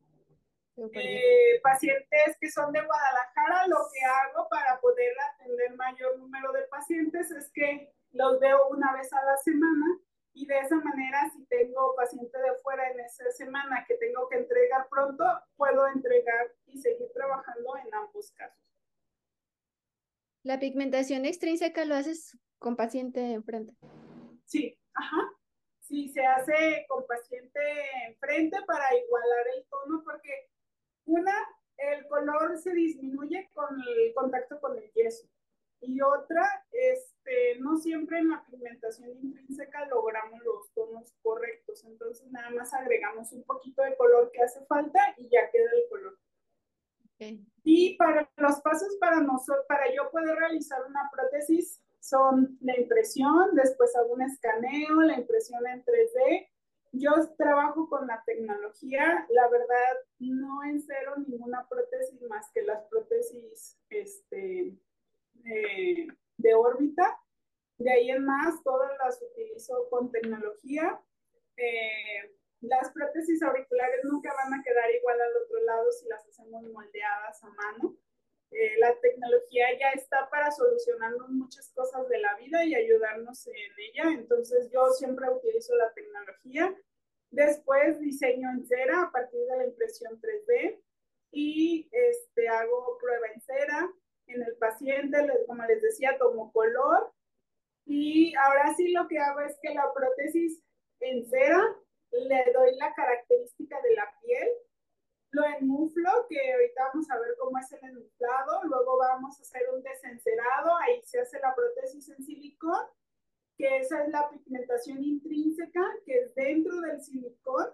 Eh, 0.95 1.61
pacientes 1.62 2.37
que 2.41 2.51
son 2.51 2.72
de 2.72 2.80
Guadalajara, 2.80 3.66
lo 3.66 3.76
que 3.93 4.05
hago 4.07 4.49
para 4.49 4.80
poder 4.80 5.12
atender 5.35 5.76
mayor 5.76 6.18
número 6.18 6.51
de 6.53 6.62
pacientes 6.62 7.30
es 7.30 7.51
que 7.53 7.93
los 8.12 8.41
veo 8.41 8.68
una 8.68 8.95
vez 8.95 9.12
a 9.12 9.22
la 9.22 9.37
semana 9.37 9.99
y 10.33 10.47
de 10.47 10.59
esa 10.61 10.76
manera 10.76 11.30
si 11.35 11.45
tengo 11.45 11.95
paciente 11.95 12.39
de 12.39 12.55
fuera 12.62 12.91
en 12.91 13.01
esa 13.01 13.30
semana 13.33 13.85
que 13.87 13.97
tengo 13.97 14.28
que 14.30 14.39
entregar 14.39 14.89
pronto, 14.89 15.24
puedo 15.57 15.87
entregar 15.89 16.51
y 16.64 16.78
seguir 16.78 17.12
trabajando 17.12 17.76
en 17.76 17.95
ambos 17.95 18.33
casos. 18.33 18.71
La 20.45 20.59
pigmentación 20.59 21.24
extrínseca 21.24 21.84
lo 21.84 21.95
haces 21.95 22.36
con 22.59 22.74
paciente 22.74 23.32
enfrente. 23.32 23.74
Sí, 24.45 24.76
ajá. 24.95 25.32
Sí, 25.80 26.09
se 26.09 26.24
hace 26.24 26.84
con 26.88 27.07
paciente 27.07 27.61
enfrente 28.09 28.57
para 28.66 28.84
igualar 28.97 29.47
el 29.57 29.64
tono 29.66 30.03
porque 30.05 30.51
una, 31.05 31.34
el 31.76 32.07
color 32.09 32.59
se 32.59 32.72
disminuye 32.72 33.51
con 33.53 33.68
el 33.80 34.14
contacto 34.14 34.61
con 34.61 34.76
el 34.78 34.90
yeso. 34.93 35.28
Y 35.80 36.01
otra, 36.01 36.64
este, 36.70 37.59
no 37.59 37.76
siempre 37.76 38.18
en 38.18 38.30
la 38.30 38.45
pigmentación 38.45 39.11
intrínseca 39.11 39.86
logramos 39.86 40.40
los 40.43 40.72
tonos 40.74 41.12
correctos. 41.22 41.84
Entonces 41.84 42.30
nada 42.32 42.51
más 42.51 42.72
agregamos 42.72 43.32
un 43.32 43.45
poquito 43.45 43.82
de 43.82 43.97
color 43.97 44.30
que 44.32 44.43
hace 44.43 44.64
falta 44.66 44.99
y 45.18 45.28
ya 45.28 45.51
queda 45.51 45.70
el 45.72 45.88
color. 45.88 46.18
Y 47.64 47.96
para 47.96 48.28
los 48.36 48.60
pasos 48.60 48.96
para 49.00 49.20
nosotros, 49.20 49.64
para 49.68 49.92
yo 49.94 50.10
poder 50.10 50.36
realizar 50.36 50.80
una 50.88 51.08
prótesis 51.12 51.80
son 52.00 52.58
la 52.60 52.78
impresión, 52.78 53.54
después 53.54 53.94
hago 53.94 54.14
un 54.14 54.22
escaneo, 54.22 55.02
la 55.02 55.18
impresión 55.18 55.64
en 55.66 55.84
3D. 55.84 56.48
Yo 56.92 57.12
trabajo 57.38 57.88
con 57.88 58.06
la 58.06 58.22
tecnología, 58.26 59.26
la 59.30 59.48
verdad 59.48 59.96
no 60.18 60.62
encero 60.64 61.16
ninguna 61.16 61.66
prótesis 61.68 62.20
más 62.22 62.50
que 62.52 62.62
las 62.62 62.84
prótesis 62.86 63.78
este, 63.88 64.76
de 66.36 66.54
órbita. 66.54 67.18
De 67.78 67.90
ahí 67.90 68.10
en 68.10 68.24
más, 68.24 68.62
todas 68.62 68.90
las 68.98 69.20
utilizo 69.22 69.88
con 69.90 70.10
tecnología. 70.10 71.00
Eh, 71.56 72.34
las 72.62 72.92
prótesis 72.92 73.42
auriculares 73.42 74.04
nunca 74.04 74.32
van 74.34 74.54
a 74.54 74.62
quedar 74.62 74.90
igual 74.92 75.20
al 75.20 75.36
otro 75.44 75.60
lado 75.62 75.90
si 75.90 76.06
las 76.06 76.24
hacemos 76.26 76.62
moldeadas 76.62 77.42
a 77.42 77.48
mano. 77.50 77.96
Eh, 78.52 78.78
la 78.78 78.94
tecnología 79.00 79.66
ya 79.80 79.90
está 79.90 80.28
para 80.30 80.50
solucionarnos 80.52 81.30
muchas 81.30 81.72
cosas 81.74 82.08
de 82.08 82.18
la 82.18 82.36
vida 82.36 82.64
y 82.64 82.74
ayudarnos 82.74 83.46
en 83.48 83.54
ella. 83.78 84.12
Entonces 84.12 84.70
yo 84.70 84.88
siempre 84.90 85.28
utilizo 85.28 85.74
la 85.74 85.92
tecnología. 85.92 86.72
Después 87.30 87.98
diseño 87.98 88.50
en 88.50 88.64
cera 88.64 89.04
a 89.04 89.10
partir 89.10 89.40
de 89.40 89.56
la 89.56 89.66
impresión 89.66 90.20
3D 90.20 90.80
y 91.32 91.88
este, 91.90 92.48
hago 92.48 92.98
prueba 93.00 93.26
en 93.34 93.40
cera 93.40 93.90
en 94.28 94.42
el 94.42 94.54
paciente, 94.56 95.18
como 95.48 95.64
les 95.64 95.82
decía, 95.82 96.16
tomo 96.16 96.52
color. 96.52 97.12
Y 97.86 98.34
ahora 98.36 98.72
sí 98.76 98.92
lo 98.92 99.08
que 99.08 99.18
hago 99.18 99.40
es 99.40 99.58
que 99.60 99.74
la 99.74 99.92
prótesis 99.92 100.62
en 101.00 101.24
cera 101.28 101.76
le 102.12 102.52
doy 102.52 102.76
la 102.76 102.94
característica 102.94 103.80
de 103.80 103.94
la 103.94 104.12
piel, 104.20 104.48
lo 105.30 105.44
enmuflo, 105.46 106.26
que 106.28 106.52
ahorita 106.52 106.90
vamos 106.92 107.10
a 107.10 107.18
ver 107.18 107.34
cómo 107.38 107.58
es 107.58 107.72
el 107.72 107.84
enmuflado, 107.84 108.64
luego 108.64 108.98
vamos 108.98 109.38
a 109.38 109.42
hacer 109.42 109.62
un 109.74 109.82
desencerado, 109.82 110.76
ahí 110.76 111.00
se 111.04 111.20
hace 111.20 111.40
la 111.40 111.54
prótesis 111.54 112.08
en 112.10 112.22
silicón, 112.22 112.84
que 113.56 113.78
esa 113.78 114.04
es 114.04 114.10
la 114.10 114.28
pigmentación 114.28 115.02
intrínseca, 115.02 115.82
que 116.04 116.18
es 116.18 116.34
dentro 116.34 116.80
del 116.80 117.00
silicón, 117.00 117.66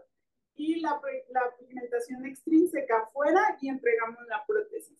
y 0.55 0.80
la, 0.80 1.01
la 1.30 1.57
pigmentación 1.57 2.26
extrínseca 2.26 2.99
afuera 2.99 3.57
y 3.61 3.68
entregamos 3.68 4.26
la 4.26 4.45
prótesis. 4.47 4.99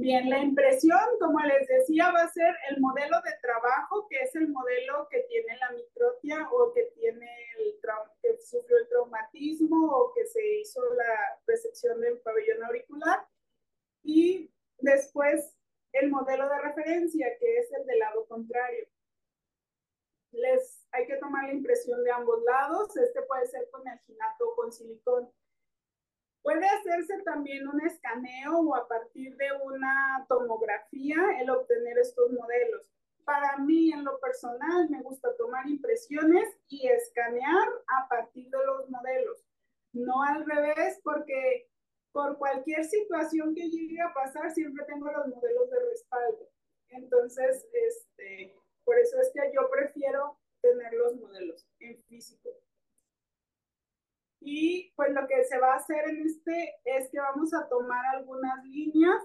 Bien, 0.00 0.30
la 0.30 0.38
impresión, 0.38 1.00
como 1.18 1.40
les 1.40 1.66
decía, 1.66 2.12
va 2.12 2.22
a 2.22 2.32
ser 2.32 2.54
el 2.70 2.80
modelo 2.80 3.16
de 3.24 3.32
trabajo, 3.42 4.06
que 4.08 4.22
es 4.22 4.32
el 4.36 4.46
modelo 4.46 5.08
que 5.10 5.22
tiene 5.28 5.56
la 5.56 5.72
microtia 5.72 6.48
o 6.52 6.72
que 6.72 6.84
tiene 6.94 7.28
el 7.58 7.80
que 8.22 8.40
sufrió 8.40 8.78
el 8.78 8.88
traumatismo 8.88 9.90
o 9.90 10.12
que 10.14 10.24
se 10.26 10.40
hizo 10.60 10.80
la 10.94 11.40
resección 11.48 12.00
del 12.00 12.20
pabellón 12.20 12.62
auricular. 12.62 13.26
Y 14.04 14.52
después 14.78 15.58
el 15.90 16.10
modelo 16.10 16.48
de 16.48 16.60
referencia, 16.60 17.36
que 17.40 17.58
es 17.58 17.72
el 17.72 17.84
del 17.84 17.98
lado 17.98 18.24
contrario. 18.26 18.86
Les 20.30 20.86
hay 20.92 21.08
que 21.08 21.16
tomar 21.16 21.46
la 21.46 21.54
impresión 21.54 22.04
de 22.04 22.12
ambos 22.12 22.40
lados. 22.44 22.96
Este 22.96 23.22
puede 23.22 23.46
ser 23.46 23.68
con 23.72 23.86
alginato 23.88 24.48
o 24.48 24.54
con 24.54 24.70
silicón. 24.70 25.28
Puede 26.42 26.66
hacerse 26.66 27.22
también 27.24 27.68
un 27.68 27.80
escaneo 27.80 28.60
o 28.60 28.74
a 28.74 28.86
partir 28.88 29.36
de 29.36 29.46
una 29.64 30.24
tomografía 30.28 31.16
el 31.40 31.50
obtener 31.50 31.98
estos 31.98 32.30
modelos. 32.32 32.90
Para 33.24 33.58
mí, 33.58 33.92
en 33.92 34.04
lo 34.04 34.18
personal, 34.20 34.88
me 34.88 35.02
gusta 35.02 35.36
tomar 35.36 35.68
impresiones 35.68 36.48
y 36.68 36.88
escanear 36.88 37.68
a 37.98 38.08
partir 38.08 38.48
de 38.48 38.64
los 38.64 38.88
modelos. 38.88 39.44
No 39.92 40.22
al 40.22 40.46
revés, 40.46 41.00
porque 41.02 41.68
por 42.12 42.38
cualquier 42.38 42.84
situación 42.84 43.54
que 43.54 43.68
llegue 43.68 44.00
a 44.00 44.14
pasar, 44.14 44.50
siempre 44.50 44.84
tengo 44.86 45.10
los 45.12 45.26
modelos 45.28 45.70
de 45.70 45.78
respaldo. 45.90 46.48
Entonces, 46.88 47.68
este, 47.72 48.54
por 48.84 48.98
eso 48.98 49.20
es 49.20 49.30
que 49.34 49.52
yo 49.54 49.68
prefiero 49.70 50.38
tener 50.62 50.92
los 50.94 51.16
modelos 51.16 51.66
en 51.80 52.02
físico. 52.04 52.50
Y 54.40 54.92
pues 54.94 55.10
lo 55.12 55.26
que 55.26 55.44
se 55.44 55.58
va 55.58 55.74
a 55.74 55.76
hacer 55.76 56.08
en 56.08 56.26
este 56.26 56.76
es 56.84 57.10
que 57.10 57.18
vamos 57.18 57.52
a 57.54 57.68
tomar 57.68 58.04
algunas 58.14 58.64
líneas 58.64 59.22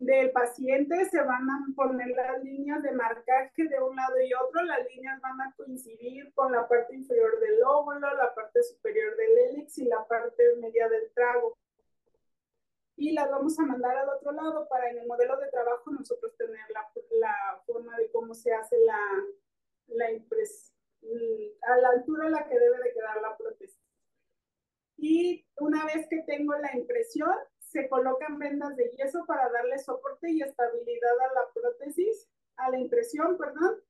del 0.00 0.32
paciente, 0.32 1.04
se 1.10 1.20
van 1.20 1.48
a 1.50 1.66
poner 1.76 2.08
las 2.08 2.42
líneas 2.42 2.82
de 2.82 2.92
marcaje 2.92 3.68
de 3.68 3.80
un 3.80 3.94
lado 3.94 4.18
y 4.20 4.32
otro, 4.32 4.62
las 4.62 4.86
líneas 4.88 5.20
van 5.20 5.38
a 5.42 5.52
coincidir 5.56 6.32
con 6.32 6.52
la 6.52 6.66
parte 6.66 6.94
inferior 6.94 7.38
del 7.38 7.62
óvulo, 7.62 8.14
la 8.14 8.34
parte 8.34 8.62
superior 8.62 9.14
del 9.16 9.38
hélix 9.38 9.76
y 9.78 9.84
la 9.84 10.06
parte 10.08 10.42
media 10.56 10.88
del 10.88 11.12
trago. 11.12 11.56
y 12.96 13.12
las 13.12 13.30
vamos 13.30 13.58
a 13.58 13.62
mandar 13.64 13.96
al 13.96 14.08
otro 14.10 14.32
lado 14.32 14.68
para 14.68 14.90
en 14.90 14.98
el 14.98 15.06
modelo 15.06 15.36
de 15.38 15.48
trabajo 15.48 15.90
nosotros 15.90 16.36
tener 16.36 16.64
la, 16.70 16.90
la 17.18 17.62
forma 17.66 17.96
de 17.96 18.10
cómo 18.10 18.34
se 18.34 18.52
hace 18.52 18.78
la, 18.84 19.00
la 19.88 20.10
impresión, 20.12 20.76
a 21.62 21.76
la 21.78 21.88
altura 21.90 22.26
a 22.26 22.30
la 22.30 22.48
que 22.48 22.58
debe 22.58 22.78
de 22.78 22.92
quedar 22.92 23.20
la 23.22 23.36
prótesis. 23.36 23.79
Y 25.00 25.46
una 25.56 25.86
vez 25.86 26.06
que 26.08 26.22
tengo 26.26 26.52
la 26.56 26.76
impresión, 26.76 27.32
se 27.58 27.88
colocan 27.88 28.38
vendas 28.38 28.76
de 28.76 28.90
yeso 28.98 29.24
para 29.26 29.48
darle 29.48 29.78
soporte 29.78 30.30
y 30.30 30.42
estabilidad 30.42 31.20
a 31.20 31.34
la 31.34 31.52
prótesis, 31.54 32.28
a 32.56 32.70
la 32.70 32.78
impresión, 32.78 33.38
perdón, 33.38 33.80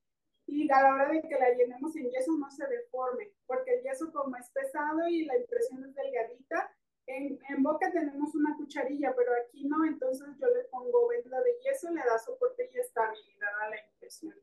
y 0.46 0.70
a 0.70 0.82
la 0.82 0.94
hora 0.94 1.08
de 1.08 1.22
que 1.22 1.36
la 1.36 1.50
llenemos 1.50 1.96
en 1.96 2.10
yeso 2.10 2.32
no 2.38 2.48
se 2.50 2.64
deforme, 2.66 3.32
porque 3.46 3.78
el 3.78 3.82
yeso 3.82 4.12
como 4.12 4.36
es 4.36 4.50
pesado 4.50 5.08
y 5.08 5.24
la 5.24 5.36
impresión 5.36 5.84
es 5.84 5.94
delgadita, 5.96 6.70
en, 7.06 7.40
en, 7.48 7.62
boca 7.64 7.90
tenemos 7.90 8.32
una 8.36 8.56
cucharilla, 8.56 9.12
pero 9.16 9.32
aquí 9.34 9.66
no, 9.66 9.84
entonces 9.84 10.28
yo 10.38 10.46
le 10.46 10.62
pongo 10.64 11.08
venda 11.08 11.42
de 11.42 11.58
yeso, 11.64 11.90
le 11.90 12.02
da 12.02 12.18
soporte 12.20 12.70
y 12.72 12.78
estabilidad 12.78 13.50
a 13.62 13.70
la 13.70 13.76
impresión. 13.84 14.34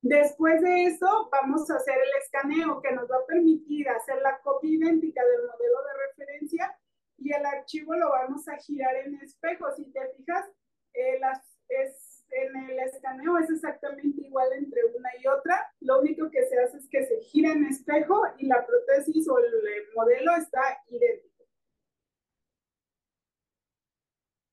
Después 0.00 0.62
de 0.62 0.84
eso, 0.84 1.28
vamos 1.32 1.68
a 1.70 1.76
hacer 1.76 1.96
el 1.96 2.22
escaneo 2.22 2.80
que 2.80 2.92
nos 2.92 3.10
va 3.10 3.16
a 3.16 3.26
permitir 3.26 3.88
hacer 3.88 4.22
la 4.22 4.38
copia 4.40 4.70
idéntica 4.70 5.24
del 5.24 5.46
modelo 5.46 5.82
de 5.82 6.06
referencia 6.08 6.78
y 7.18 7.32
el 7.32 7.44
archivo 7.44 7.94
lo 7.94 8.10
vamos 8.10 8.46
a 8.48 8.56
girar 8.58 8.94
en 8.96 9.16
espejo. 9.16 9.66
Si 9.74 9.90
te 9.90 10.00
fijas, 10.16 10.46
eh, 10.94 11.18
las, 11.18 11.42
es, 11.68 12.24
en 12.30 12.70
el 12.70 12.78
escaneo 12.78 13.38
es 13.38 13.50
exactamente 13.50 14.22
igual 14.22 14.52
entre 14.52 14.84
una 14.84 15.10
y 15.20 15.26
otra. 15.26 15.68
Lo 15.80 16.00
único 16.00 16.30
que 16.30 16.46
se 16.46 16.58
hace 16.60 16.78
es 16.78 16.88
que 16.88 17.04
se 17.04 17.20
gira 17.20 17.52
en 17.52 17.66
espejo 17.66 18.22
y 18.38 18.46
la 18.46 18.64
prótesis 18.64 19.28
o 19.28 19.38
el 19.40 19.52
modelo 19.96 20.32
está 20.36 20.60
idéntico. 20.88 21.44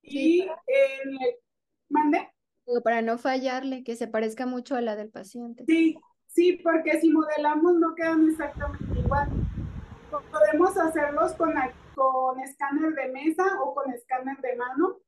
Y 0.01 0.41
en 0.41 1.09
el... 1.21 1.35
¿Mande? 1.89 2.34
Para 2.83 3.01
no 3.01 3.17
fallarle, 3.17 3.83
que 3.83 3.95
se 3.95 4.07
parezca 4.07 4.45
mucho 4.45 4.75
a 4.75 4.81
la 4.81 4.95
del 4.95 5.09
paciente. 5.09 5.65
Sí, 5.67 5.97
sí, 6.27 6.53
porque 6.63 6.99
si 6.99 7.09
modelamos 7.09 7.75
no 7.75 7.95
quedan 7.95 8.29
exactamente 8.29 8.99
igual. 8.99 9.29
Podemos 10.31 10.77
hacerlos 10.77 11.33
con, 11.33 11.53
con 11.93 12.39
escáner 12.39 12.93
de 12.93 13.09
mesa 13.09 13.45
o 13.63 13.73
con 13.73 13.91
escáner 13.91 14.37
de 14.37 14.55
mano. 14.55 14.99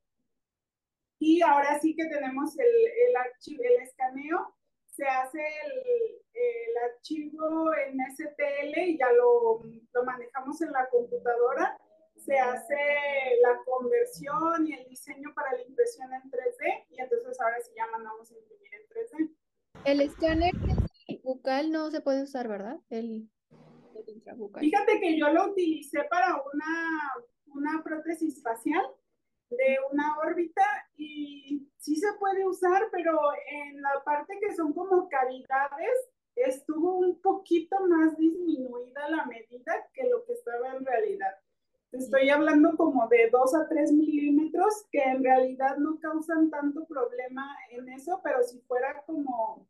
Y 1.19 1.41
ahora 1.41 1.79
sí 1.79 1.95
que 1.95 2.05
tenemos 2.05 2.57
el, 2.59 2.67
el, 2.67 3.15
archivo, 3.15 3.63
el 3.63 3.83
escaneo, 3.83 4.55
se 4.85 5.05
hace 5.05 5.39
el, 5.39 6.21
el, 6.33 6.91
archivo 6.91 7.73
en 7.73 7.97
STL 8.15 8.79
y 8.79 8.97
ya 8.99 9.11
lo, 9.13 9.63
lo 9.93 10.03
manejamos 10.03 10.61
en 10.61 10.71
la 10.71 10.87
computadora 10.89 11.77
se 12.27 12.37
hace 12.37 12.75
la 13.41 13.57
conversión 13.63 14.67
y 14.67 14.73
el 14.73 14.85
diseño 14.89 15.33
para 15.33 15.53
la 15.53 15.61
impresión 15.61 16.11
en 16.13 16.29
3D 16.29 16.85
y 16.89 16.99
entonces 16.99 17.39
ahora 17.39 17.55
sí 17.61 17.71
ya 17.73 17.87
mandamos 17.87 18.29
a 18.29 18.35
imprimir 18.35 18.73
en 18.73 18.81
3D. 18.89 19.35
El 19.85 20.01
escáner 20.01 20.53
bucal 21.23 21.71
no 21.71 21.89
se 21.89 22.01
puede 22.01 22.23
usar, 22.23 22.49
¿verdad? 22.49 22.79
El, 22.89 23.29
intrabucal. 24.07 24.61
Fíjate 24.61 24.99
que 24.99 25.17
yo 25.17 25.29
lo 25.29 25.51
utilicé 25.51 26.03
para 26.09 26.35
una, 26.53 27.13
una 27.45 27.81
prótesis 27.83 28.43
facial 28.43 28.85
de 29.49 29.77
una 29.91 30.17
órbita 30.19 30.65
y 30.97 31.69
sí 31.77 31.95
se 31.95 32.11
puede 32.19 32.45
usar, 32.45 32.89
pero 32.91 33.17
en 33.49 33.81
la 33.81 34.03
parte 34.03 34.37
que 34.41 34.53
son 34.53 34.73
como 34.73 35.07
cavidades 35.07 36.09
estuvo 36.35 36.97
un 36.97 37.21
poquito 37.21 37.79
más 37.87 38.17
disminuida 38.17 39.09
la 39.09 39.25
medida 39.25 39.89
que 39.93 40.09
lo 40.09 40.25
que 40.25 40.33
estaba 40.33 40.75
en 40.75 40.85
realidad. 40.85 41.33
Estoy 41.91 42.29
hablando 42.29 42.75
como 42.75 43.07
de 43.07 43.29
2 43.31 43.55
a 43.55 43.67
3 43.67 43.93
milímetros, 43.93 44.85
que 44.91 45.01
en 45.01 45.23
realidad 45.23 45.77
no 45.77 45.99
causan 45.99 46.49
tanto 46.49 46.85
problema 46.85 47.55
en 47.71 47.87
eso, 47.89 48.19
pero 48.23 48.43
si 48.43 48.59
fuera 48.61 49.03
como 49.05 49.65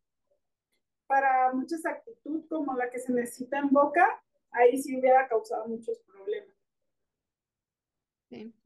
para 1.06 1.54
mucha 1.54 1.76
exactitud 1.76 2.46
como 2.50 2.74
la 2.74 2.90
que 2.90 3.00
se 3.00 3.14
necesita 3.14 3.60
en 3.60 3.70
boca, 3.70 4.22
ahí 4.52 4.82
sí 4.82 4.98
hubiera 4.98 5.28
causado 5.28 5.68
muchos 5.68 6.00
problemas. 6.00 6.56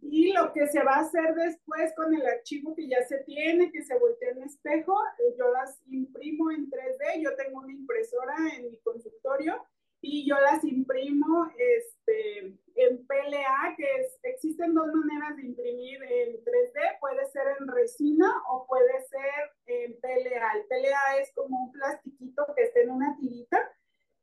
Y 0.01 0.33
lo 0.33 0.51
que 0.53 0.67
se 0.67 0.81
va 0.81 0.95
a 0.95 1.01
hacer 1.01 1.35
después 1.35 1.93
con 1.95 2.15
el 2.15 2.25
archivo 2.25 2.73
que 2.73 2.87
ya 2.87 3.03
se 3.03 3.19
tiene, 3.19 3.71
que 3.71 3.83
se 3.83 3.97
voltea 3.99 4.31
en 4.31 4.43
espejo, 4.43 4.97
yo 5.37 5.51
las 5.51 5.79
imprimo 5.87 6.51
en 6.51 6.69
3D, 6.69 7.21
yo 7.21 7.35
tengo 7.35 7.59
una 7.59 7.71
impresora 7.71 8.33
en 8.57 8.71
mi 8.71 8.79
consultorio 8.79 9.63
y 10.01 10.27
yo 10.27 10.35
las 10.39 10.63
imprimo 10.63 11.47
este, 11.57 12.57
en 12.75 13.05
PLA, 13.05 13.75
que 13.77 13.85
es, 13.99 14.19
existen 14.23 14.73
dos 14.73 14.87
maneras 14.87 15.37
de 15.37 15.43
imprimir 15.43 16.01
en 16.03 16.43
3D, 16.43 16.99
puede 16.99 17.25
ser 17.27 17.43
en 17.59 17.67
resina 17.67 18.33
o 18.49 18.65
puede 18.65 18.99
ser 19.05 19.51
en 19.67 19.99
PLA. 19.99 20.53
El 20.55 20.65
PLA 20.67 21.17
es 21.21 21.31
como 21.35 21.65
un 21.65 21.71
plastiquito 21.71 22.45
que 22.55 22.63
está 22.63 22.79
en 22.81 22.89
una 22.89 23.15
tirita. 23.17 23.69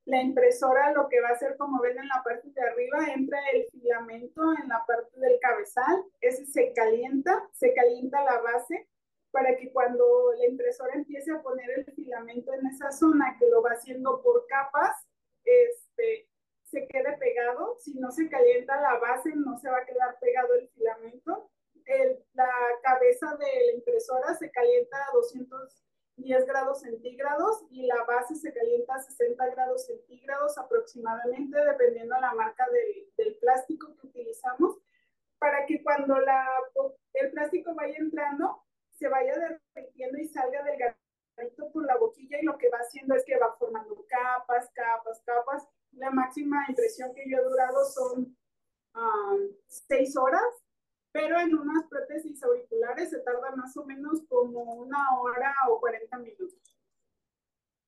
La 0.05 0.21
impresora 0.23 0.93
lo 0.93 1.09
que 1.09 1.21
va 1.21 1.29
a 1.29 1.33
hacer, 1.33 1.57
como 1.59 1.81
ven 1.81 1.99
en 1.99 2.09
la 2.09 2.23
parte 2.25 2.49
de 2.51 2.61
arriba, 2.63 3.13
entra 3.15 3.39
el 3.53 3.67
filamento 3.71 4.43
en 4.61 4.69
la 4.69 4.85
parte 4.87 5.21
del 5.21 5.39
cabezal, 5.39 6.03
ese 6.21 6.47
se 6.47 6.73
calienta, 6.73 7.49
se 7.53 7.73
calienta 7.75 8.25
la 8.25 8.41
base 8.41 8.89
para 9.31 9.55
que 9.57 9.71
cuando 9.71 10.33
la 10.39 10.47
impresora 10.47 10.95
empiece 10.95 11.31
a 11.31 11.43
poner 11.43 11.71
el 11.71 11.85
filamento 11.95 12.53
en 12.55 12.67
esa 12.67 12.91
zona, 12.91 13.37
que 13.39 13.47
lo 13.51 13.63
va 13.63 13.73
haciendo 13.73 14.23
por 14.23 14.47
capas, 14.47 15.08
este, 15.49 16.29
se 16.65 16.87
quede 16.89 17.17
pegado. 17.19 17.77
Si 17.81 17.95
no 17.95 18.11
se 18.11 18.29
calienta 18.29 18.81
la 18.81 18.99
base, 18.99 19.35
no 19.35 19.57
se 19.59 19.71
va 19.71 19.79
a 19.79 19.87
quedar 19.87 20.19
pegado 20.21 20.55
el 20.55 20.69
filamento. 20.71 21.51
la 22.35 22.51
cabeza 22.83 23.35
de 23.37 23.67
la 23.67 23.73
impresora 23.73 24.35
se 24.35 24.51
calienta 24.51 24.97
a 24.99 25.13
210 25.15 26.47
grados 26.47 26.83
centígrados 26.83 27.65
y 27.71 27.87
la 27.87 28.05
base 28.05 28.35
se 28.35 28.53
calienta 28.53 28.95
a 28.95 29.03
60 29.03 29.47
grados 29.55 29.87
centígrados 29.87 30.59
aproximadamente, 30.59 31.59
dependiendo 31.65 32.15
de 32.15 32.21
la 32.21 32.35
marca 32.35 32.67
del, 32.71 33.11
del 33.17 33.39
plástico 33.39 33.97
que 33.97 34.07
utilizamos, 34.09 34.77
para 35.39 35.65
que 35.67 35.83
cuando 35.83 36.19
la, 36.19 36.47
el 37.15 37.31
plástico 37.31 37.75
vaya 37.75 37.97
entrando, 37.97 38.65
se 38.91 39.09
vaya 39.09 39.33
derritiendo 39.75 40.19
y 40.19 40.27
salga 40.27 40.63
del 40.65 40.79
garrito 41.39 41.71
por 41.71 41.87
la 41.87 41.97
boquilla 41.97 42.41
y 42.41 42.45
lo 42.45 42.59
que 42.59 42.69
va 42.69 42.79
haciendo 42.79 43.15
es 43.15 43.25
que 43.25 43.39
va 43.39 43.57
formando 43.59 44.05
capas, 44.09 44.71
capas, 44.75 45.23
capas 45.25 45.69
la 45.93 46.11
máxima 46.11 46.65
impresión 46.69 47.15
que 47.15 47.29
yo 47.29 47.39
he 47.39 47.45
durado 47.45 47.85
son 47.87 48.37
um, 48.95 49.57
seis 49.67 50.17
horas, 50.17 50.43
pero 51.13 51.39
en 51.41 51.55
unas 51.55 51.87
prótesis 51.89 52.43
auriculares 52.43 53.11
se 53.11 53.21
tarda 53.21 53.55
más 53.57 53.77
o 53.77 53.85
menos 53.85 54.23
como 54.29 54.75
una 54.75 55.19
hora 55.19 55.55
o 55.71 55.81
40 55.81 56.19
minutos. 56.19 56.55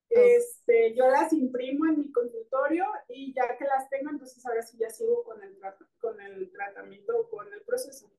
Este, 0.08 0.92
yo 0.94 1.08
las 1.08 1.32
imprimo 1.32 1.86
en 1.86 1.98
mi 1.98 2.10
consultorio 2.10 2.84
y 3.08 3.32
ya 3.32 3.56
que 3.56 3.64
las 3.64 3.88
tengo, 3.88 4.10
entonces 4.10 4.44
ahora 4.44 4.62
sí 4.62 4.76
ya 4.76 4.90
sigo 4.90 5.22
con 5.22 5.40
el, 5.42 5.56
con 6.00 6.20
el 6.20 6.50
tratamiento, 6.50 7.28
con 7.30 7.52
el 7.52 7.62
proceso. 7.62 8.10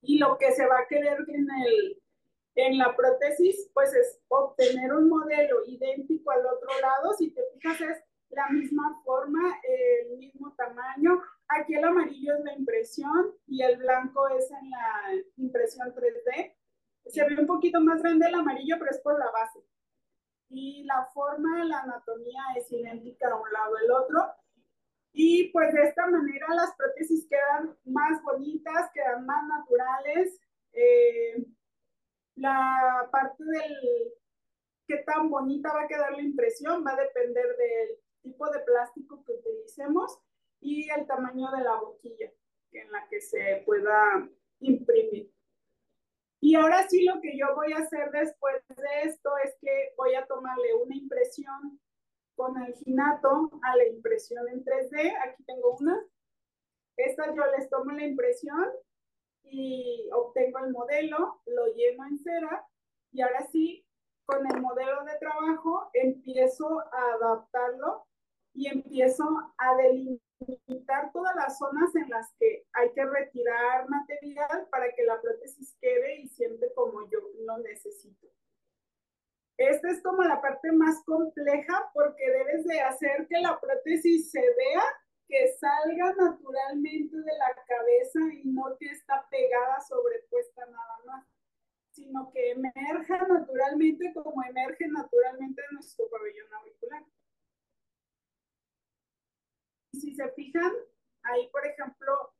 Y 0.00 0.18
lo 0.18 0.36
que 0.36 0.52
se 0.52 0.66
va 0.66 0.80
a 0.80 0.86
querer 0.88 1.18
en 1.28 1.46
el, 1.66 2.02
en 2.54 2.78
la 2.78 2.94
prótesis, 2.94 3.70
pues 3.72 3.92
es 3.94 4.20
obtener 4.28 4.92
un 4.92 5.08
modelo 5.08 5.64
idéntico 5.66 6.30
al 6.30 6.46
otro 6.46 6.68
lado. 6.80 7.12
Si 7.14 7.30
te 7.30 7.42
fijas, 7.54 7.80
es 7.80 8.04
la 8.30 8.48
misma 8.48 9.00
forma, 9.04 9.58
el 9.62 10.18
mismo 10.18 10.54
tamaño. 10.56 11.20
Aquí 11.48 11.74
el 11.74 11.84
amarillo 11.84 12.34
es 12.34 12.44
la 12.44 12.54
impresión 12.54 13.34
y 13.46 13.62
el 13.62 13.76
blanco 13.76 14.28
es 14.28 14.50
en 14.50 14.70
la 14.70 15.22
impresión 15.36 15.94
3D. 15.94 16.54
Se 17.06 17.24
ve 17.24 17.38
un 17.38 17.46
poquito 17.46 17.80
más 17.80 18.02
grande 18.02 18.26
el 18.28 18.34
amarillo, 18.34 18.76
pero 18.78 18.90
es 18.90 19.00
por 19.00 19.18
la 19.18 19.30
base. 19.30 19.60
Y 20.48 20.84
la 20.84 21.06
forma, 21.12 21.64
la 21.64 21.80
anatomía 21.80 22.42
es 22.56 22.70
idéntica 22.70 23.28
a 23.28 23.36
un 23.36 23.52
lado 23.52 23.74
del 23.74 23.90
otro. 23.90 24.32
Y 25.12 25.50
pues 25.52 25.72
de 25.72 25.82
esta 25.82 26.06
manera 26.06 26.46
las 26.54 26.74
prótesis 26.76 27.26
quedan 27.28 27.76
más 27.84 28.22
bonitas, 28.22 28.90
quedan 28.92 29.26
más 29.26 29.46
naturales. 29.46 30.40
Eh, 30.72 31.46
la 32.36 33.08
parte 33.10 33.44
del 33.44 34.12
qué 34.86 34.98
tan 35.06 35.30
bonita 35.30 35.72
va 35.72 35.82
a 35.82 35.88
quedar 35.88 36.12
la 36.12 36.22
impresión 36.22 36.84
va 36.86 36.92
a 36.92 37.02
depender 37.02 37.46
del 37.56 37.98
tipo 38.22 38.48
de 38.50 38.60
plástico 38.60 39.24
que 39.24 39.32
utilicemos 39.32 40.18
y 40.60 40.88
el 40.90 41.06
tamaño 41.06 41.50
de 41.52 41.62
la 41.62 41.76
boquilla 41.76 42.32
en 42.72 42.90
la 42.90 43.06
que 43.08 43.20
se 43.20 43.62
pueda 43.64 44.28
imprimir. 44.60 45.30
Y 46.40 46.56
ahora 46.56 46.86
sí 46.88 47.04
lo 47.04 47.20
que 47.20 47.38
yo 47.38 47.54
voy 47.54 47.72
a 47.72 47.78
hacer 47.78 48.10
después 48.10 48.62
de 48.68 49.08
esto 49.08 49.30
es 49.44 49.54
que 49.60 49.94
voy 49.96 50.14
a 50.14 50.26
tomarle 50.26 50.74
una 50.74 50.94
impresión 50.94 51.80
con 52.34 52.60
el 52.62 52.74
ginato 52.74 53.50
a 53.62 53.76
la 53.76 53.86
impresión 53.86 54.46
en 54.48 54.64
3D. 54.64 55.14
Aquí 55.26 55.42
tengo 55.44 55.76
una. 55.78 55.98
Esta 56.96 57.34
yo 57.34 57.42
les 57.56 57.68
tomo 57.70 57.92
la 57.92 58.04
impresión 58.04 58.68
y 59.44 60.08
obtengo 60.12 60.58
el 60.60 60.72
modelo, 60.72 61.40
lo 61.46 61.66
lleno 61.74 62.06
en 62.06 62.18
cera 62.18 62.66
y 63.12 63.22
ahora 63.22 63.46
sí, 63.52 63.86
con 64.26 64.46
el 64.50 64.60
modelo 64.60 65.04
de 65.04 65.18
trabajo 65.18 65.90
empiezo 65.92 66.80
a 66.80 67.14
adaptarlo 67.14 68.06
y 68.54 68.68
empiezo 68.68 69.24
a 69.58 69.76
delinear 69.76 70.24
limitar 70.46 71.12
todas 71.12 71.34
las 71.36 71.58
zonas 71.58 71.94
en 71.94 72.08
las 72.08 72.32
que 72.38 72.66
hay 72.72 72.92
que 72.92 73.04
retirar 73.04 73.88
material 73.88 74.68
para 74.70 74.92
que 74.94 75.04
la 75.04 75.20
prótesis 75.20 75.76
quede 75.80 76.20
y 76.20 76.28
siempre 76.28 76.72
como 76.74 77.08
yo 77.10 77.18
lo 77.46 77.58
necesito. 77.58 78.28
Esta 79.56 79.90
es 79.90 80.02
como 80.02 80.22
la 80.24 80.40
parte 80.40 80.72
más 80.72 81.02
compleja 81.04 81.90
porque 81.94 82.28
debes 82.28 82.64
de 82.64 82.80
hacer 82.80 83.26
que 83.28 83.40
la 83.40 83.58
prótesis 83.60 84.30
se 84.30 84.40
vea, 84.40 84.82
que 85.28 85.48
salga 85.58 86.14
naturalmente 86.14 87.16
de 87.16 87.38
la 87.38 87.54
cabeza 87.66 88.20
y 88.32 88.48
no 88.48 88.76
que 88.78 88.86
está 88.86 89.26
pegada, 89.30 89.80
sobrepuesta 89.80 90.66
nada 90.66 90.98
más, 91.06 91.26
sino 91.92 92.30
que 92.32 92.50
emerja 92.50 93.26
naturalmente 93.26 94.12
como 94.12 94.42
emerge 94.42 94.86
naturalmente 94.88 95.62
nuestro 95.72 96.08
pabellón 96.10 96.52
auricular. 96.52 97.04
Y 99.92 100.00
si 100.00 100.14
se 100.14 100.28
fijan, 100.32 100.72
ahí 101.22 101.48
por 101.48 101.66
ejemplo, 101.66 102.34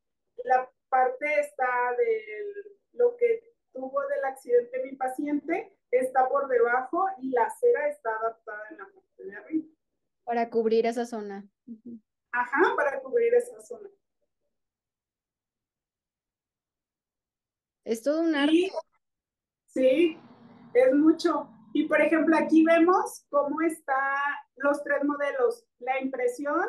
la 0.45 0.71
parte 0.89 1.41
está 1.41 1.95
de 1.97 2.45
lo 2.93 3.17
que 3.17 3.55
tuvo 3.73 4.01
del 4.09 4.25
accidente 4.25 4.83
mi 4.83 4.97
paciente, 4.97 5.77
está 5.91 6.29
por 6.29 6.49
debajo 6.49 7.07
y 7.19 7.31
la 7.31 7.49
cera 7.51 7.89
está 7.89 8.11
adaptada 8.17 8.69
en 8.71 8.79
la 8.79 8.85
parte 8.87 9.25
de 9.25 9.37
arriba. 9.37 9.69
Para 10.25 10.51
cubrir 10.51 10.87
esa 10.87 11.07
zona. 11.07 11.45
Ajá, 12.33 12.74
esa 13.45 13.61
zona. 13.63 13.89
Es 17.85 18.03
todo 18.03 18.23
un 18.23 18.35
arte. 18.35 18.71
sí, 19.67 20.19
es 20.73 20.95
mucho. 20.95 21.49
Y 21.75 21.87
por 21.87 22.01
ejemplo, 22.01 22.37
aquí 22.37 22.65
vemos 22.65 23.27
cómo 23.29 23.61
están 23.63 24.17
los 24.57 24.83
tres 24.83 25.05
modelos. 25.05 25.65
La 25.81 26.01
impresión 26.01 26.65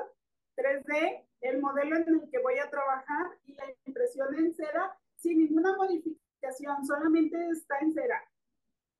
3D, 0.57 1.25
el 1.41 1.61
modelo 1.61 1.97
en 1.97 2.07
el 2.07 2.29
que 2.29 2.39
voy 2.39 2.57
a 2.59 2.69
trabajar 2.69 3.27
y 3.45 3.53
la 3.53 3.65
impresión 3.85 4.33
en 4.35 4.53
cera 4.53 4.97
sin 5.15 5.39
ninguna 5.39 5.75
modificación, 5.77 6.85
solamente 6.85 7.37
está 7.49 7.79
en 7.79 7.93
cera 7.93 8.21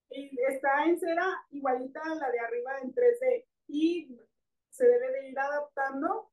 y 0.10 0.40
está 0.48 0.86
en 0.86 1.00
cera 1.00 1.26
igualita 1.50 2.02
a 2.02 2.16
la 2.16 2.32
de 2.32 2.40
arriba 2.40 2.80
en 2.82 2.94
3D 2.94 3.46
y 3.68 4.20
se 4.70 4.86
debe 4.86 5.12
de 5.12 5.30
ir 5.30 5.40
adaptando. 5.40 6.32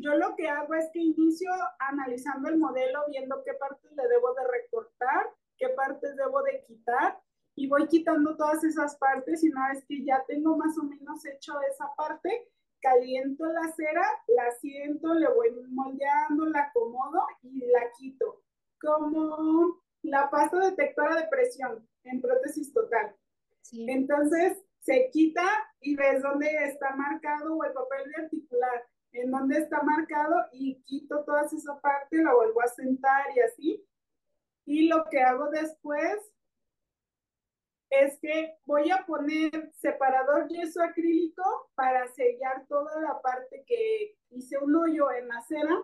Yo 0.00 0.16
lo 0.16 0.34
que 0.34 0.48
hago 0.48 0.74
es 0.74 0.90
que 0.92 0.98
inicio 0.98 1.50
analizando 1.78 2.48
el 2.48 2.58
modelo, 2.58 3.04
viendo 3.08 3.44
qué 3.44 3.54
partes 3.54 3.92
le 3.92 4.08
debo 4.08 4.34
de 4.34 4.44
recortar, 4.48 5.30
qué 5.56 5.68
partes 5.68 6.16
debo 6.16 6.42
de 6.42 6.64
quitar 6.66 7.20
y 7.54 7.68
voy 7.68 7.86
quitando 7.86 8.36
todas 8.36 8.64
esas 8.64 8.96
partes 8.96 9.44
y 9.44 9.50
una 9.50 9.68
vez 9.68 9.84
que 9.86 10.04
ya 10.04 10.24
tengo 10.26 10.56
más 10.56 10.76
o 10.78 10.82
menos 10.82 11.24
hecho 11.26 11.60
esa 11.60 11.92
parte, 11.96 12.48
caliento 12.80 13.46
la 13.46 13.72
cera, 13.72 14.04
la 14.28 14.50
siento, 14.60 15.14
le 15.14 15.28
voy 15.28 15.50
moldeando, 15.68 16.46
la 16.46 16.62
acomodo 16.62 17.24
y 17.42 17.60
la 17.66 17.90
quito. 17.96 18.42
Como 18.80 19.80
la 20.02 20.28
pasta 20.28 20.70
detectora 20.70 21.16
de 21.16 21.28
presión 21.28 21.88
en 22.04 22.20
prótesis 22.20 22.72
total. 22.72 23.14
Entonces, 23.72 24.58
se 24.80 25.10
quita 25.10 25.44
y 25.80 25.94
ves 25.94 26.22
dónde 26.22 26.48
está 26.64 26.94
marcado 26.96 27.54
o 27.54 27.64
el 27.64 27.72
papel 27.72 28.10
de 28.10 28.22
articular, 28.24 28.86
en 29.12 29.30
dónde 29.30 29.58
está 29.58 29.82
marcado 29.82 30.46
y 30.52 30.82
quito 30.82 31.24
toda 31.24 31.42
esa 31.42 31.80
parte, 31.80 32.22
la 32.22 32.34
vuelvo 32.34 32.60
a 32.62 32.68
sentar 32.68 33.26
y 33.34 33.40
así. 33.40 33.84
Y 34.64 34.88
lo 34.88 35.04
que 35.10 35.22
hago 35.22 35.48
después 35.50 36.32
es 37.90 38.18
que 38.20 38.58
voy 38.66 38.90
a 38.90 39.06
poner 39.06 39.72
separador 39.74 40.48
yeso 40.48 40.82
acrílico 40.82 41.42
para 41.74 42.06
sellar 42.08 42.66
toda 42.68 43.00
la 43.00 43.20
parte 43.22 43.64
que 43.66 44.16
hice 44.30 44.58
un 44.58 44.76
hoyo 44.76 45.10
en 45.10 45.28
la 45.28 45.40
cera 45.42 45.82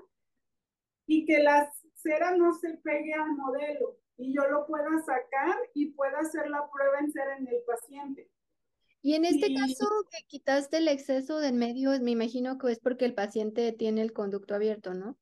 y 1.06 1.24
que 1.24 1.42
la 1.42 1.72
cera 1.94 2.36
no 2.36 2.52
se 2.52 2.74
pegue 2.78 3.14
al 3.14 3.32
modelo 3.32 3.96
y 4.16 4.34
yo 4.34 4.46
lo 4.48 4.66
pueda 4.66 4.98
sacar 5.04 5.56
y 5.74 5.92
pueda 5.92 6.18
hacer 6.18 6.48
la 6.50 6.68
prueba 6.70 6.98
en 7.00 7.10
ser 7.10 7.28
en 7.38 7.48
el 7.48 7.62
paciente. 7.66 8.30
Y 9.05 9.16
en 9.16 9.26
este 9.26 9.52
caso 9.52 9.86
que 10.11 10.24
quitaste 10.26 10.78
el 10.78 10.88
exceso 10.88 11.38
del 11.38 11.52
medio, 11.52 11.90
me 12.00 12.12
imagino 12.12 12.57
que 12.57 12.72
es 12.72 12.80
porque 12.80 13.05
el 13.05 13.12
paciente 13.12 13.70
tiene 13.72 14.00
el 14.00 14.14
conducto 14.14 14.55
abierto, 14.55 14.94
¿no? 14.94 15.18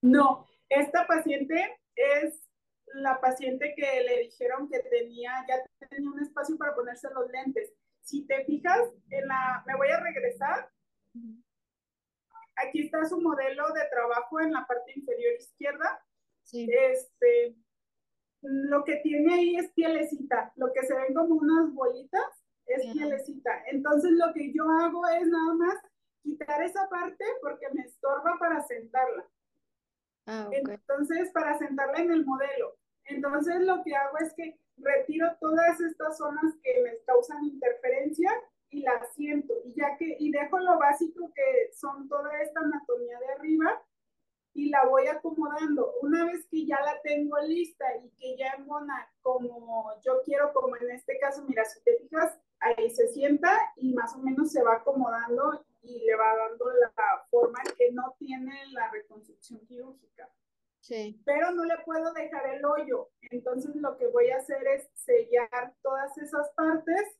No, 0.00 0.46
esta 0.70 1.06
paciente 1.06 1.78
es 1.94 2.48
la 2.94 3.20
paciente 3.20 3.74
que 3.76 4.02
le 4.04 4.20
dijeron 4.20 4.70
que 4.70 4.78
tenía, 4.84 5.32
ya 5.46 5.86
tenía 5.90 6.10
un 6.10 6.18
espacio 6.18 6.56
para 6.56 6.74
ponerse 6.74 7.08
los 7.12 7.30
lentes. 7.30 7.70
Si 8.00 8.26
te 8.26 8.42
fijas, 8.46 8.88
en 9.10 9.28
la, 9.28 9.64
me 9.66 9.76
voy 9.76 9.88
a 9.88 10.00
regresar. 10.00 10.70
Aquí 12.56 12.86
está 12.86 13.04
su 13.04 13.20
modelo 13.20 13.70
de 13.74 13.82
trabajo 13.90 14.40
en 14.40 14.52
la 14.52 14.66
parte 14.66 14.92
inferior 14.96 15.34
izquierda. 15.34 16.02
Sí. 16.42 16.70
Este, 16.72 17.54
lo 18.40 18.82
que 18.82 18.96
tiene 18.96 19.34
ahí 19.34 19.56
es 19.56 19.70
pielecita, 19.72 20.54
lo 20.56 20.72
que 20.72 20.86
se 20.86 20.94
ven 20.94 21.12
como 21.12 21.34
unas 21.34 21.70
bolitas 21.74 22.39
es 22.66 22.92
pielecita. 22.92 23.64
Entonces 23.66 24.12
lo 24.12 24.32
que 24.32 24.52
yo 24.52 24.68
hago 24.68 25.06
es 25.08 25.26
nada 25.26 25.54
más 25.54 25.78
quitar 26.22 26.62
esa 26.62 26.88
parte 26.88 27.24
porque 27.42 27.66
me 27.72 27.82
estorba 27.82 28.36
para 28.38 28.62
sentarla. 28.62 29.26
Ah, 30.26 30.48
Entonces, 30.52 31.30
para 31.32 31.58
sentarla 31.58 31.98
en 31.98 32.12
el 32.12 32.24
modelo. 32.24 32.76
Entonces 33.04 33.60
lo 33.62 33.82
que 33.82 33.94
hago 33.96 34.18
es 34.18 34.32
que 34.34 34.58
retiro 34.76 35.26
todas 35.40 35.80
estas 35.80 36.18
zonas 36.18 36.54
que 36.62 36.82
me 36.82 36.98
causan 37.04 37.44
interferencia 37.44 38.30
y 38.70 38.82
la 38.82 39.04
siento. 39.14 39.54
Y 39.64 39.74
ya 39.74 39.96
que, 39.96 40.16
y 40.18 40.30
dejo 40.30 40.58
lo 40.58 40.78
básico 40.78 41.32
que 41.34 41.72
son 41.74 42.08
toda 42.08 42.40
esta 42.42 42.60
anatomía 42.60 43.18
de 43.18 43.32
arriba 43.32 43.82
la 44.70 44.86
voy 44.86 45.06
acomodando. 45.06 45.94
Una 46.02 46.24
vez 46.26 46.46
que 46.46 46.66
ya 46.66 46.80
la 46.80 47.00
tengo 47.02 47.38
lista 47.40 47.84
y 48.02 48.10
que 48.10 48.36
ya 48.36 48.52
embona 48.56 49.10
como 49.22 49.90
yo 50.04 50.22
quiero, 50.24 50.52
como 50.52 50.76
en 50.76 50.90
este 50.90 51.18
caso, 51.18 51.44
mira, 51.46 51.64
si 51.64 51.82
te 51.82 51.96
fijas, 51.98 52.38
ahí 52.60 52.90
se 52.90 53.08
sienta 53.08 53.58
y 53.76 53.92
más 53.92 54.14
o 54.14 54.18
menos 54.18 54.52
se 54.52 54.62
va 54.62 54.76
acomodando 54.76 55.64
y 55.82 56.04
le 56.04 56.14
va 56.14 56.36
dando 56.36 56.70
la 56.72 56.92
forma 57.30 57.60
que 57.76 57.90
no 57.92 58.14
tiene 58.18 58.66
la 58.72 58.90
reconstrucción 58.90 59.60
quirúrgica. 59.66 60.28
Sí. 60.80 61.20
Pero 61.24 61.50
no 61.52 61.64
le 61.64 61.78
puedo 61.84 62.12
dejar 62.12 62.46
el 62.54 62.64
hoyo. 62.64 63.10
Entonces 63.30 63.76
lo 63.76 63.96
que 63.96 64.06
voy 64.06 64.30
a 64.30 64.38
hacer 64.38 64.66
es 64.66 64.88
sellar 64.94 65.74
todas 65.82 66.16
esas 66.18 66.50
partes 66.50 67.18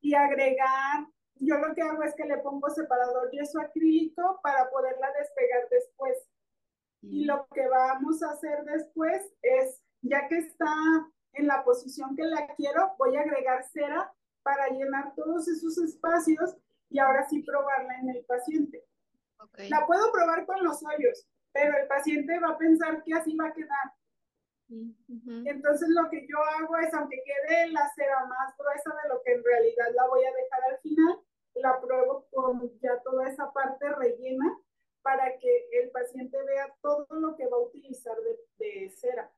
y 0.00 0.14
agregar 0.14 1.06
yo 1.40 1.56
lo 1.58 1.74
que 1.74 1.82
hago 1.82 2.02
es 2.02 2.14
que 2.14 2.24
le 2.24 2.38
pongo 2.38 2.68
separador 2.70 3.30
yeso 3.30 3.60
acrílico 3.60 4.40
para 4.42 4.68
poderla 4.70 5.10
despegar 5.18 5.68
después. 5.70 6.16
Y 7.02 7.24
lo 7.24 7.46
que 7.54 7.66
vamos 7.66 8.22
a 8.22 8.32
hacer 8.32 8.62
después 8.64 9.22
es, 9.40 9.82
ya 10.02 10.28
que 10.28 10.36
está 10.36 10.72
en 11.32 11.46
la 11.46 11.64
posición 11.64 12.14
que 12.14 12.24
la 12.24 12.46
quiero, 12.56 12.94
voy 12.98 13.16
a 13.16 13.22
agregar 13.22 13.64
cera 13.64 14.12
para 14.42 14.68
llenar 14.68 15.14
todos 15.14 15.48
esos 15.48 15.78
espacios 15.78 16.56
y 16.90 16.98
ahora 16.98 17.26
sí 17.28 17.42
probarla 17.42 17.98
en 18.00 18.10
el 18.10 18.24
paciente. 18.24 18.84
La 19.68 19.86
puedo 19.86 20.12
probar 20.12 20.44
con 20.44 20.62
los 20.62 20.82
hoyos, 20.84 21.26
pero 21.52 21.76
el 21.78 21.88
paciente 21.88 22.38
va 22.38 22.50
a 22.50 22.58
pensar 22.58 23.02
que 23.02 23.14
así 23.14 23.34
va 23.36 23.48
a 23.48 23.52
quedar. 23.52 23.94
Entonces 25.46 25.88
lo 25.88 26.08
que 26.10 26.26
yo 26.28 26.38
hago 26.38 26.76
es, 26.78 26.92
aunque 26.94 27.22
quede 27.24 27.68
la 27.68 27.90
cera 27.94 28.24
más 28.26 28.54
gruesa 28.56 28.94
de 29.02 29.08
lo 29.08 29.22
que 29.22 29.32
en 29.32 29.42
realidad 29.42 29.86
la 29.94 30.06
voy 30.06 30.24
a 30.24 30.32
dejar 30.32 30.60
al 30.70 30.78
final, 30.78 31.18
la 31.60 31.80
pruebo 31.80 32.26
con 32.30 32.78
ya 32.80 33.00
toda 33.02 33.28
esa 33.28 33.52
parte 33.52 33.88
rellena 33.94 34.58
para 35.02 35.38
que 35.38 35.68
el 35.72 35.90
paciente 35.90 36.36
vea 36.42 36.74
todo 36.82 37.06
lo 37.10 37.36
que 37.36 37.46
va 37.46 37.56
a 37.56 37.60
utilizar 37.60 38.14
de, 38.58 38.90
cera. 38.90 39.32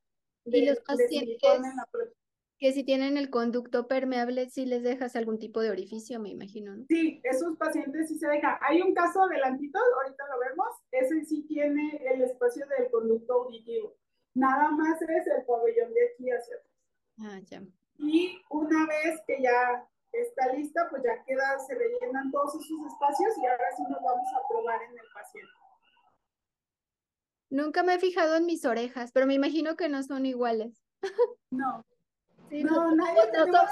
y 0.44 0.66
los 0.66 0.80
pacientes 0.80 1.38
que 2.62 2.72
si 2.72 2.84
tienen 2.84 3.16
el 3.16 3.28
conducto 3.28 3.88
permeable, 3.88 4.48
si 4.48 4.66
les 4.66 4.84
dejas 4.84 5.16
algún 5.16 5.40
tipo 5.40 5.60
de 5.60 5.70
orificio, 5.70 6.20
me 6.20 6.28
imagino, 6.28 6.76
¿no? 6.76 6.84
Sí, 6.88 7.20
esos 7.24 7.56
pacientes 7.56 8.06
sí 8.06 8.16
se 8.20 8.28
deja. 8.28 8.56
Hay 8.62 8.80
un 8.80 8.94
caso 8.94 9.24
adelantito, 9.24 9.80
ahorita 9.80 10.24
lo 10.28 10.38
vemos, 10.38 10.68
ese 10.92 11.24
sí 11.24 11.42
tiene 11.48 12.00
el 12.06 12.22
espacio 12.22 12.64
del 12.78 12.88
conducto 12.92 13.32
auditivo. 13.32 13.96
Nada 14.34 14.70
más 14.70 15.02
es 15.02 15.26
el 15.26 15.44
pabellón 15.44 15.92
de 15.92 16.00
aquí 16.06 16.30
hacia 16.30 16.54
atrás. 16.54 16.72
Ah, 17.18 17.40
ya. 17.46 17.62
Y 17.98 18.40
una 18.48 18.86
vez 18.86 19.20
que 19.26 19.42
ya 19.42 19.84
está 20.12 20.52
lista, 20.52 20.88
pues 20.90 21.02
ya 21.02 21.22
queda, 21.24 21.58
se 21.58 21.74
rellenan 21.74 22.30
todos 22.30 22.54
esos 22.54 22.86
espacios 22.86 23.38
y 23.38 23.46
ahora 23.46 23.64
sí 23.76 23.82
nos 23.84 24.02
vamos 24.02 24.28
a 24.34 24.48
probar 24.48 24.82
en 24.82 24.90
el 24.90 25.06
paciente. 25.14 25.52
Nunca 27.50 27.82
me 27.82 27.94
he 27.94 27.98
fijado 27.98 28.36
en 28.36 28.46
mis 28.46 28.64
orejas, 28.64 29.12
pero 29.12 29.26
me 29.26 29.34
imagino 29.34 29.76
que 29.76 29.88
no 29.88 30.02
son 30.02 30.26
iguales. 30.26 30.82
No. 31.50 31.84
no, 32.50 32.94
no, 32.94 33.04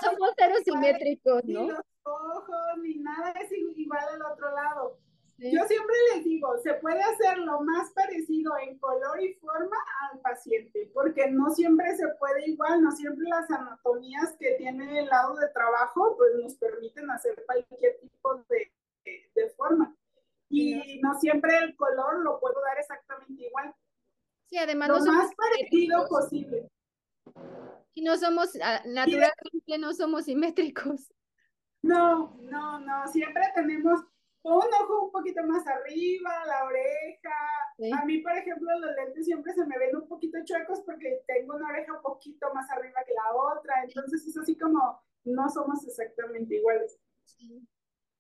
somos, 0.02 0.32
ceros 0.36 0.60
simétricos, 0.64 1.42
¿no? 1.44 1.62
Ni 1.62 1.68
los 1.68 1.84
ojos, 2.02 2.78
ni 2.82 2.96
nada 2.98 3.30
es 3.32 3.50
igual 3.52 4.04
al 4.06 4.22
otro 4.22 4.54
lado. 4.54 4.98
Yo 5.42 5.64
siempre 5.66 5.96
les 6.14 6.24
digo, 6.24 6.58
se 6.58 6.74
puede 6.74 7.02
hacer 7.02 7.38
lo 7.38 7.62
más 7.62 7.90
parecido 7.92 8.52
en 8.58 8.78
color 8.78 9.22
y 9.22 9.32
forma 9.34 9.76
al 10.10 10.20
paciente, 10.20 10.90
porque 10.92 11.30
no 11.30 11.48
siempre 11.48 11.96
se 11.96 12.06
puede 12.18 12.50
igual, 12.50 12.82
no 12.82 12.90
siempre 12.92 13.26
las 13.26 13.50
anatomías 13.50 14.36
que 14.38 14.56
tiene 14.56 15.00
el 15.00 15.06
lado 15.06 15.34
de 15.36 15.48
trabajo, 15.48 16.14
pues 16.18 16.32
nos 16.42 16.56
permiten 16.56 17.10
hacer 17.10 17.42
cualquier 17.46 17.98
tipo 18.00 18.34
de, 18.50 18.70
de, 19.34 19.50
forma. 19.56 19.96
Y 20.50 21.00
no 21.00 21.18
siempre 21.18 21.56
el 21.56 21.74
color 21.74 22.22
lo 22.22 22.38
puedo 22.38 22.60
dar 22.60 22.78
exactamente 22.78 23.46
igual. 23.46 23.74
Sí, 24.44 24.58
además 24.58 24.90
lo 24.90 24.98
no 24.98 25.12
más 25.12 25.34
parecido 25.34 26.06
posible. 26.06 26.68
Y 27.94 28.02
no 28.02 28.18
somos, 28.18 28.50
ah, 28.62 28.82
naturalmente 28.84 29.78
no 29.78 29.94
somos 29.94 30.26
simétricos. 30.26 31.10
No, 31.82 32.36
no, 32.42 32.78
no, 32.80 33.08
siempre 33.08 33.42
tenemos 33.54 34.04
un 34.42 34.74
ojo 34.82 35.04
un 35.06 35.12
poquito 35.12 35.42
más 35.44 35.66
arriba, 35.66 36.44
la 36.46 36.64
oreja. 36.64 38.00
A 38.00 38.04
mí, 38.04 38.18
por 38.18 38.32
ejemplo, 38.32 38.68
los 38.78 38.96
lentes 38.96 39.26
siempre 39.26 39.52
se 39.52 39.66
me 39.66 39.78
ven 39.78 39.96
un 39.96 40.08
poquito 40.08 40.38
chuecos 40.44 40.80
porque 40.80 41.22
tengo 41.26 41.56
una 41.56 41.68
oreja 41.68 41.92
un 41.94 42.02
poquito 42.02 42.52
más 42.54 42.70
arriba 42.70 43.04
que 43.06 43.12
la 43.12 43.36
otra. 43.36 43.84
Entonces 43.84 44.26
es 44.26 44.36
así 44.36 44.56
como 44.56 45.02
no 45.24 45.48
somos 45.50 45.86
exactamente 45.86 46.56
iguales. 46.56 46.98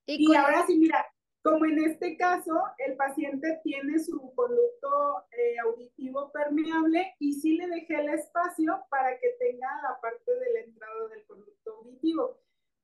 Y, 0.06 0.34
ahora 0.34 0.66
sí, 0.66 0.76
mira, 0.78 1.06
como 1.42 1.64
en 1.64 1.78
este 1.84 2.16
caso, 2.16 2.52
el 2.78 2.96
paciente 2.96 3.60
tiene 3.62 3.98
su 3.98 4.32
conducto 4.34 5.24
eh, 5.30 5.58
auditivo 5.60 6.30
permeable 6.32 7.14
y 7.18 7.34
sí 7.34 7.56
le 7.56 7.66
dejé 7.68 8.00
el 8.00 8.10
espacio 8.10 8.84
para 8.90 9.18
que 9.18 9.30
tenga 9.38 9.68
la 9.82 10.00
parte 10.00 10.34
de 10.34 10.52
la 10.52 10.60
entrada 10.60 11.08
del 11.08 11.24
conducto 11.24 11.76
auditivo. 11.76 12.38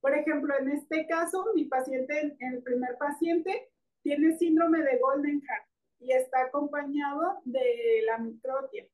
Por 0.07 0.17
ejemplo, 0.17 0.55
en 0.57 0.71
este 0.71 1.05
caso, 1.09 1.45
mi 1.53 1.65
paciente, 1.65 2.37
el 2.39 2.63
primer 2.63 2.97
paciente, 2.97 3.73
tiene 4.05 4.39
síndrome 4.39 4.81
de 4.85 4.99
Golden 4.99 5.43
Heart 5.43 5.67
y 5.99 6.13
está 6.13 6.43
acompañado 6.43 7.41
de 7.45 8.03
la 8.07 8.19
microtia. 8.19 8.87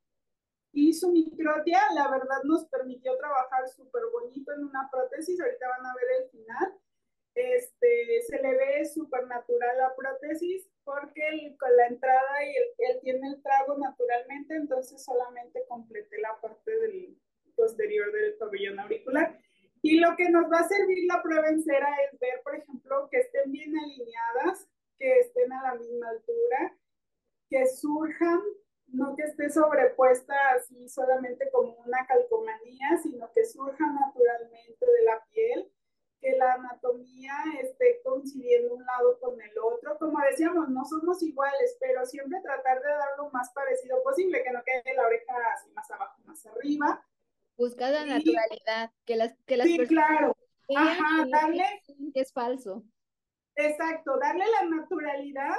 Y 0.72 0.94
su 0.94 1.12
microtia, 1.12 1.82
la 1.94 2.10
verdad, 2.10 2.42
nos 2.44 2.64
permitió 2.64 3.14
trabajar 3.18 3.68
súper 3.68 4.04
bonito 4.10 4.54
en 4.54 4.64
una 4.64 4.88
prótesis. 4.90 5.38
Ahorita 5.38 5.68
van 5.68 5.84
a 5.84 5.94
ver 5.96 6.22
el 6.22 6.30
final. 6.30 6.80
Este, 7.34 8.22
se 8.22 8.40
le 8.40 8.56
ve 8.56 8.86
súper 8.86 9.26
natural 9.26 9.76
la 9.76 9.94
prótesis 9.94 10.66
porque 10.82 11.54
con 11.60 11.76
la 11.76 11.88
entrada 11.88 12.42
y 12.42 12.56
él 12.84 13.00
tiene 13.02 13.28
el 13.28 13.42
trago 13.42 13.76
naturalmente, 13.76 14.54
entonces 14.54 15.04
solamente 15.04 15.62
completé 15.68 16.18
la 16.22 16.40
parte 16.40 16.70
del 16.70 17.18
posterior 17.54 18.10
del 18.12 18.34
pabellón 18.38 18.80
auricular. 18.80 19.38
Y 19.82 19.98
lo 19.98 20.14
que 20.16 20.30
nos 20.30 20.50
va 20.50 20.60
a 20.60 20.68
servir 20.68 21.06
la 21.08 21.20
prueba 21.22 21.48
en 21.48 21.60
cera 21.60 21.88
es 22.06 22.18
ver, 22.20 22.40
por 22.44 22.54
ejemplo, 22.54 23.08
que 23.10 23.18
estén 23.18 23.50
bien 23.50 23.76
alineadas, 23.76 24.68
que 24.96 25.18
estén 25.18 25.52
a 25.52 25.62
la 25.62 25.74
misma 25.74 26.08
altura, 26.08 26.78
que 27.50 27.66
surjan, 27.66 28.40
no 28.86 29.16
que 29.16 29.24
esté 29.24 29.50
sobrepuesta 29.50 30.34
así 30.54 30.88
solamente 30.88 31.50
como 31.50 31.74
una 31.84 32.06
calcomanía, 32.06 32.96
sino 33.02 33.30
que 33.32 33.44
surja 33.44 33.84
naturalmente 33.86 34.86
de 34.86 35.02
la 35.04 35.24
piel, 35.32 35.72
que 36.20 36.36
la 36.36 36.52
anatomía 36.52 37.34
esté 37.60 38.00
coincidiendo 38.04 38.74
un 38.74 38.84
lado 38.86 39.18
con 39.18 39.40
el 39.40 39.58
otro. 39.58 39.98
Como 39.98 40.20
decíamos, 40.30 40.68
no 40.68 40.84
somos 40.84 41.20
iguales, 41.24 41.76
pero 41.80 42.06
siempre 42.06 42.40
tratar 42.40 42.80
de 42.80 42.88
dar 42.88 43.08
lo 43.18 43.30
más 43.30 43.50
parecido 43.52 44.00
posible, 44.04 44.44
que 44.44 44.52
no 44.52 44.62
quede 44.62 44.94
la 44.94 45.06
oreja 45.06 45.34
así 45.56 45.72
más 45.72 45.90
abajo, 45.90 46.22
más 46.24 46.46
arriba 46.46 47.04
Busca 47.56 47.90
la 47.90 48.04
naturalidad, 48.04 48.90
que 49.04 49.16
las, 49.16 49.34
que 49.46 49.56
las 49.56 49.66
sí, 49.66 49.78
claro. 49.86 50.36
Ajá, 50.76 51.26
darle. 51.30 51.64
Que 52.14 52.20
es 52.20 52.32
falso. 52.32 52.84
Exacto, 53.56 54.18
darle 54.18 54.44
la 54.60 54.76
naturalidad 54.76 55.56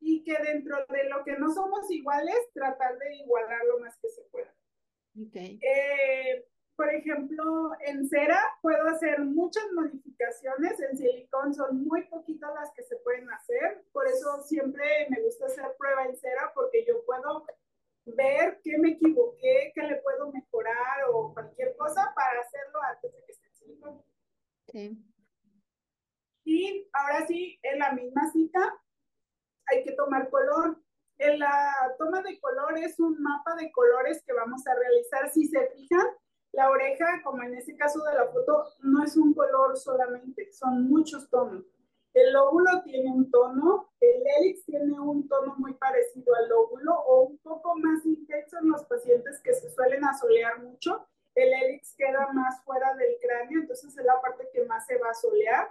y 0.00 0.22
que 0.22 0.36
dentro 0.42 0.76
de 0.88 1.08
lo 1.08 1.24
que 1.24 1.36
no 1.38 1.52
somos 1.52 1.90
iguales, 1.90 2.36
tratar 2.52 2.98
de 2.98 3.16
igualar 3.16 3.64
lo 3.66 3.80
más 3.80 3.96
que 3.98 4.08
se 4.08 4.22
pueda. 4.30 4.54
Okay. 5.26 5.58
Eh, 5.62 6.46
por 6.76 6.88
ejemplo, 6.94 7.72
en 7.80 8.08
cera 8.08 8.40
puedo 8.62 8.86
hacer 8.88 9.20
muchas 9.20 9.64
modificaciones, 9.72 10.80
en 10.80 10.96
silicón 10.96 11.52
son 11.52 11.84
muy 11.84 12.04
poquitas 12.04 12.54
las 12.54 12.72
que 12.72 12.82
se 12.84 12.96
pueden 12.96 13.30
hacer, 13.30 13.84
por 13.92 14.06
eso 14.06 14.42
siempre 14.44 15.06
me 15.10 15.20
gusta 15.20 15.46
hacer 15.46 15.74
prueba 15.78 16.06
en 16.06 16.16
cera 16.16 16.50
porque 16.54 16.84
yo 16.86 17.04
puedo 17.04 17.44
ver 18.06 18.60
qué 18.62 18.78
me 18.78 18.90
equivoqué, 18.90 19.72
qué 19.74 19.82
le 19.82 19.96
puedo 19.96 20.30
mejorar 20.32 21.04
o 21.12 21.32
cualquier 21.32 21.76
cosa 21.76 22.12
para 22.14 22.40
hacerlo 22.40 22.82
antes 22.82 23.12
de 23.12 23.24
que 23.24 23.32
esté 23.32 23.48
en. 23.64 24.04
Sí. 24.68 25.06
Y 26.44 26.88
ahora 26.92 27.26
sí, 27.26 27.58
en 27.62 27.78
la 27.78 27.92
misma 27.92 28.30
cita 28.32 28.80
hay 29.66 29.84
que 29.84 29.92
tomar 29.92 30.30
color. 30.30 30.82
En 31.18 31.38
la 31.38 31.94
toma 31.98 32.22
de 32.22 32.40
color 32.40 32.78
es 32.78 32.98
un 32.98 33.20
mapa 33.20 33.54
de 33.56 33.70
colores 33.70 34.22
que 34.26 34.32
vamos 34.32 34.66
a 34.66 34.74
realizar. 34.74 35.30
Si 35.30 35.46
se 35.46 35.68
fijan, 35.68 36.06
la 36.52 36.70
oreja, 36.70 37.22
como 37.22 37.42
en 37.42 37.54
este 37.54 37.76
caso 37.76 38.02
de 38.04 38.14
la 38.14 38.26
foto, 38.26 38.64
no 38.80 39.04
es 39.04 39.16
un 39.16 39.34
color 39.34 39.76
solamente, 39.76 40.50
son 40.52 40.88
muchos 40.88 41.28
tonos. 41.30 41.64
El 42.12 42.32
lóbulo 42.32 42.82
tiene 42.82 43.12
un 43.12 43.30
tono, 43.30 43.92
el 44.00 44.22
hélix 44.26 44.64
tiene 44.64 44.98
un 44.98 45.28
tono 45.28 45.54
muy 45.58 45.74
parecido 45.74 46.34
al 46.34 46.48
lóbulo 46.48 46.92
o 47.06 47.22
un 47.22 47.38
poco 47.38 47.76
más 47.76 48.04
intenso 48.04 48.58
en 48.58 48.70
los 48.70 48.84
pacientes 48.86 49.40
que 49.42 49.54
se 49.54 49.70
suelen 49.70 50.04
asolear 50.04 50.60
mucho. 50.60 51.06
El 51.36 51.52
hélix 51.52 51.94
queda 51.96 52.26
más 52.32 52.64
fuera 52.64 52.94
del 52.96 53.16
cráneo, 53.20 53.60
entonces 53.60 53.96
es 53.96 54.04
la 54.04 54.20
parte 54.20 54.48
que 54.52 54.64
más 54.64 54.86
se 54.86 54.98
va 54.98 55.10
a 55.10 55.14
solear. 55.14 55.70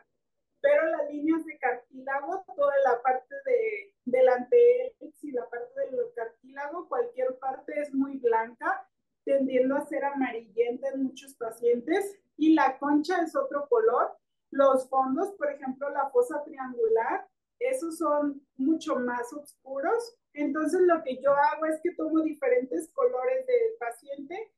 Pero 0.62 0.86
las 0.88 1.10
líneas 1.10 1.46
de 1.46 1.58
cartílago, 1.58 2.44
toda 2.56 2.74
la 2.86 3.02
parte 3.02 3.36
de, 3.46 3.94
del 4.06 4.30
antehélix 4.30 5.24
y 5.24 5.32
la 5.32 5.50
parte 5.50 5.80
del 5.92 6.14
cartílago, 6.16 6.88
cualquier 6.88 7.38
parte 7.40 7.82
es 7.82 7.94
muy 7.94 8.18
blanca, 8.18 8.88
tendiendo 9.26 9.76
a 9.76 9.86
ser 9.86 10.06
amarillenta 10.06 10.88
en 10.90 11.04
muchos 11.04 11.36
pacientes. 11.36 12.18
Y 12.38 12.54
la 12.54 12.78
concha 12.78 13.22
es 13.22 13.36
otro 13.36 13.68
color 13.68 14.19
los 14.52 14.90
fondos, 14.90 15.32
por 15.38 15.52
ejemplo, 15.52 15.90
la 15.90 16.10
fosa 16.10 16.44
triangular, 16.44 17.28
esos 17.60 17.98
son 17.98 18.42
mucho 18.56 18.96
más 18.96 19.32
oscuros. 19.34 20.18
Entonces 20.34 20.82
lo 20.82 21.04
que 21.04 21.22
yo 21.22 21.34
hago 21.34 21.66
es 21.66 21.80
que 21.82 21.94
tomo 21.96 22.22
diferentes 22.22 22.90
colores 22.94 23.46
del 23.46 23.78
paciente 23.80 24.54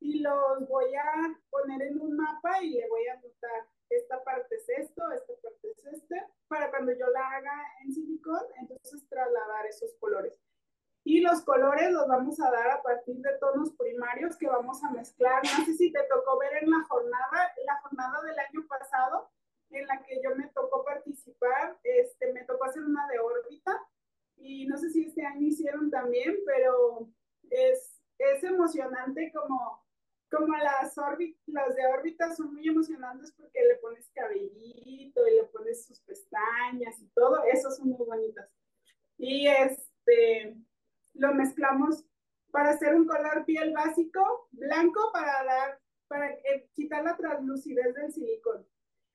y 0.00 0.20
los 0.20 0.68
voy 0.68 0.94
a 0.94 1.40
poner 1.50 1.82
en 1.82 2.00
un 2.00 2.16
mapa 2.16 2.62
y 2.62 2.70
le 2.70 2.88
voy 2.88 3.06
a 3.06 3.14
anotar 3.14 3.68
esta 3.88 4.22
parte 4.24 4.56
es 4.56 4.68
esto, 4.68 5.02
esta 5.12 5.34
parte 5.42 5.70
es 5.70 5.84
este, 5.92 6.16
para 6.48 6.70
cuando 6.70 6.92
yo 6.92 7.06
la 7.08 7.28
haga 7.28 7.62
en 7.84 7.92
silicón, 7.92 8.40
entonces 8.58 9.06
trasladar 9.08 9.66
esos 9.66 9.94
colores. 10.00 10.40
Y 11.04 11.20
los 11.20 11.42
colores 11.42 11.90
los 11.90 12.06
vamos 12.06 12.40
a 12.40 12.50
dar 12.50 12.70
a 12.70 12.82
partir 12.82 13.16
de 13.16 13.36
tonos 13.38 13.72
primarios 13.72 14.36
que 14.36 14.46
vamos 14.46 14.82
a 14.84 14.90
mezclar. 14.90 15.42
No 15.42 15.64
sé 15.64 15.74
si 15.74 15.92
te 15.92 16.02
tocó 16.04 16.38
ver 16.38 16.62
en 16.62 16.70
la 16.70 16.82
jornada, 16.84 17.52
la 17.64 17.80
jornada 17.80 18.22
del 18.22 18.38
año 18.38 18.66
pasado, 18.68 19.30
en 19.70 19.86
la 19.86 20.02
que 20.02 20.20
yo 20.22 20.34
me 20.36 20.48
tocó 20.48 20.84
participar, 20.84 21.78
este, 21.82 22.32
me 22.32 22.44
tocó 22.44 22.64
hacer 22.64 22.82
una 22.82 23.06
de 23.08 23.18
órbita 23.18 23.80
y 24.36 24.66
no 24.66 24.76
sé 24.76 24.90
si 24.90 25.06
este 25.06 25.24
año 25.24 25.46
hicieron 25.46 25.90
también, 25.90 26.36
pero 26.46 27.08
es, 27.50 28.02
es 28.18 28.44
emocionante 28.44 29.32
como, 29.32 29.84
como 30.30 30.56
las, 30.56 30.96
las 31.46 31.76
de 31.76 31.86
órbita 31.86 32.34
son 32.34 32.54
muy 32.54 32.68
emocionantes 32.68 33.32
porque 33.32 33.62
le 33.64 33.76
pones 33.76 34.10
cabellito 34.14 35.26
y 35.26 35.36
le 35.36 35.44
pones 35.44 35.86
sus 35.86 36.00
pestañas 36.00 37.00
y 37.00 37.08
todo, 37.08 37.42
esas 37.44 37.76
son 37.76 37.88
muy 37.88 38.04
bonitas. 38.04 38.48
Y 39.18 39.46
este, 39.46 40.56
lo 41.14 41.34
mezclamos 41.34 42.04
para 42.50 42.70
hacer 42.70 42.94
un 42.94 43.06
color 43.06 43.44
piel 43.44 43.72
básico, 43.72 44.48
blanco 44.52 45.10
para 45.12 45.44
dar, 45.44 45.80
para 46.08 46.30
eh, 46.30 46.68
quitar 46.74 47.02
la 47.04 47.16
translucidez 47.16 47.94
del 47.94 48.12
silicón, 48.12 48.66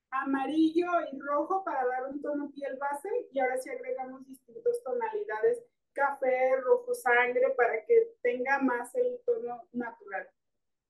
amarillo 0.09 0.87
y 1.11 1.19
rojo 1.19 1.63
para 1.63 1.85
dar 1.85 2.07
un 2.09 2.21
tono 2.21 2.51
piel 2.51 2.77
base 2.77 3.09
y 3.31 3.39
ahora 3.39 3.57
sí 3.57 3.69
agregamos 3.69 4.25
distintas 4.25 4.81
tonalidades, 4.83 5.63
café, 5.93 6.55
rojo 6.61 6.93
sangre 6.93 7.53
para 7.55 7.85
que 7.85 8.15
tenga 8.21 8.59
más 8.59 8.93
el 8.95 9.19
tono 9.25 9.67
natural. 9.71 10.27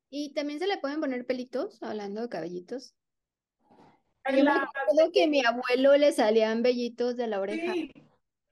¿Y 0.09 0.33
también 0.33 0.59
se 0.59 0.67
le 0.67 0.77
pueden 0.77 1.01
poner 1.01 1.25
pelitos, 1.25 1.81
hablando 1.83 2.21
de 2.21 2.29
cabellitos? 2.29 2.95
Yo 4.29 4.43
me 4.43 4.51
acuerdo 4.51 5.11
que 5.13 5.23
a 5.23 5.27
mi 5.27 5.43
abuelo 5.45 5.95
le 5.97 6.11
salían 6.11 6.61
vellitos 6.61 7.15
de 7.15 7.27
la 7.27 7.39
oreja. 7.39 7.73
Sí. 7.73 8.06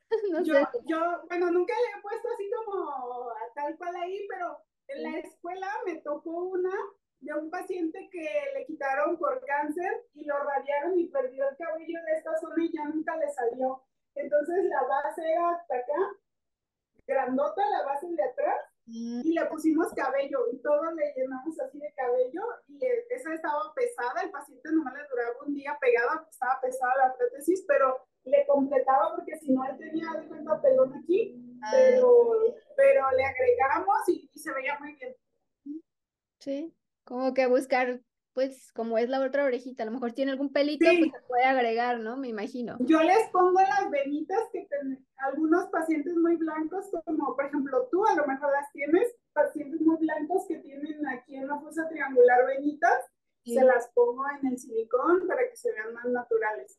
yo, 0.44 0.54
yo, 0.86 1.00
bueno, 1.28 1.52
nunca 1.52 1.74
le 1.74 1.98
he 1.98 2.02
puesto 2.02 2.28
así 2.34 2.50
como 2.52 3.30
a 3.30 3.54
tal 3.54 3.78
cual 3.78 3.96
ahí, 3.96 4.28
pero 4.30 4.58
en 4.88 5.04
la 5.04 5.20
escuela 5.20 5.68
me 5.86 6.02
tocó 6.02 6.32
una 6.32 6.74
de 7.20 7.34
un 7.34 7.50
paciente 7.50 8.08
que 8.12 8.30
le 8.54 8.66
quitaron 8.66 9.18
por 9.18 9.44
cáncer 9.46 10.06
y 10.14 10.26
lo 10.26 10.38
radiaron 10.38 11.00
y 11.00 11.08
perdió 11.08 11.50
el 11.50 11.58
cabello 11.58 12.00
de 12.06 12.14
esta 12.18 12.38
zona 12.40 12.64
y 12.64 12.72
ya 12.72 12.86
nunca 12.86 13.18
le 13.18 13.30
salió. 13.32 13.82
Entonces 14.14 14.66
la 14.66 14.84
base 14.84 15.22
era 15.24 15.50
hasta 15.50 15.76
acá, 15.76 16.18
grandota 17.08 17.70
la 17.70 17.84
base 17.84 18.08
de 18.08 18.24
atrás, 18.24 18.62
mm. 18.86 19.22
y 19.24 19.34
le 19.34 19.46
pusimos 19.48 19.94
cabello 19.94 20.48
y 20.52 20.62
todo 20.62 20.92
le 20.92 21.14
llenamos 21.16 21.60
así 21.60 21.80
de 21.80 21.94
cabello 21.94 22.44
y 22.68 22.80
esa 23.10 23.34
estaba 23.34 23.74
pesada, 23.74 24.22
el 24.22 24.32
paciente 24.32 24.70
nomás 24.72 24.94
le 24.94 25.08
duraba 25.10 25.36
un 25.46 25.54
día 25.54 25.78
pegada, 25.82 26.26
estaba 26.30 26.62
pesada 26.62 26.94
la 27.08 27.18
prótesis, 27.18 27.66
pero 27.68 28.08
le 28.26 28.46
completaba 28.48 29.16
porque 29.16 29.38
si 29.38 29.52
no 29.52 29.64
él 29.66 29.78
tenía 29.78 30.12
de 30.20 30.28
cuenta 30.28 30.62
pelón 30.62 30.94
aquí, 30.94 31.36
ah. 31.64 31.70
pero, 31.72 32.56
pero 32.76 33.12
le 33.12 33.24
agregamos 33.24 34.10
y, 34.10 34.30
y 34.34 34.40
se 34.40 34.54
veía 34.54 34.78
muy 34.80 34.96
bien. 34.96 35.16
Sí. 36.40 36.74
Como 37.04 37.34
que 37.34 37.46
buscar 37.46 38.02
pues 38.36 38.74
como 38.74 38.98
es 38.98 39.08
la 39.08 39.22
otra 39.22 39.46
orejita, 39.46 39.84
a 39.84 39.86
lo 39.86 39.94
mejor 39.94 40.12
tiene 40.12 40.32
algún 40.32 40.52
pelito, 40.52 40.86
pues 40.86 41.10
se 41.10 41.28
puede 41.28 41.46
agregar, 41.46 42.02
¿no? 42.02 42.18
Me 42.18 42.28
imagino. 42.28 42.76
Yo 42.82 43.02
les 43.02 43.30
pongo 43.30 43.62
las 43.62 43.90
venitas 43.90 44.40
que 44.52 44.68
tienen 44.68 45.08
algunos 45.16 45.68
pacientes 45.68 46.14
muy 46.18 46.36
blancos, 46.36 46.86
como 47.06 47.34
por 47.34 47.46
ejemplo 47.46 47.88
tú, 47.90 48.06
a 48.06 48.14
lo 48.14 48.28
mejor 48.28 48.52
las 48.52 48.70
tienes, 48.74 49.16
pacientes 49.32 49.80
muy 49.80 49.96
blancos 49.98 50.46
que 50.50 50.58
tienen 50.58 51.08
aquí 51.08 51.38
en 51.38 51.48
la 51.48 51.58
fosa 51.62 51.88
triangular 51.88 52.46
venitas, 52.46 53.06
se 53.46 53.64
las 53.64 53.90
pongo 53.94 54.26
en 54.42 54.48
el 54.48 54.58
silicón 54.58 55.26
para 55.28 55.50
que 55.50 55.56
se 55.56 55.72
vean 55.72 55.94
más 55.94 56.06
naturales. 56.08 56.78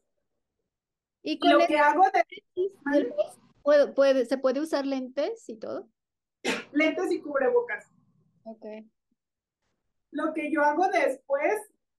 Y 1.26 1.40
con 1.40 1.50
lo 1.50 1.66
que 1.66 1.76
hago 1.76 2.04
de... 2.12 2.24
¿Puede, 3.62 3.88
puede, 3.88 4.26
¿Se 4.26 4.38
puede 4.38 4.60
usar 4.60 4.86
lentes 4.86 5.48
y 5.48 5.56
todo? 5.56 5.88
Lentes 6.70 7.10
y 7.10 7.20
cubrebocas. 7.20 7.90
Ok. 8.44 8.64
Lo 10.12 10.32
que 10.32 10.52
yo 10.52 10.62
hago 10.62 10.86
después, 10.86 11.52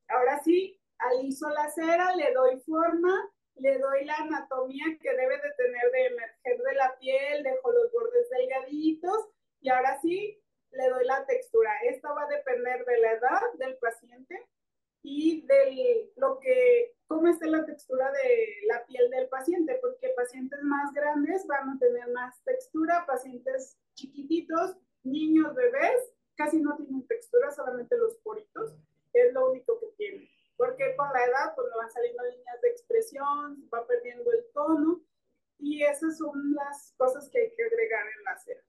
ahora 0.07 0.39
sí, 0.45 0.79
aliso 0.99 1.49
la 1.49 1.69
cera, 1.69 2.15
le 2.15 2.31
doy 2.31 2.57
forma, 2.61 3.29
le 3.55 3.77
doy 3.79 4.05
la 4.05 4.15
anatomía 4.15 4.85
que 5.01 5.09
debe 5.09 5.35
de 5.35 5.51
tener 5.57 5.91
de 5.91 6.05
emerger 6.05 6.63
de 6.63 6.75
la 6.75 6.97
piel, 6.97 7.43
dejo 7.43 7.69
los 7.73 7.91
bordes 7.91 8.29
delgaditos 8.29 9.27
y 9.59 9.67
ahora 9.67 9.99
sí 10.01 10.41
le 10.71 10.87
doy 10.87 11.05
la 11.05 11.25
textura. 11.25 11.73
Esto 11.83 12.15
va 12.15 12.23
a 12.23 12.27
depender 12.27 12.85
de 12.85 12.99
la 12.99 13.11
edad 13.11 13.41
del 13.59 13.77
paciente 13.77 14.47
y 15.03 15.45
de 15.45 16.11
lo 16.15 16.39
que, 16.39 16.95
cómo 17.07 17.27
esté 17.27 17.47
la 17.47 17.65
textura 17.65 18.11
de 18.11 18.67
la 18.67 18.85
piel 18.85 19.09
del 19.09 19.27
paciente, 19.29 19.77
porque 19.81 20.09
pacientes 20.15 20.59
más 20.63 20.93
grandes 20.93 21.45
van 21.47 21.69
a 21.69 21.79
tener 21.79 22.07
más 22.09 22.41
textura, 22.43 23.05
pacientes 23.05 23.77
chiquititos, 23.93 24.75
niños, 25.03 25.55
bebés, 25.55 26.13
casi 26.35 26.59
no 26.59 26.75
tienen 26.75 27.05
textura, 27.07 27.51
solamente 27.51 27.97
los 27.97 28.15
poritos, 28.17 28.73
es 29.13 29.33
lo 29.33 29.49
único 29.49 29.79
que 29.79 29.87
tienen. 29.97 30.27
Porque 30.55 30.95
con 30.95 31.11
la 31.13 31.23
edad, 31.25 31.55
pues 31.55 31.67
van 31.75 31.91
saliendo 31.91 32.23
líneas 32.23 32.61
de 32.61 32.69
expresión, 32.69 33.69
va 33.73 33.85
perdiendo 33.87 34.31
el 34.31 34.45
tono, 34.53 35.01
y 35.59 35.83
esas 35.83 36.17
son 36.17 36.53
las 36.53 36.93
cosas 36.97 37.29
que 37.29 37.39
hay 37.39 37.51
que 37.55 37.63
agregar 37.63 38.05
en 38.17 38.23
la 38.23 38.37
cera. 38.37 38.61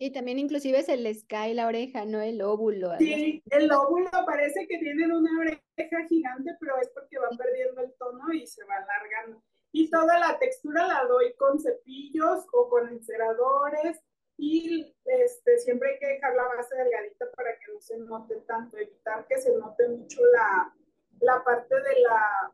Y 0.00 0.12
también 0.12 0.38
inclusive 0.38 0.78
es 0.78 0.88
el 0.88 1.12
sky, 1.12 1.54
la 1.54 1.66
oreja, 1.66 2.04
no 2.04 2.20
el 2.20 2.40
óvulo. 2.40 2.96
Sí, 2.98 3.42
el 3.50 3.70
óvulo 3.72 4.10
parece 4.24 4.66
que 4.68 4.78
tienen 4.78 5.10
una 5.10 5.40
oreja 5.40 6.06
gigante, 6.08 6.56
pero 6.60 6.78
es 6.80 6.88
porque 6.90 7.18
va 7.18 7.28
perdiendo 7.36 7.82
el 7.82 7.92
tono 7.94 8.32
y 8.32 8.46
se 8.46 8.62
va 8.64 8.76
alargando. 8.76 9.42
Y 9.72 9.90
toda 9.90 10.18
la 10.20 10.38
textura 10.38 10.86
la 10.86 11.04
doy 11.08 11.34
con 11.34 11.58
cepillos 11.58 12.46
o 12.52 12.68
con 12.68 12.88
enceradores 12.88 14.00
y 14.36 14.94
este, 15.04 15.58
siempre 15.58 15.94
hay 15.94 15.98
que 15.98 16.06
dejar 16.06 16.36
la 16.36 16.44
base 16.44 16.76
delgadita 16.76 17.30
para 17.32 17.58
que 17.58 17.72
no 17.72 17.80
se 17.80 17.98
note 17.98 18.36
tanto, 18.46 18.78
evitar 18.78 19.26
que 19.26 19.38
se 19.38 19.52
note 19.56 19.88
mucho 19.88 20.20
la, 20.32 20.72
la 21.20 21.42
parte 21.42 21.74
de 21.74 22.00
la, 22.02 22.52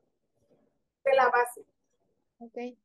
de 1.05 1.15
la 1.15 1.29
base. 1.29 1.63
Okay. 2.39 2.79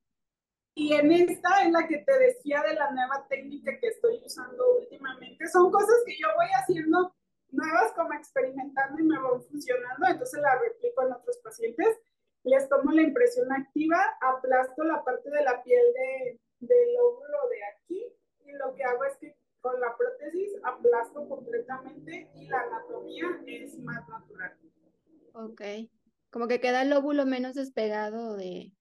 Y 0.76 0.94
en 0.94 1.12
esta 1.12 1.64
es 1.64 1.72
la 1.72 1.88
que 1.88 1.98
te 2.00 2.20
decía 2.20 2.62
de 2.64 2.76
la 2.76 2.92
nueva 2.92 3.26
técnica 3.28 3.78
que 3.80 3.88
estoy 3.88 4.22
usando 4.26 4.78
últimamente. 4.80 5.48
Son 5.48 5.72
cosas 5.72 5.96
que 6.06 6.18
yo 6.18 6.28
voy 6.36 6.48
haciendo 6.54 7.14
nuevas 7.52 7.92
como 7.96 8.14
experimentando 8.14 9.00
y 9.00 9.04
me 9.04 9.20
van 9.20 9.42
funcionando, 9.42 10.08
entonces 10.08 10.40
la 10.40 10.60
replico 10.60 11.06
en 11.06 11.14
otros 11.14 11.38
pacientes. 11.44 11.98
Les 12.44 12.70
tomo 12.70 12.92
la 12.92 13.02
impresión 13.02 13.52
activa, 13.52 13.98
aplasto 14.22 14.84
la 14.84 15.04
parte 15.04 15.30
de 15.30 15.44
la 15.44 15.62
piel 15.62 15.84
de, 15.94 16.40
del 16.60 16.96
óvulo 17.02 17.50
de 17.50 17.64
aquí 17.66 18.06
y 18.46 18.52
lo 18.54 18.74
que 18.76 18.84
hago 18.84 19.04
es 19.04 19.18
que 19.18 19.36
con 19.62 19.80
la 19.80 19.96
prótesis 19.98 20.54
aplasto 20.64 21.28
completamente 21.28 22.30
y 22.34 22.48
la 22.48 22.62
anatomía 22.62 23.26
es 23.46 23.78
más 23.80 24.08
natural. 24.08 24.58
Ok. 25.34 25.62
Como 26.32 26.48
que 26.48 26.62
queda 26.62 26.84
el 26.84 26.94
óvulo 26.94 27.26
menos 27.26 27.56
despegado 27.56 28.38
de... 28.38 28.72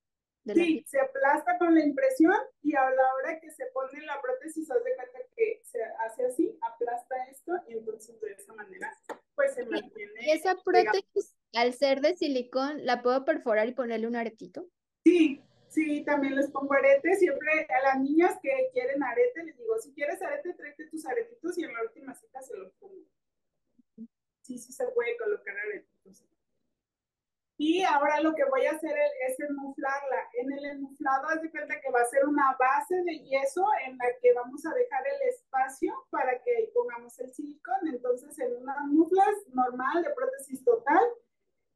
sí, 0.54 0.84
se 0.86 1.00
aplasta 1.00 1.58
con 1.58 1.74
la 1.74 1.84
impresión 1.84 2.34
y 2.62 2.74
a 2.74 2.90
la 2.90 3.14
hora 3.14 3.40
que 3.40 3.50
se 3.50 3.66
pone 3.66 4.00
la 4.02 4.20
prótesis, 4.20 4.70
haz 4.70 4.82
de 4.84 4.94
cuenta 4.94 5.18
que 5.36 5.60
se 5.64 5.82
hace 6.06 6.26
así, 6.26 6.58
aplasta 6.62 7.16
esto 7.30 7.52
y 7.68 7.74
entonces 7.74 8.20
de 8.20 8.32
esa 8.32 8.52
manera 8.54 8.92
pues 9.34 9.54
se 9.54 9.64
mantiene. 9.66 10.12
¿Y 10.20 10.30
esa 10.30 10.56
prótesis, 10.64 11.36
al 11.54 11.72
ser 11.74 12.00
de 12.00 12.16
silicón, 12.16 12.84
la 12.84 13.02
puedo 13.02 13.24
perforar 13.24 13.68
y 13.68 13.72
ponerle 13.72 14.06
un 14.06 14.16
aretito? 14.16 14.68
Sí, 15.04 15.42
Sí, 15.68 16.02
también 16.02 16.34
les 16.34 16.50
pongo 16.50 16.74
arete. 16.74 17.14
Siempre 17.16 17.66
a 17.68 17.82
las 17.82 18.00
niñas 18.00 18.38
que 18.42 18.50
quieren 18.72 19.02
arete, 19.02 19.44
les 19.44 19.56
digo, 19.56 19.78
si 19.78 19.92
quieres 19.92 20.20
arete, 20.22 20.54
tráete 20.54 20.86
tus 20.86 21.06
aretitos 21.06 21.58
y 21.58 21.64
en 21.64 21.74
la 21.74 21.82
última 21.82 22.14
cita 22.14 22.42
se 22.42 22.56
los 22.56 22.72
pongo. 22.74 23.04
Sí, 24.42 24.58
sí 24.58 24.72
se 24.72 24.86
puede 24.88 25.16
colocar 25.18 25.54
aretitos. 25.56 26.24
Y 27.60 27.82
ahora 27.82 28.20
lo 28.20 28.36
que 28.36 28.44
voy 28.44 28.64
a 28.66 28.70
hacer 28.70 28.96
es 29.28 29.40
enmuflarla. 29.40 30.28
En 30.34 30.52
el 30.52 30.64
enmuflado, 30.64 31.26
haz 31.26 31.42
de 31.42 31.50
cuenta 31.50 31.80
que 31.80 31.90
va 31.90 32.00
a 32.02 32.04
ser 32.04 32.24
una 32.24 32.56
base 32.56 32.94
de 33.02 33.18
yeso 33.18 33.66
en 33.84 33.98
la 33.98 34.06
que 34.22 34.32
vamos 34.32 34.64
a 34.64 34.72
dejar 34.74 35.04
el 35.08 35.28
espacio 35.28 35.92
para 36.10 36.40
que 36.40 36.56
ahí 36.56 36.70
pongamos 36.72 37.18
el 37.18 37.32
silicón. 37.34 37.88
Entonces, 37.88 38.38
en 38.38 38.62
unas 38.62 38.86
muflas 38.86 39.34
normal 39.52 40.04
de 40.04 40.10
prótesis 40.10 40.64
total, 40.64 41.02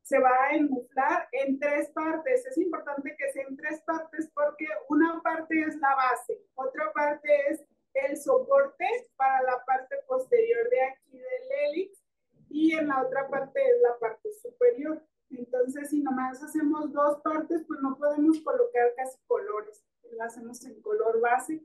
se 0.02 0.20
va 0.20 0.30
a 0.30 0.54
enmuflar 0.54 1.28
en 1.32 1.58
tres 1.58 1.90
partes. 1.90 2.46
Es 2.46 2.58
importante 2.58 3.16
que 3.18 3.32
sea 3.32 3.44
en 3.48 3.56
tres 3.56 3.80
partes 3.80 4.30
porque 4.34 4.68
una 4.88 5.20
parte 5.20 5.62
es 5.62 5.74
la 5.76 5.96
base, 5.96 6.38
otra 6.54 6.92
parte 6.92 7.28
es 7.50 7.64
el 7.94 8.16
soporte 8.16 8.86
para 9.16 9.42
la 9.42 9.64
parte 9.64 9.96
posterior 10.06 10.70
de 10.70 10.82
aquí 10.82 11.18
del 11.18 11.52
hélix 11.58 12.02
y 12.48 12.74
en 12.76 12.88
la 12.88 13.02
otra 13.02 13.28
parte 13.28 13.60
es 13.60 13.80
la 13.82 13.98
parte 13.98 14.32
superior. 14.32 15.02
Entonces, 15.32 15.90
si 15.90 16.00
nomás 16.00 16.42
hacemos 16.42 16.92
dos 16.92 17.20
partes, 17.22 17.64
pues 17.66 17.80
no 17.80 17.96
podemos 17.96 18.40
colocar 18.40 18.94
casi 18.96 19.18
colores. 19.26 19.84
Lo 20.10 20.22
hacemos 20.22 20.64
en 20.64 20.80
color 20.82 21.20
base. 21.20 21.64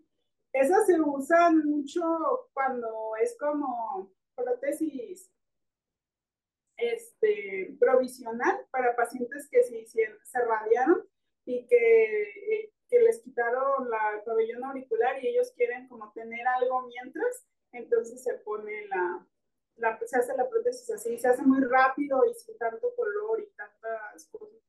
Esas 0.54 0.88
se 0.88 1.00
usan 1.00 1.66
mucho 1.66 2.02
cuando 2.54 3.16
es 3.22 3.38
como 3.38 4.12
prótesis 4.36 5.30
este, 6.78 7.76
provisional 7.80 8.66
para 8.72 8.96
pacientes 8.96 9.50
que 9.50 9.64
se, 9.64 9.86
se 9.86 10.46
radiaron 10.46 11.04
y 11.46 11.66
que, 11.68 12.72
que 12.90 13.00
les 13.02 13.22
quitaron 13.22 13.90
la 13.90 14.24
pabellón 14.26 14.64
auricular 14.64 15.22
y 15.22 15.28
ellos 15.28 15.52
quieren 15.56 15.88
como 15.88 16.12
tener 16.14 16.48
algo 16.48 16.84
mientras, 16.84 17.48
entonces 17.72 18.24
se 18.24 18.36
pone 18.36 18.88
la, 18.88 19.28
la, 19.78 20.00
se 20.06 20.18
hace 20.18 20.36
la 20.36 20.50
prótesis 20.50 20.90
así, 20.92 21.18
se 21.18 21.28
hace 21.28 21.44
muy 21.44 21.64
rápido 21.64 22.24
y 22.26 22.34
sin 22.34 22.58
tanto 22.58 22.94
color 22.96 23.42
y 23.42 23.48
tantas 23.56 24.28
cosas. 24.30 24.60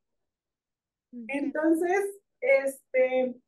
Entonces, 1.29 2.21
este, 2.41 3.41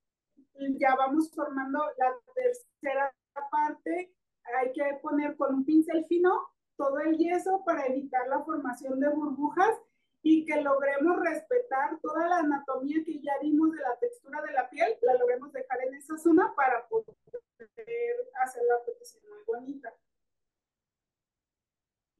ya 0.78 0.94
vamos 0.96 1.30
formando 1.34 1.78
la 1.98 2.14
tercera 2.34 3.14
parte, 3.50 4.12
hay 4.58 4.72
que 4.72 4.98
poner 5.02 5.36
con 5.36 5.54
un 5.54 5.64
pincel 5.64 6.04
fino 6.06 6.48
todo 6.76 6.98
el 7.00 7.16
yeso 7.18 7.62
para 7.64 7.86
evitar 7.86 8.26
la 8.28 8.42
formación 8.42 9.00
de 9.00 9.08
burbujas 9.08 9.78
y 10.22 10.44
que 10.44 10.60
logremos 10.60 11.18
respetar 11.20 11.98
toda 12.00 12.28
la 12.28 12.38
anatomía 12.38 13.02
que 13.04 13.20
ya 13.20 13.32
vimos 13.40 13.72
de 13.72 13.80
la 13.80 13.98
textura 13.98 14.42
de 14.42 14.52
la 14.52 14.68
piel, 14.68 14.96
la 15.02 15.14
logremos 15.14 15.52
dejar 15.52 15.82
en 15.86 15.94
esa 15.94 16.16
zona 16.18 16.52
para 16.54 16.86
poder 16.88 17.16
hacer 18.42 18.62
la 18.64 18.84
prótesis 18.84 19.22
muy 19.24 19.38
bonita. 19.46 19.94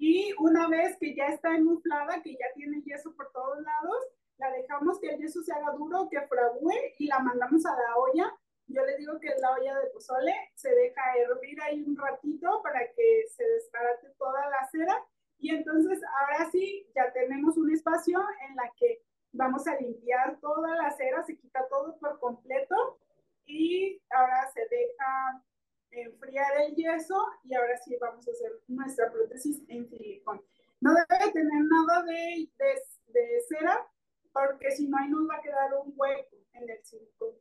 Y 0.00 0.32
una 0.38 0.66
vez 0.66 0.96
que 0.98 1.14
ya 1.14 1.26
está 1.26 1.54
inflada, 1.58 2.22
que 2.22 2.32
ya 2.32 2.46
tiene 2.54 2.80
yeso 2.80 3.14
por 3.14 3.30
todos 3.32 3.60
lados, 3.60 3.98
la 4.38 4.50
dejamos 4.50 4.98
que 4.98 5.10
el 5.10 5.18
yeso 5.18 5.42
se 5.42 5.52
haga 5.52 5.72
duro, 5.72 6.08
que 6.10 6.18
fragüe 6.22 6.94
y 6.98 7.06
la 7.06 7.18
mandamos 7.18 7.66
a 7.66 7.76
la 7.76 7.96
olla. 7.98 8.34
Yo 8.66 8.82
le 8.86 8.96
digo 8.96 9.20
que 9.20 9.28
es 9.28 9.38
la 9.42 9.52
olla 9.52 9.78
de 9.78 9.90
pozole, 9.90 10.34
se 10.54 10.74
deja 10.74 11.02
hervir 11.18 11.60
ahí 11.60 11.82
un 11.82 11.94
ratito 11.98 12.62
para 12.62 12.80
que 12.96 13.26
se 13.28 13.44
desbarate 13.44 14.08
toda 14.16 14.48
la 14.48 14.66
cera. 14.72 15.04
Y 15.36 15.54
entonces 15.54 16.00
ahora 16.18 16.50
sí 16.50 16.90
ya 16.96 17.12
tenemos 17.12 17.58
un 17.58 17.70
espacio 17.70 18.24
en 18.48 18.56
la 18.56 18.72
que 18.78 19.02
vamos 19.32 19.66
a 19.66 19.76
limpiar 19.76 20.40
toda 20.40 20.76
la 20.76 20.90
cera, 20.92 21.22
se 21.24 21.36
quita 21.36 21.68
todo 21.68 21.98
por 21.98 22.18
completo 22.20 22.98
y 23.44 24.00
ahora 24.08 24.50
se 24.54 24.66
deja 24.66 25.44
enfriar 25.90 26.60
el 26.62 26.74
yeso 26.74 27.16
y 27.44 27.54
ahora 27.54 27.76
sí 27.78 27.96
vamos 28.00 28.26
a 28.26 28.30
hacer 28.30 28.52
nuestra 28.68 29.10
prótesis 29.10 29.62
en 29.68 29.88
silicón. 29.88 30.42
No 30.80 30.92
debe 30.94 31.32
tener 31.32 31.64
nada 31.64 32.02
de, 32.04 32.48
de, 32.58 33.20
de 33.20 33.40
cera 33.48 33.86
porque 34.32 34.70
si 34.70 34.88
no 34.88 34.96
ahí 34.98 35.08
nos 35.08 35.28
va 35.28 35.36
a 35.36 35.42
quedar 35.42 35.74
un 35.74 35.92
hueco 35.96 36.36
en 36.52 36.70
el 36.70 36.84
silicón. 36.84 37.34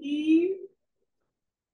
y 0.00 0.56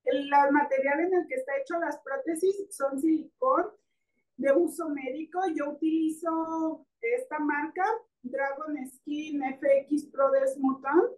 el 0.05 0.31
material 0.53 1.01
en 1.01 1.15
el 1.15 1.27
que 1.27 1.37
está 1.37 1.57
hecho 1.59 1.79
las 1.79 1.99
prótesis 2.01 2.67
son 2.71 3.01
silicón 3.01 3.67
de 4.37 4.53
uso 4.53 4.89
médico. 4.89 5.41
Yo 5.55 5.71
utilizo 5.71 6.87
esta 7.01 7.39
marca, 7.39 7.85
Dragon 8.23 8.77
Skin 8.89 9.43
FX 9.59 10.07
Pro 10.07 10.31
Desmutant. 10.31 11.11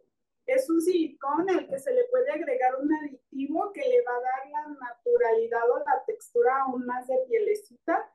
Es 0.49 0.71
un 0.71 0.81
silicón 0.81 1.49
al 1.51 1.69
que 1.69 1.79
se 1.79 1.93
le 1.93 2.05
puede 2.05 2.31
agregar 2.31 2.77
un 2.81 2.91
aditivo 2.91 3.71
que 3.75 3.87
le 3.87 4.03
va 4.03 4.13
a 4.13 4.21
dar 4.21 4.51
la 4.51 4.79
naturalidad 4.81 5.71
o 5.71 5.79
la 5.81 6.03
textura 6.07 6.63
aún 6.63 6.87
más 6.87 7.07
de 7.07 7.19
pielecita. 7.29 8.11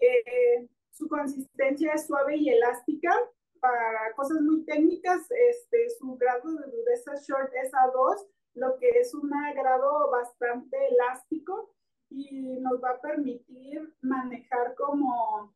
Eh, 0.00 0.68
su 0.90 1.06
consistencia 1.06 1.92
es 1.92 2.08
suave 2.08 2.36
y 2.36 2.48
elástica. 2.48 3.16
Para 3.60 4.12
cosas 4.16 4.40
muy 4.40 4.64
técnicas, 4.64 5.30
este, 5.30 5.90
su 5.90 6.16
grado 6.16 6.56
de 6.56 6.70
dureza 6.72 7.14
short 7.22 7.52
es 7.54 7.72
A2, 7.72 8.26
lo 8.54 8.76
que 8.78 8.90
es 8.90 9.14
un 9.14 9.30
grado 9.54 10.10
bastante 10.10 10.76
elástico 10.88 11.72
y 12.10 12.58
nos 12.58 12.82
va 12.82 12.90
a 12.90 13.00
permitir 13.00 13.94
manejar 14.00 14.74
como 14.74 15.54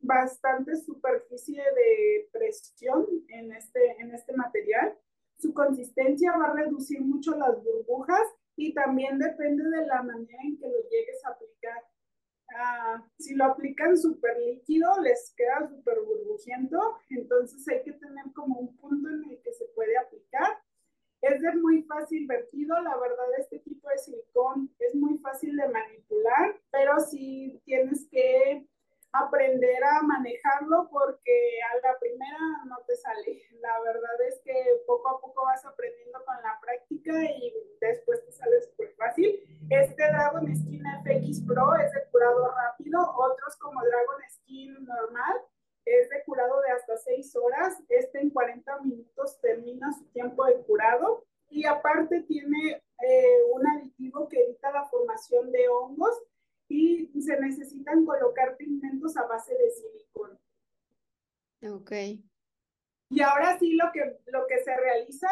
bastante 0.00 0.74
superficie 0.74 1.62
de 1.62 2.28
presión 2.32 3.06
en 3.28 3.52
este, 3.52 3.92
en 4.00 4.12
este 4.12 4.32
material. 4.32 4.98
Su 5.38 5.52
consistencia 5.52 6.36
va 6.36 6.46
a 6.46 6.54
reducir 6.54 7.00
mucho 7.00 7.36
las 7.36 7.62
burbujas 7.62 8.26
y 8.56 8.72
también 8.72 9.18
depende 9.18 9.64
de 9.68 9.86
la 9.86 10.02
manera 10.02 10.42
en 10.42 10.58
que 10.58 10.66
lo 10.66 10.88
llegues 10.88 11.24
a 11.24 11.30
aplicar. 11.30 11.84
Ah, 12.54 13.04
si 13.18 13.34
lo 13.34 13.44
aplican 13.44 13.96
súper 13.98 14.38
líquido, 14.38 14.88
les 15.02 15.34
queda 15.36 15.68
súper 15.68 16.00
burbujiento, 16.00 16.78
entonces 17.10 17.66
hay 17.68 17.82
que 17.82 17.92
tener 17.92 18.24
como 18.34 18.60
un 18.60 18.76
punto 18.76 19.08
en 19.08 19.24
el 19.30 19.42
que 19.42 19.52
se 19.52 19.66
puede 19.74 19.96
aplicar. 19.98 20.58
Es 21.20 21.40
de 21.40 21.54
muy 21.56 21.82
fácil 21.82 22.26
vertido, 22.26 22.80
la 22.82 22.96
verdad 22.96 23.26
este 23.38 23.58
tipo 23.58 23.88
de 23.88 23.98
silicón 23.98 24.70
es 24.78 24.94
muy 24.94 25.18
fácil 25.18 25.56
de 25.56 25.68
manipular, 25.68 26.60
pero 26.70 27.00
si 27.00 27.60
tienes 27.64 28.06
que 28.10 28.66
aprender 29.12 29.82
a 29.84 30.02
manejarlo 30.02 30.88
porque 30.90 31.58
a 31.72 31.86
la 31.86 31.98
primera 31.98 32.38
no 32.66 32.76
te 32.86 32.96
sale. 32.96 33.42
La 33.60 33.80
verdad 33.80 34.20
es 34.28 34.40
que 34.44 34.54
poco 34.86 35.08
a 35.08 35.20
poco 35.20 35.44
vas 35.44 35.64
aprendiendo 35.64 36.24
con 36.24 36.36
la 36.42 36.58
práctica 36.60 37.12
y 37.24 37.52
después 37.80 38.24
te 38.24 38.32
sale 38.32 38.60
súper 38.62 38.94
fácil. 38.96 39.40
Este 39.70 40.02
Dragon 40.02 40.46
Skin 40.54 40.82
FX 41.04 41.42
Pro 41.46 41.74
es 41.76 41.92
de 41.92 42.04
curado 42.10 42.52
rápido, 42.54 43.00
otros 43.16 43.56
como 43.56 43.82
Dragon 43.82 44.20
Skin 44.30 44.84
normal 44.84 45.42
es 45.86 46.10
de 46.10 46.24
curado 46.24 46.60
de 46.62 46.72
hasta 46.72 46.96
6 46.98 47.36
horas. 47.36 47.80
Este 47.88 48.20
en 48.20 48.30
40 48.30 48.80
minutos 48.80 49.40
termina 49.40 49.92
su 49.92 50.04
tiempo 50.06 50.44
de 50.44 50.56
curado 50.62 51.24
y 51.48 51.64
aparte 51.64 52.22
tiene 52.22 52.82
eh, 53.02 53.42
un 53.52 53.66
aditivo 53.66 54.28
que 54.28 54.42
evita 54.42 54.72
la 54.72 54.84
formación 54.86 55.52
de 55.52 55.68
hongos 55.68 56.20
y 56.68 57.20
se 57.20 57.38
necesitan 57.40 58.04
colocar 58.04 58.56
pigmentos 58.56 59.16
a 59.16 59.26
base 59.26 59.54
de 59.54 59.70
silicón. 59.70 60.38
Ok. 61.62 61.92
Y 63.08 63.22
ahora 63.22 63.58
sí 63.58 63.74
lo 63.74 63.90
que, 63.92 64.18
lo 64.26 64.46
que 64.46 64.58
se 64.62 64.76
realiza, 64.76 65.28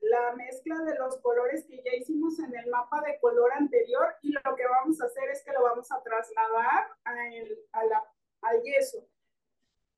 la 0.00 0.34
mezcla 0.34 0.76
de 0.80 0.98
los 0.98 1.18
colores 1.20 1.64
que 1.66 1.82
ya 1.84 1.94
hicimos 1.94 2.38
en 2.40 2.54
el 2.56 2.68
mapa 2.68 3.00
de 3.02 3.18
color 3.20 3.52
anterior 3.52 4.14
y 4.22 4.32
lo 4.32 4.56
que 4.56 4.66
vamos 4.66 5.00
a 5.00 5.06
hacer 5.06 5.30
es 5.30 5.44
que 5.44 5.52
lo 5.52 5.62
vamos 5.62 5.90
a 5.92 6.02
trasladar 6.02 6.88
a 7.04 7.84
la, 7.84 8.02
al 8.42 8.62
yeso. 8.62 9.06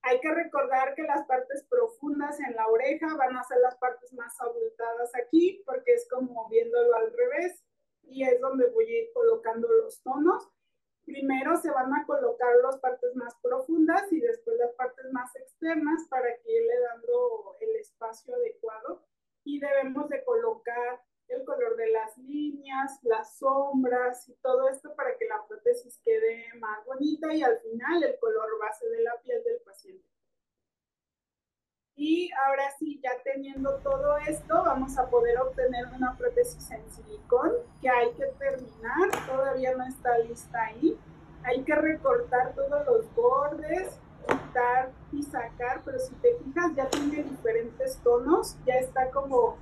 Hay 0.03 0.21
que 0.21 0.35
recordar 0.35 0.95
que 0.95 1.03
las 1.03 1.25
partes 1.25 1.65
profundas 1.65 2.39
en 2.41 2.55
la 2.55 2.69
oreja 2.69 3.17
van 3.17 3.35
a 3.39 3.45
ser 3.45 3.59
las 3.61 3.77
partes 3.77 4.13
más 4.13 4.39
abultadas 4.39 5.11
aquí, 5.15 5.63
porque 5.65 5.95
es 5.95 6.07
como 6.11 6.47
viéndolo 6.51 6.95
al 6.95 7.11
revés, 7.11 7.65
y 8.03 8.25
es 8.25 8.39
donde 8.39 8.69
voy 8.69 8.85
a 8.85 8.99
ir 9.05 9.13
colocando 9.15 9.67
los 9.67 10.03
tonos. 10.03 10.47
Primero 11.05 11.57
se 11.57 11.71
van 11.71 11.93
a 11.95 12.07
colocar 12.07 12.57
las 12.63 12.79
partes 12.79 13.15
más 13.15 13.35
profundas 13.43 14.11
y 14.11 14.21
después 14.21 14.57
las 14.59 14.73
partes 14.75 15.05
más 15.13 15.35
externas 15.37 16.07
para 16.09 16.35
que 16.39 16.53
irle 16.53 16.81
dando 16.81 17.57
el 17.61 17.77
espacio 17.77 18.35
adecuado. 18.35 19.05
Y 19.45 19.61
debemos 19.61 20.09
de 20.09 20.25
colocar 20.25 21.03
el 21.29 21.45
color 21.45 21.77
de 21.77 21.91
las 21.91 22.17
líneas, 22.19 22.99
las 23.03 23.39
sombras 23.39 24.29
y 24.29 24.35
todo 24.37 24.69
esto 24.69 24.95
para 24.95 25.17
que 25.17 25.27
la 25.27 25.47
prótesis 25.47 26.01
quede 26.03 26.53
más 26.59 26.85
bonita 26.87 27.33
y 27.35 27.43
al 27.43 27.59
final 27.61 28.03
el 28.03 28.19
color 28.19 28.59
base 28.59 28.89
de 28.89 29.03
la 29.03 29.21
piel 29.23 29.43
del 29.45 29.61
paciente. 29.61 30.14
Y 31.97 32.31
ahora 32.45 32.65
sí, 32.79 33.01
ya 33.03 33.11
teniendo 33.23 33.77
todo 33.77 34.19
esto, 34.19 34.65
vamos 34.65 34.99
a 34.99 35.07
poder 35.07 35.39
obtener 35.39 35.87
una 35.95 36.17
prótesis 36.17 36.69
en 36.73 36.83
silicón 36.91 37.53
que 37.81 37.89
hay 37.89 38.13
que 38.15 38.27
terminar, 38.39 39.11
todavía 39.29 39.77
no 39.77 39.85
está 39.87 40.19
lista 40.19 40.65
ahí. 40.65 40.99
Hay 41.45 41.63
que 41.63 41.75
recortar 41.75 42.53
todos 42.55 42.85
los 42.87 43.15
bordes, 43.15 43.97
quitar 44.27 44.91
y 45.13 45.23
sacar, 45.23 45.83
pero 45.85 45.99
si 45.99 46.15
te 46.17 46.35
fijas 46.37 46.75
ya 46.75 46.89
tiene 46.89 47.23
diferentes 47.23 47.97
tonos, 47.99 48.57
ya 48.67 48.75
está 48.75 49.11
como 49.11 49.57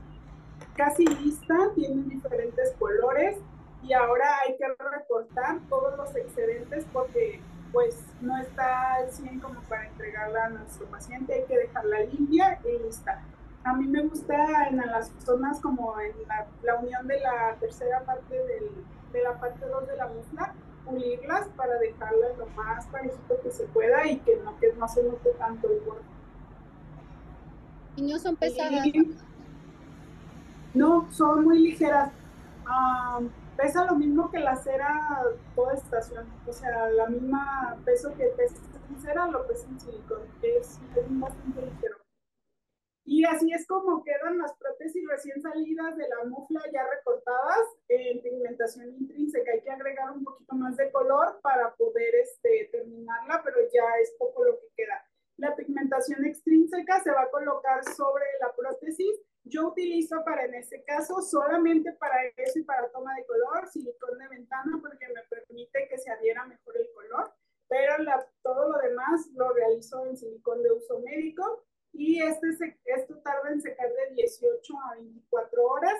casi 0.74 1.04
lista, 1.04 1.54
tiene 1.74 2.02
diferentes 2.04 2.72
colores 2.78 3.36
y 3.82 3.92
ahora 3.92 4.38
hay 4.46 4.56
que 4.56 4.66
recortar 4.68 5.58
todos 5.68 5.96
los 5.96 6.14
excedentes 6.14 6.86
porque 6.92 7.40
pues 7.72 7.96
no 8.20 8.38
está 8.38 8.94
al 8.94 9.10
100 9.10 9.40
como 9.40 9.60
para 9.62 9.88
entregarla 9.88 10.31
a 10.44 10.48
nuestro 10.48 10.86
paciente, 10.86 11.34
hay 11.34 11.44
que 11.44 11.56
dejarla 11.56 12.00
limpia 12.00 12.60
y 12.64 12.82
lista. 12.84 13.22
A 13.64 13.74
mí 13.74 13.86
me 13.86 14.02
gusta 14.02 14.68
en 14.68 14.78
las 14.78 15.12
zonas 15.24 15.60
como 15.60 15.98
en 16.00 16.12
la, 16.26 16.74
unión 16.76 17.06
de 17.06 17.20
la 17.20 17.56
tercera 17.60 18.00
parte 18.00 18.34
del, 18.34 18.70
de 19.12 19.22
la 19.22 19.38
parte 19.38 19.64
2 19.66 19.86
de 19.86 19.96
la 19.96 20.08
musla, 20.08 20.54
pulirlas 20.84 21.48
para 21.56 21.78
dejarlas 21.78 22.36
lo 22.38 22.46
más 22.48 22.86
parejito 22.86 23.40
que 23.42 23.50
se 23.50 23.64
pueda 23.66 24.06
y 24.06 24.18
que 24.18 24.36
no, 24.44 24.58
que 24.58 24.72
no 24.72 24.88
se 24.88 25.04
note 25.04 25.30
tanto 25.38 25.68
el 25.68 25.80
borde. 25.80 26.02
¿Y 27.96 28.02
no 28.02 28.18
son 28.18 28.36
pesadas? 28.36 28.84
no, 30.74 31.06
son 31.12 31.44
muy 31.44 31.60
ligeras. 31.60 32.10
Ah, 32.66 33.20
pesa 33.56 33.84
lo 33.84 33.94
mismo 33.94 34.30
que 34.30 34.40
la 34.40 34.56
cera 34.56 35.22
toda 35.54 35.74
estación, 35.74 36.26
o 36.46 36.52
sea, 36.52 36.88
la 36.90 37.06
misma 37.06 37.76
peso 37.84 38.12
que 38.14 38.24
pesa 38.36 38.56
cera 39.00 39.26
lo 39.26 39.46
pesa 39.46 39.68
en 39.68 39.80
silicón, 39.80 40.22
que 40.40 40.58
es, 40.58 40.78
bastante 41.08 41.62
ligero. 41.62 41.96
Y 43.04 43.24
así 43.24 43.52
es 43.52 43.66
como 43.66 44.04
quedan 44.04 44.38
las 44.38 44.54
prótesis 44.56 45.02
recién 45.08 45.42
salidas 45.42 45.96
de 45.96 46.08
la 46.08 46.24
mufla 46.24 46.60
ya 46.72 46.86
recortadas 46.88 47.66
en 47.88 48.22
pigmentación 48.22 48.94
intrínseca. 48.94 49.52
Hay 49.52 49.60
que 49.62 49.70
agregar 49.70 50.12
un 50.12 50.24
poquito 50.24 50.54
más 50.54 50.76
de 50.76 50.90
color 50.92 51.40
para 51.42 51.74
poder 51.74 52.14
este, 52.14 52.68
terminarla, 52.70 53.42
pero 53.44 53.58
ya 53.72 53.84
es 54.00 54.14
poco 54.18 54.44
lo 54.44 54.58
que 54.58 54.68
queda. 54.76 55.04
La 55.36 55.56
pigmentación 55.56 56.24
extrínseca 56.24 57.02
se 57.02 57.10
va 57.10 57.22
a 57.22 57.30
colocar 57.30 57.82
sobre 57.84 58.24
la 58.40 58.54
prótesis 58.54 59.20
yo 59.44 59.68
utilizo 59.68 60.22
para 60.24 60.44
en 60.44 60.54
este 60.54 60.84
caso 60.84 61.20
solamente 61.20 61.92
para 61.94 62.14
eso 62.36 62.58
y 62.58 62.62
para 62.62 62.90
toma 62.90 63.14
de 63.16 63.26
color, 63.26 63.68
silicón 63.68 64.18
de 64.18 64.28
ventana 64.28 64.78
porque 64.80 65.08
me 65.08 65.22
permite 65.28 65.88
que 65.88 65.98
se 65.98 66.10
adhiera 66.10 66.46
mejor 66.46 66.76
el 66.76 66.88
color, 66.94 67.34
pero 67.72 68.04
todo 68.42 68.68
lo 68.68 68.78
demás 68.78 69.26
lo 69.32 69.50
realizo 69.54 70.04
en 70.04 70.14
silicón 70.14 70.62
de 70.62 70.72
uso 70.72 71.00
médico 71.00 71.64
y 71.94 72.22
este 72.22 72.48
esto 72.84 73.16
tarda 73.24 73.50
en 73.50 73.62
secar 73.62 73.88
de 73.88 74.14
18 74.14 74.74
a 74.90 74.96
24 74.96 75.64
horas 75.64 75.94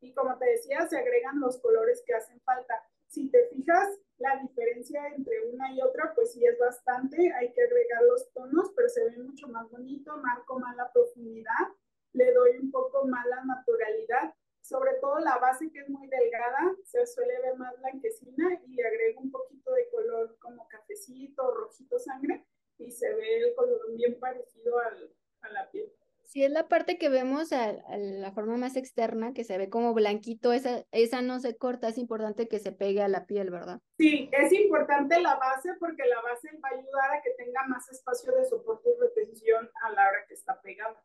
y 0.00 0.14
como 0.14 0.38
te 0.38 0.46
decía, 0.46 0.88
se 0.88 0.96
agregan 0.96 1.40
los 1.40 1.60
colores 1.60 2.02
que 2.06 2.14
hacen 2.14 2.40
falta. 2.42 2.82
Si 3.08 3.30
te 3.30 3.46
fijas, 3.48 3.88
la 4.16 4.36
diferencia 4.36 5.06
entre 5.08 5.48
una 5.52 5.70
y 5.72 5.82
otra, 5.82 6.14
pues 6.14 6.32
sí 6.32 6.46
es 6.46 6.58
bastante, 6.58 7.32
hay 7.34 7.52
que 7.52 7.62
agregar 7.62 8.02
los 8.04 8.32
tonos, 8.32 8.72
pero 8.74 8.88
se 8.88 9.04
ve 9.04 9.18
mucho 9.18 9.48
más 9.48 9.68
bonito, 9.70 10.16
marco 10.18 10.58
más 10.58 10.76
la 10.76 10.90
profundidad 10.92 11.68
le 12.12 12.32
doy 12.32 12.58
un 12.58 12.70
poco 12.70 13.06
más 13.06 13.26
la 13.26 13.44
naturalidad, 13.44 14.34
sobre 14.68 14.92
todo 15.00 15.18
la 15.20 15.38
base 15.38 15.70
que 15.72 15.80
es 15.80 15.88
muy 15.88 16.06
delgada, 16.08 16.76
se 16.84 17.06
suele 17.06 17.40
ver 17.40 17.56
más 17.56 17.74
blanquecina 17.78 18.60
y 18.66 18.74
le 18.74 18.86
agrego 18.86 19.22
un 19.22 19.30
poquito 19.30 19.72
de 19.72 19.88
color 19.88 20.36
como 20.40 20.68
cafecito, 20.68 21.54
rojito 21.54 21.98
sangre 21.98 22.44
y 22.76 22.90
se 22.90 23.14
ve 23.14 23.38
el 23.38 23.54
color 23.54 23.94
bien 23.96 24.20
parecido 24.20 24.78
al, 24.78 25.10
a 25.40 25.48
la 25.52 25.70
piel. 25.70 25.90
Si 26.24 26.44
es 26.44 26.50
la 26.50 26.68
parte 26.68 26.98
que 26.98 27.08
vemos 27.08 27.54
a, 27.54 27.72
la 27.96 28.32
forma 28.32 28.58
más 28.58 28.76
externa, 28.76 29.32
que 29.32 29.44
se 29.44 29.56
ve 29.56 29.70
como 29.70 29.94
blanquito, 29.94 30.52
esa, 30.52 30.84
esa 30.92 31.22
no 31.22 31.40
se 31.40 31.56
corta, 31.56 31.88
es 31.88 31.96
importante 31.96 32.46
que 32.46 32.58
se 32.58 32.70
pegue 32.70 33.00
a 33.00 33.08
la 33.08 33.24
piel, 33.24 33.50
¿verdad? 33.50 33.80
Sí, 33.96 34.28
es 34.32 34.52
importante 34.52 35.18
la 35.22 35.36
base 35.36 35.72
porque 35.80 36.04
la 36.04 36.20
base 36.20 36.50
va 36.62 36.68
a 36.68 36.78
ayudar 36.78 37.14
a 37.14 37.22
que 37.22 37.30
tenga 37.42 37.64
más 37.68 37.88
espacio 37.88 38.34
de 38.34 38.44
soporte 38.44 38.90
y 38.90 39.00
retención 39.00 39.70
a 39.82 39.90
la 39.92 40.08
hora 40.08 40.26
que 40.28 40.34
está 40.34 40.60
pegada. 40.60 41.02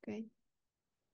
Okay. 0.00 0.28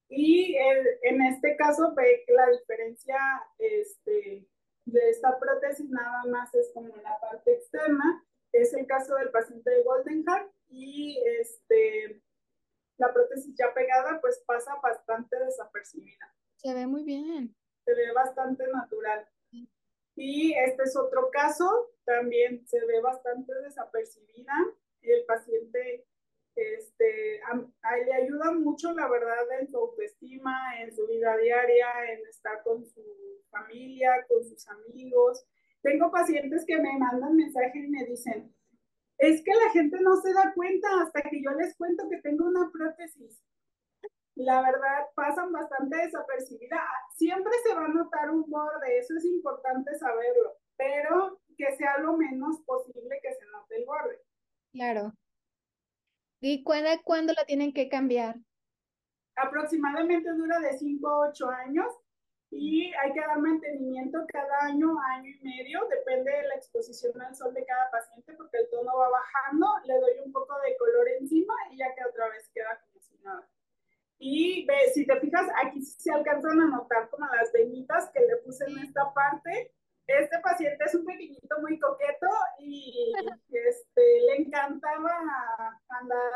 Y 0.09 0.57
en 0.57 1.23
este 1.23 1.57
caso 1.57 1.95
ve 1.95 2.25
que 2.27 2.33
la 2.33 2.49
diferencia 2.51 3.19
este, 3.59 4.49
de 4.87 5.11
esta 5.11 5.39
prótesis 5.39 5.89
nada 5.91 6.25
más 6.25 6.55
es 6.55 6.71
como 6.73 6.97
la 6.97 7.19
parte 7.21 7.53
externa. 7.53 8.25
Es 8.53 8.73
el 8.73 8.87
caso 8.87 9.15
del 9.17 9.31
paciente 9.31 9.71
de 9.71 9.83
Golden 9.83 10.25
Heart 10.25 10.51
y 10.69 11.23
este, 11.41 12.23
la 12.97 13.13
prótesis 13.13 13.55
ya 13.55 13.73
pegada 13.75 14.19
pues 14.21 14.43
pasa 14.47 14.75
bastante 14.83 15.39
desapercibida. 15.39 16.35
Se 16.57 16.75
ve 16.75 16.87
muy 16.87 17.05
bien. 17.05 17.55
Se 17.85 17.95
ve 17.95 18.13
bastante 18.13 18.67
natural. 18.69 19.29
Y 20.17 20.53
este 20.55 20.83
es 20.83 20.97
otro 20.97 21.31
caso, 21.31 21.93
también 22.05 22.67
se 22.67 22.85
ve 22.87 23.01
bastante 23.01 23.55
desapercibida. 23.63 24.53
El 25.01 25.25
paciente 25.27 26.08
este, 26.59 27.41
le 28.07 28.13
ayuda 28.15 28.53
mucho, 28.53 28.93
la 28.93 29.09
verdad, 29.09 29.61
en 29.61 29.69
su 29.69 29.77
autoestima, 29.77 30.81
en 30.81 30.95
su 30.95 31.07
vida 31.07 31.37
diaria, 31.37 31.87
en 32.13 32.27
estar 32.27 32.63
con 32.63 32.85
su 32.85 33.03
familia, 33.51 34.27
con 34.29 34.45
sus 34.45 34.69
amigos. 34.69 35.45
tengo 35.83 36.11
pacientes 36.11 36.65
que 36.67 36.77
me 36.77 36.99
mandan 36.99 37.37
mensaje 37.37 37.79
y 37.79 37.89
me 37.89 38.05
dicen, 38.05 38.53
es 39.19 39.43
que 39.43 39.53
la 39.53 39.71
gente 39.73 39.99
no 40.01 40.17
se 40.21 40.33
da 40.33 40.53
cuenta 40.55 40.89
hasta 41.03 41.23
que 41.23 41.43
yo 41.43 41.51
les 41.53 41.77
cuento 41.77 42.09
que 42.09 42.21
tengo 42.21 42.47
una 42.47 42.71
prótesis. 42.71 43.43
La 44.35 44.63
verdad, 44.63 45.07
pasan 45.15 45.51
bastante 45.53 45.97
desapercibida. 45.97 46.81
Siempre 47.17 47.53
se 47.65 47.75
va 47.75 47.87
a 47.87 47.89
notar 47.89 48.31
un 48.31 48.49
borde, 48.49 48.99
eso 48.99 49.17
es 49.17 49.25
importante 49.25 49.97
saberlo, 49.99 50.57
pero 50.77 51.41
que 51.57 51.77
sea 51.77 51.99
lo 51.99 52.17
menos 52.17 52.61
posible 52.65 53.19
que 53.21 53.35
se 53.35 53.47
note 53.53 53.77
el 53.77 53.87
borde. 53.87 54.21
Claro. 54.73 55.13
¿Y 56.41 56.63
cuándo, 56.63 56.91
cuándo 57.05 57.33
la 57.33 57.45
tienen 57.45 57.73
que 57.73 57.89
cambiar? 57.89 58.37
Aproximadamente 59.37 60.33
dura 60.35 60.59
de 60.61 60.79
5 60.79 61.09
a 61.09 61.29
8 61.31 61.51
años 61.51 61.87
y 62.51 62.93
hay 62.95 63.13
que 63.13 63.21
dar 63.21 63.39
mantenimiento 63.39 64.25
cada 64.29 64.67
año, 64.67 64.99
año 65.17 65.31
y 65.31 65.41
medio, 65.45 65.81
depende 65.91 66.33
de 66.33 66.49
la 66.49 66.55
exposición 66.55 67.21
al 67.21 67.35
sol 67.37 67.53
de 67.53 67.65
cada 67.65 67.91
paciente, 67.91 68.33
porque 68.35 68.59
el 68.59 68.71
tono 68.71 68.97
va 68.97 69.09
bajando, 69.11 69.67
le 69.85 69.95
doy 70.01 70.13
un 70.25 70.33
poco 70.33 70.55
de 70.67 70.77
color 70.77 71.09
encima 71.21 71.55
y 71.71 71.77
ya 71.77 71.95
que 71.95 72.05
otra 72.09 72.29
vez 72.31 72.49
queda 72.55 72.81
como 72.81 73.01
si 73.01 73.19
nada. 73.23 73.47
Y 74.19 74.65
ve, 74.67 74.91
si 74.95 75.07
te 75.07 75.21
fijas, 75.21 75.47
aquí 75.63 75.83
se 75.83 76.11
alcanzan 76.11 76.61
a 76.61 76.67
notar 76.67 77.09
como 77.11 77.27
las 77.27 77.53
venitas 77.53 78.11
que 78.11 78.21
le 78.21 78.37
puse 78.39 78.65
en 78.65 78.79
esta 78.79 79.13
parte. 79.13 79.73
Este 80.09 80.39
paciente 80.41 80.83
es 80.85 80.95
un 80.95 81.05
pequeñito 81.05 81.61
muy 81.61 81.79
coqueto 81.79 82.27
y 82.59 83.13
este, 83.51 84.21
le 84.23 84.37
encantaba 84.37 85.11
andar 85.89 86.33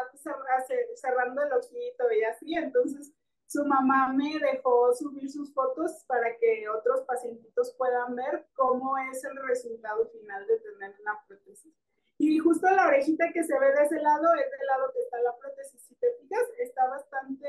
cerrando 0.94 1.42
el 1.42 1.52
ojito 1.52 2.12
y 2.12 2.22
así, 2.22 2.54
entonces 2.54 3.14
su 3.46 3.64
mamá 3.64 4.12
me 4.12 4.38
dejó 4.38 4.94
subir 4.94 5.30
sus 5.30 5.52
fotos 5.54 6.04
para 6.06 6.36
que 6.38 6.68
otros 6.68 7.00
pacientitos 7.02 7.74
puedan 7.78 8.14
ver 8.14 8.46
cómo 8.54 8.96
es 8.98 9.24
el 9.24 9.36
resultado 9.46 10.06
final 10.10 10.46
de 10.46 10.58
tener 10.60 10.94
una 11.00 11.22
prótesis. 11.26 11.74
Y 12.18 12.38
justo 12.38 12.70
la 12.70 12.86
orejita 12.86 13.32
que 13.32 13.42
se 13.42 13.58
ve 13.58 13.72
de 13.72 13.82
ese 13.84 14.00
lado 14.00 14.32
es 14.34 14.50
del 14.50 14.66
lado 14.66 14.92
que 14.92 15.00
está 15.00 15.20
la 15.22 15.36
prótesis. 15.36 15.82
Si 15.82 15.94
te 15.96 16.06
fijas, 16.20 16.44
está 16.60 16.88
bastante, 16.88 17.48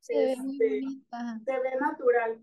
se, 0.00 0.32
este, 0.32 0.82
ve, 1.46 1.76
natural. 1.80 2.40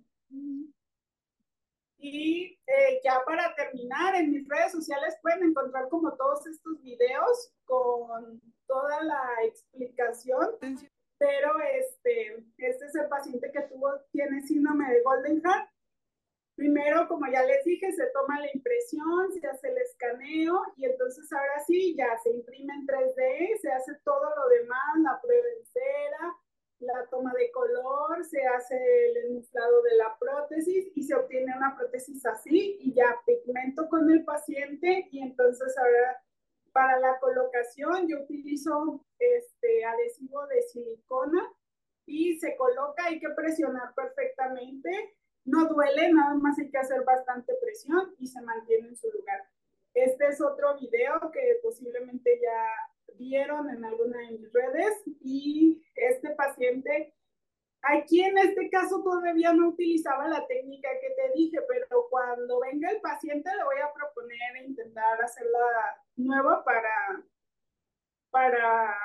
Y 2.03 2.59
eh, 2.65 2.99
ya 3.03 3.21
para 3.25 3.53
terminar, 3.55 4.15
en 4.15 4.31
mis 4.31 4.47
redes 4.47 4.71
sociales 4.71 5.17
pueden 5.21 5.43
encontrar 5.43 5.87
como 5.89 6.15
todos 6.15 6.45
estos 6.47 6.81
videos 6.81 7.53
con 7.63 8.41
toda 8.65 9.03
la 9.03 9.23
explicación 9.45 10.57
pero 11.21 11.53
este, 11.77 12.43
este 12.57 12.85
es 12.85 12.95
el 12.95 13.07
paciente 13.07 13.51
que 13.51 13.61
tuvo, 13.69 13.91
tiene 14.11 14.41
síndrome 14.41 14.91
de 14.91 15.03
Golden 15.03 15.39
Heart. 15.43 15.69
Primero, 16.55 17.07
como 17.07 17.27
ya 17.31 17.43
les 17.43 17.63
dije, 17.63 17.91
se 17.91 18.07
toma 18.07 18.39
la 18.39 18.49
impresión, 18.51 19.31
se 19.31 19.47
hace 19.47 19.67
el 19.69 19.77
escaneo 19.77 20.63
y 20.77 20.85
entonces 20.85 21.31
ahora 21.31 21.63
sí, 21.67 21.95
ya 21.95 22.17
se 22.23 22.31
imprime 22.31 22.73
en 22.73 22.87
3D, 22.87 23.59
se 23.61 23.71
hace 23.71 23.93
todo 24.03 24.35
lo 24.35 24.49
demás, 24.49 24.97
la 25.03 25.21
prueba 25.21 25.45
en 25.47 25.65
cera, 25.67 26.35
la 26.81 27.05
toma 27.09 27.31
de 27.33 27.51
color, 27.51 28.25
se 28.25 28.45
hace 28.45 28.75
el 28.75 29.17
enunciado 29.25 29.81
de 29.83 29.95
la 29.97 30.17
prótesis 30.19 30.91
y 30.95 31.03
se 31.03 31.15
obtiene 31.15 31.55
una 31.55 31.75
prótesis 31.77 32.25
así 32.25 32.77
y 32.79 32.93
ya 32.93 33.17
pigmento 33.25 33.87
con 33.87 34.09
el 34.11 34.23
paciente 34.25 35.07
y 35.11 35.21
entonces 35.21 35.77
ahora 35.77 36.21
para 36.73 36.99
la 36.99 37.19
colocación 37.19 38.07
yo 38.07 38.21
utilizo 38.21 39.05
este 39.19 39.85
adhesivo 39.85 40.45
de 40.47 40.61
silicona 40.63 41.47
y 42.05 42.37
se 42.39 42.55
coloca, 42.57 43.05
hay 43.05 43.19
que 43.19 43.29
presionar 43.29 43.93
perfectamente. 43.95 45.15
No 45.45 45.67
duele, 45.67 46.11
nada 46.13 46.35
más 46.35 46.57
hay 46.59 46.69
que 46.69 46.77
hacer 46.77 47.03
bastante 47.03 47.53
presión 47.61 48.13
y 48.19 48.27
se 48.27 48.41
mantiene 48.41 48.89
en 48.89 48.95
su 48.95 49.09
lugar. 49.11 49.41
Este 49.93 50.27
es 50.27 50.41
otro 50.41 50.77
video 50.79 51.31
que 51.31 51.59
posiblemente 51.61 52.39
ya 52.41 52.67
vieron 53.17 53.69
en 53.69 53.85
alguna 53.85 54.19
de 54.19 54.31
mis 54.31 54.53
redes 54.53 55.01
y 55.21 55.83
este 55.95 56.31
paciente 56.31 57.13
Aquí 57.83 58.21
en 58.21 58.37
este 58.37 58.69
caso 58.69 59.01
todavía 59.01 59.53
no 59.53 59.69
utilizaba 59.69 60.27
la 60.27 60.45
técnica 60.45 60.87
que 61.01 61.09
te 61.09 61.31
dije, 61.35 61.57
pero 61.67 62.07
cuando 62.09 62.59
venga 62.59 62.91
el 62.91 63.01
paciente 63.01 63.49
le 63.55 63.63
voy 63.63 63.77
a 63.83 63.91
proponer 63.91 64.57
e 64.57 64.65
intentar 64.65 65.19
hacerla 65.21 65.97
nueva 66.15 66.63
para, 66.63 67.23
para 68.29 68.95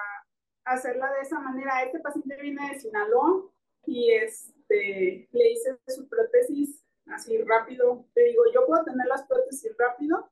hacerla 0.65 1.11
de 1.13 1.21
esa 1.23 1.39
manera. 1.41 1.85
Este 1.85 2.01
paciente 2.01 2.37
viene 2.37 2.69
de 2.69 2.79
Sinaloa 2.79 3.51
y 3.87 4.13
este, 4.13 5.27
le 5.33 5.51
hice 5.53 5.79
su 5.87 6.07
prótesis 6.07 6.85
así 7.07 7.39
rápido. 7.45 8.05
Te 8.13 8.25
digo, 8.25 8.43
yo 8.53 8.67
puedo 8.67 8.85
tener 8.85 9.07
las 9.07 9.27
prótesis 9.27 9.75
rápido 9.79 10.31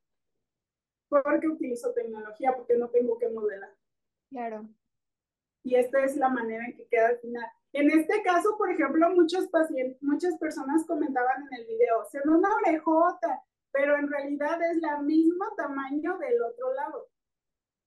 porque 1.09 1.49
utilizo 1.49 1.93
tecnología, 1.93 2.55
porque 2.57 2.77
no 2.77 2.89
tengo 2.89 3.19
que 3.19 3.29
modelar. 3.29 3.75
Claro. 4.31 4.69
Y 5.63 5.77
esta 5.77 6.05
es 6.05 6.17
la 6.17 6.29
manera 6.29 6.65
en 6.67 6.77
que 6.77 6.87
queda 6.87 7.09
al 7.09 7.19
final. 7.19 7.47
En 7.73 7.91
este 7.91 8.23
caso, 8.23 8.57
por 8.59 8.71
ejemplo, 8.71 9.11
muchos 9.11 9.49
pacientes, 9.49 10.03
muchas 10.03 10.37
personas 10.39 10.87
comentaban 10.87 11.47
en 11.51 11.61
el 11.61 11.67
video, 11.67 12.05
se 12.11 12.19
ve 12.19 12.31
una 12.31 12.55
orejota, 12.57 13.43
pero 13.73 13.97
en 13.97 14.09
realidad 14.09 14.61
es 14.71 14.77
la 14.81 15.01
misma 15.01 15.47
tamaño 15.57 16.17
del 16.19 16.43
otro 16.43 16.75
lado. 16.75 17.09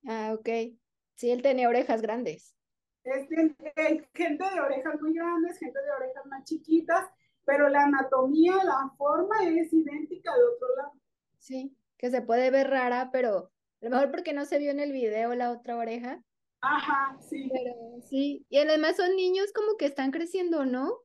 Ah, 0.05 0.35
ok. 0.37 0.77
Sí, 1.15 1.31
él 1.31 1.41
tenía 1.41 1.69
orejas 1.69 2.01
grandes. 2.01 2.55
Es 3.03 3.27
gente 3.29 4.43
de 4.53 4.59
orejas 4.59 5.01
muy 5.01 5.13
grandes, 5.13 5.57
gente 5.57 5.81
de 5.81 5.91
orejas 5.91 6.25
más 6.25 6.43
chiquitas, 6.43 7.09
pero 7.45 7.69
la 7.69 7.83
anatomía, 7.83 8.61
la 8.65 8.91
forma 8.97 9.35
es 9.45 9.71
idéntica 9.71 10.33
al 10.33 10.43
otro 10.43 10.75
lado. 10.75 10.93
Sí, 11.37 11.73
que 11.97 12.09
se 12.09 12.21
puede 12.21 12.51
ver 12.51 12.69
rara, 12.69 13.09
pero 13.11 13.51
a 13.81 13.85
lo 13.85 13.89
mejor 13.89 14.11
porque 14.11 14.33
no 14.33 14.45
se 14.45 14.59
vio 14.59 14.71
en 14.71 14.79
el 14.79 14.91
video 14.91 15.33
la 15.35 15.51
otra 15.51 15.77
oreja, 15.77 16.23
Ajá, 16.61 17.17
sí. 17.21 17.49
Pero 17.53 18.01
sí, 18.01 18.45
y 18.49 18.57
además 18.57 18.97
son 18.97 19.15
niños 19.15 19.51
como 19.53 19.77
que 19.77 19.85
están 19.85 20.11
creciendo, 20.11 20.65
¿no? 20.65 21.01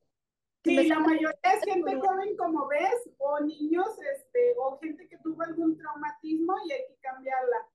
Sí, 0.64 0.86
la 0.86 1.00
mayoría 1.00 1.34
es 1.42 1.64
gente 1.64 1.96
joven, 1.96 2.36
como 2.36 2.68
ves, 2.68 3.10
o 3.18 3.40
niños, 3.40 3.88
este, 4.14 4.54
o 4.58 4.78
gente 4.78 5.08
que 5.08 5.18
tuvo 5.18 5.42
algún 5.42 5.76
traumatismo 5.76 6.54
y 6.66 6.72
hay 6.72 6.86
que 6.86 6.96
cambiarla. 7.00 7.68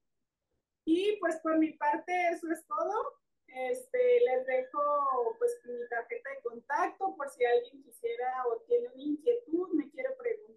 Y 0.86 1.16
pues 1.20 1.36
por 1.40 1.58
mi 1.58 1.72
parte 1.72 2.12
eso 2.32 2.50
es 2.50 2.66
todo. 2.66 3.18
Este, 3.46 4.20
les 4.20 4.46
dejo 4.46 5.36
pues 5.38 5.58
mi 5.64 5.88
tarjeta 5.88 6.30
de 6.30 6.42
contacto 6.42 7.14
por 7.16 7.28
si 7.30 7.44
alguien 7.44 7.82
quisiera 7.82 8.44
o 8.46 8.60
tiene 8.62 8.88
una 8.88 9.02
inquietud, 9.02 9.68
me 9.74 9.90
quiere 9.90 10.10
preguntar. 10.18 10.47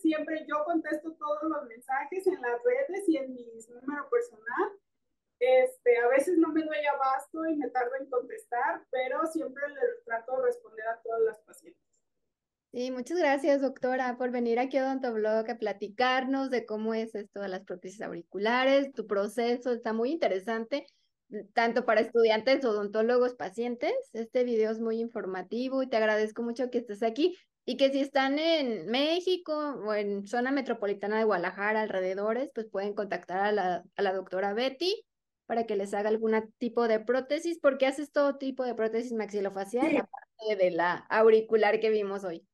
Siempre 0.00 0.46
yo 0.48 0.64
contesto 0.64 1.12
todos 1.12 1.42
los 1.42 1.64
mensajes 1.66 2.26
en 2.26 2.40
las 2.40 2.62
redes 2.62 3.08
y 3.08 3.16
en 3.16 3.32
mi 3.34 3.44
número 3.68 4.08
personal. 4.08 4.72
Este, 5.38 5.98
a 5.98 6.08
veces 6.08 6.36
no 6.38 6.48
me 6.48 6.64
doy 6.64 6.84
abasto 6.86 7.46
y 7.46 7.56
me 7.56 7.68
tardo 7.70 7.92
en 8.00 8.10
contestar, 8.10 8.84
pero 8.90 9.24
siempre 9.26 9.68
le 9.68 9.80
trato 10.04 10.36
de 10.36 10.46
responder 10.46 10.86
a 10.88 11.00
todas 11.02 11.20
las 11.22 11.38
pacientes. 11.40 11.82
Sí, 12.72 12.90
muchas 12.90 13.18
gracias, 13.18 13.62
doctora, 13.62 14.16
por 14.18 14.30
venir 14.30 14.58
aquí 14.58 14.76
a 14.76 14.84
Odontoblog 14.84 15.48
a 15.48 15.58
platicarnos 15.58 16.50
de 16.50 16.66
cómo 16.66 16.92
es 16.92 17.14
esto 17.14 17.40
de 17.40 17.48
las 17.48 17.64
prótesis 17.64 18.02
auriculares. 18.02 18.92
Tu 18.92 19.06
proceso 19.06 19.72
está 19.72 19.92
muy 19.92 20.10
interesante, 20.10 20.86
tanto 21.54 21.86
para 21.86 22.00
estudiantes, 22.00 22.64
odontólogos, 22.64 23.34
pacientes. 23.34 23.94
Este 24.12 24.44
video 24.44 24.70
es 24.70 24.80
muy 24.80 25.00
informativo 25.00 25.82
y 25.82 25.88
te 25.88 25.96
agradezco 25.96 26.42
mucho 26.42 26.70
que 26.70 26.78
estés 26.78 27.02
aquí 27.02 27.38
y 27.68 27.76
que 27.76 27.90
si 27.90 28.00
están 28.00 28.38
en 28.38 28.86
México 28.86 29.52
o 29.52 29.92
en 29.92 30.26
zona 30.26 30.50
metropolitana 30.50 31.18
de 31.18 31.24
Guadalajara, 31.24 31.82
alrededores, 31.82 32.50
pues 32.54 32.66
pueden 32.66 32.94
contactar 32.94 33.40
a 33.40 33.52
la, 33.52 33.84
a 33.94 34.02
la 34.02 34.14
doctora 34.14 34.54
Betty 34.54 35.04
para 35.44 35.66
que 35.66 35.76
les 35.76 35.92
haga 35.92 36.08
algún 36.08 36.32
tipo 36.56 36.88
de 36.88 36.98
prótesis, 36.98 37.58
porque 37.60 37.84
haces 37.84 38.10
todo 38.10 38.38
tipo 38.38 38.64
de 38.64 38.74
prótesis 38.74 39.12
maxilofacial, 39.12 39.98
aparte 39.98 40.64
de 40.64 40.70
la 40.70 40.94
auricular 41.10 41.78
que 41.78 41.90
vimos 41.90 42.24
hoy. 42.24 42.48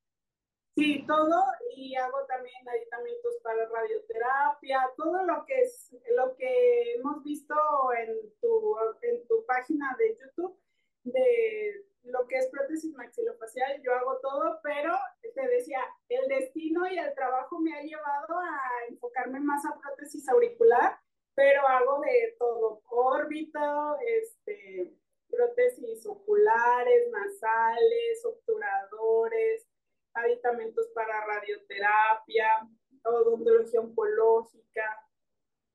Sí, 0.74 1.04
todo, 1.06 1.44
y 1.76 1.94
hago 1.94 2.18
también 2.26 2.68
aditamentos 2.68 3.34
para 3.44 3.68
radioterapia, 3.68 4.80
todo 4.96 5.22
lo 5.22 5.44
que 5.46 5.60
es 5.60 5.96
lo 6.16 6.34
que 6.34 6.94
hemos 6.94 7.22
visto 7.22 7.54
en 7.96 8.16
tu, 8.40 8.76
en 9.02 9.24
tu 9.28 9.46
página 9.46 9.96
de 9.96 10.18
YouTube 10.20 10.58
de 11.04 11.93
lo 12.04 12.26
que 12.26 12.36
es 12.36 12.48
prótesis 12.48 12.94
maxilofacial, 12.94 13.82
yo 13.82 13.94
hago 13.94 14.18
todo, 14.20 14.60
pero 14.62 14.92
te 15.34 15.48
decía, 15.48 15.80
el 16.08 16.28
destino 16.28 16.86
y 16.86 16.98
el 16.98 17.14
trabajo 17.14 17.58
me 17.58 17.74
ha 17.74 17.82
llevado 17.82 18.38
a 18.38 18.60
enfocarme 18.88 19.40
más 19.40 19.64
a 19.66 19.78
prótesis 19.80 20.28
auricular 20.28 20.98
pero 21.34 21.66
hago 21.66 22.00
de 22.00 22.36
todo, 22.38 22.82
órbita, 22.90 23.96
este, 24.20 24.94
prótesis 25.28 26.06
oculares, 26.06 27.10
nasales, 27.10 28.24
obturadores, 28.24 29.66
aditamentos 30.14 30.86
para 30.94 31.26
radioterapia, 31.26 32.68
odontología 33.04 33.80
oncológica. 33.80 35.08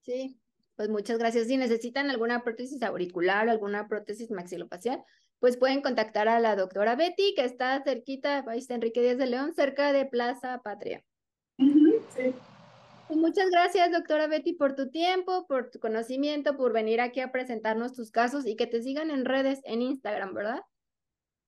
Sí, 0.01 0.39
pues 0.75 0.89
muchas 0.89 1.19
gracias. 1.19 1.47
Si 1.47 1.57
necesitan 1.57 2.09
alguna 2.09 2.43
prótesis 2.43 2.81
auricular, 2.81 3.49
alguna 3.49 3.87
prótesis 3.89 4.31
maxilofacial, 4.31 5.03
pues 5.39 5.57
pueden 5.57 5.81
contactar 5.81 6.27
a 6.27 6.39
la 6.39 6.55
doctora 6.55 6.95
Betty, 6.95 7.33
que 7.35 7.45
está 7.45 7.81
cerquita, 7.83 8.43
país 8.43 8.69
Enrique 8.69 9.01
Díaz 9.01 9.17
de 9.17 9.27
León, 9.27 9.53
cerca 9.53 9.93
de 9.93 10.05
Plaza 10.05 10.61
Patria. 10.63 11.03
sí. 11.57 12.33
Pues 13.09 13.17
muchas 13.19 13.49
gracias, 13.49 13.91
doctora 13.91 14.27
Betty, 14.27 14.53
por 14.53 14.75
tu 14.75 14.91
tiempo, 14.91 15.47
por 15.47 15.71
tu 15.71 15.79
conocimiento, 15.79 16.55
por 16.55 16.73
venir 16.73 17.01
aquí 17.01 17.21
a 17.21 17.31
presentarnos 17.31 17.93
tus 17.93 18.11
casos 18.11 18.45
y 18.45 18.55
que 18.55 18.67
te 18.67 18.83
sigan 18.83 19.09
en 19.09 19.25
redes, 19.25 19.61
en 19.63 19.81
Instagram, 19.81 20.35
¿verdad? 20.35 20.61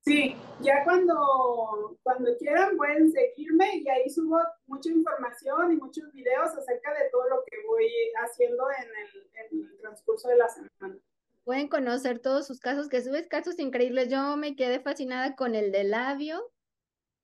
Sí, 0.03 0.35
ya 0.61 0.83
cuando, 0.83 1.99
cuando 2.01 2.35
quieran 2.39 2.75
pueden 2.75 3.11
seguirme 3.11 3.75
y 3.75 3.87
ahí 3.89 4.09
subo 4.09 4.39
mucha 4.65 4.89
información 4.89 5.73
y 5.73 5.75
muchos 5.75 6.11
videos 6.11 6.49
acerca 6.57 6.95
de 6.95 7.11
todo 7.11 7.29
lo 7.29 7.43
que 7.45 7.57
voy 7.67 7.87
haciendo 8.23 8.63
en 8.71 8.87
el, 8.87 9.29
en 9.35 9.69
el 9.69 9.77
transcurso 9.81 10.29
de 10.29 10.37
la 10.37 10.49
semana. 10.49 10.97
Pueden 11.43 11.67
conocer 11.67 12.19
todos 12.19 12.47
sus 12.47 12.59
casos, 12.59 12.87
que 12.87 13.01
subes 13.01 13.27
casos 13.27 13.59
increíbles. 13.59 14.09
Yo 14.09 14.37
me 14.37 14.55
quedé 14.55 14.79
fascinada 14.79 15.35
con 15.35 15.55
el 15.55 15.71
de 15.71 15.83
labio 15.83 16.51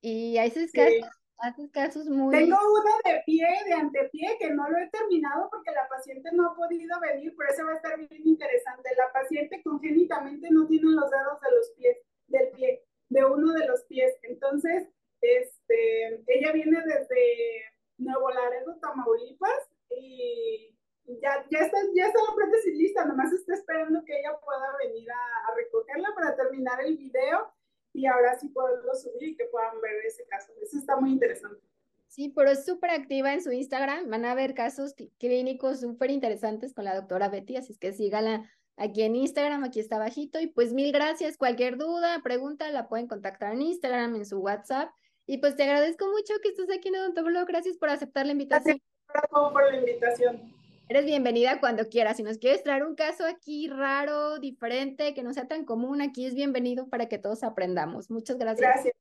y 0.00 0.36
se 0.52 0.70
casos 0.72 1.18
haces 1.38 1.70
casos 1.70 2.06
muy... 2.08 2.34
Tengo 2.34 2.56
uno 2.56 2.92
de 3.04 3.22
pie, 3.24 3.46
de 3.66 3.72
antepié, 3.72 4.36
que 4.38 4.50
no 4.50 4.68
lo 4.68 4.78
he 4.78 4.88
terminado 4.90 5.48
porque 5.50 5.70
la 5.70 5.88
paciente 5.88 6.30
no 6.32 6.50
ha 6.50 6.56
podido 6.56 6.98
venir, 7.00 7.34
pero 7.36 7.50
eso 7.50 7.64
va 7.64 7.72
a 7.72 7.76
estar 7.76 7.96
bien 7.96 8.26
interesante. 8.26 8.90
La 8.96 9.12
paciente 9.12 9.62
congénitamente 9.62 10.48
no 10.50 10.66
tiene 10.66 10.90
los 10.90 11.10
dedos 11.10 11.40
de 11.40 11.50
los 11.50 11.70
pies, 11.76 11.96
del 12.26 12.48
pie, 12.50 12.84
de 13.08 13.24
uno 13.24 13.52
de 13.52 13.66
los 13.66 13.84
pies. 13.84 14.14
Entonces, 14.22 14.88
este, 15.20 16.22
ella 16.26 16.52
viene 16.52 16.82
desde 16.82 17.64
Nuevo 17.98 18.30
Laredo, 18.30 18.76
Tamaulipas, 18.80 19.70
y 19.90 20.76
ya, 21.20 21.44
ya, 21.50 21.58
está, 21.60 21.78
ya 21.94 22.06
está 22.06 22.18
la 22.28 22.34
prótesis 22.34 22.74
lista, 22.74 23.04
nomás 23.04 23.32
está 23.32 23.54
esperando 23.54 24.04
que 24.04 24.18
ella 24.18 24.38
pueda 24.44 24.76
venir 24.84 25.10
a, 25.10 25.50
a 25.50 25.54
recogerla 25.56 26.08
para 26.14 26.36
terminar 26.36 26.80
el 26.84 26.96
video 26.96 27.52
y 27.92 28.06
ahora 28.06 28.38
sí 28.38 28.48
poderlo 28.48 28.94
subir 28.94 29.30
y 29.30 29.36
que 29.36 29.46
puedan 29.46 29.80
ver 29.80 30.04
ese 30.04 30.26
caso. 30.26 30.52
Eso 30.62 30.78
está 30.78 30.96
muy 30.96 31.12
interesante. 31.12 31.60
Sí, 32.08 32.32
pero 32.34 32.50
es 32.50 32.64
súper 32.64 32.90
activa 32.90 33.32
en 33.32 33.42
su 33.42 33.52
Instagram. 33.52 34.08
Van 34.08 34.24
a 34.24 34.34
ver 34.34 34.54
casos 34.54 34.94
clínicos 35.18 35.80
súper 35.80 36.10
interesantes 36.10 36.74
con 36.74 36.84
la 36.84 36.94
doctora 36.94 37.28
Betty, 37.28 37.56
así 37.56 37.72
es 37.72 37.78
que 37.78 37.92
sígala 37.92 38.50
aquí 38.76 39.02
en 39.02 39.16
Instagram, 39.16 39.64
aquí 39.64 39.80
está 39.80 39.98
bajito. 39.98 40.40
Y 40.40 40.46
pues 40.46 40.72
mil 40.72 40.92
gracias. 40.92 41.36
Cualquier 41.36 41.76
duda, 41.76 42.20
pregunta, 42.22 42.70
la 42.70 42.88
pueden 42.88 43.08
contactar 43.08 43.52
en 43.52 43.62
Instagram, 43.62 44.16
en 44.16 44.24
su 44.24 44.38
WhatsApp. 44.38 44.90
Y 45.26 45.38
pues 45.38 45.56
te 45.56 45.64
agradezco 45.64 46.06
mucho 46.06 46.34
que 46.42 46.48
estés 46.48 46.70
aquí 46.70 46.88
en 46.88 46.96
Odontoblog. 46.96 47.46
Gracias 47.46 47.76
por 47.76 47.90
aceptar 47.90 48.24
la 48.24 48.32
invitación. 48.32 48.80
Gracias 49.08 49.30
por 49.30 49.70
la 49.70 49.78
invitación. 49.78 50.57
Eres 50.90 51.04
bienvenida 51.04 51.60
cuando 51.60 51.86
quieras. 51.90 52.16
Si 52.16 52.22
nos 52.22 52.38
quieres 52.38 52.62
traer 52.62 52.82
un 52.82 52.94
caso 52.94 53.26
aquí 53.26 53.68
raro, 53.68 54.38
diferente, 54.38 55.12
que 55.12 55.22
no 55.22 55.34
sea 55.34 55.46
tan 55.46 55.66
común, 55.66 56.00
aquí 56.00 56.24
es 56.24 56.34
bienvenido 56.34 56.88
para 56.88 57.10
que 57.10 57.18
todos 57.18 57.44
aprendamos. 57.44 58.10
Muchas 58.10 58.38
gracias. 58.38 58.70
Gracias. 58.70 58.94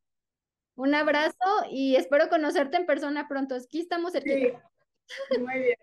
Un 0.76 0.94
abrazo 0.94 1.38
y 1.72 1.96
espero 1.96 2.28
conocerte 2.28 2.76
en 2.76 2.86
persona 2.86 3.30
pronto. 3.30 3.56
Aquí 3.56 3.80
estamos 3.80 4.12
cerquita. 4.12 4.70
Sí. 5.30 5.40
Muy 5.40 5.60
bien. 5.60 5.78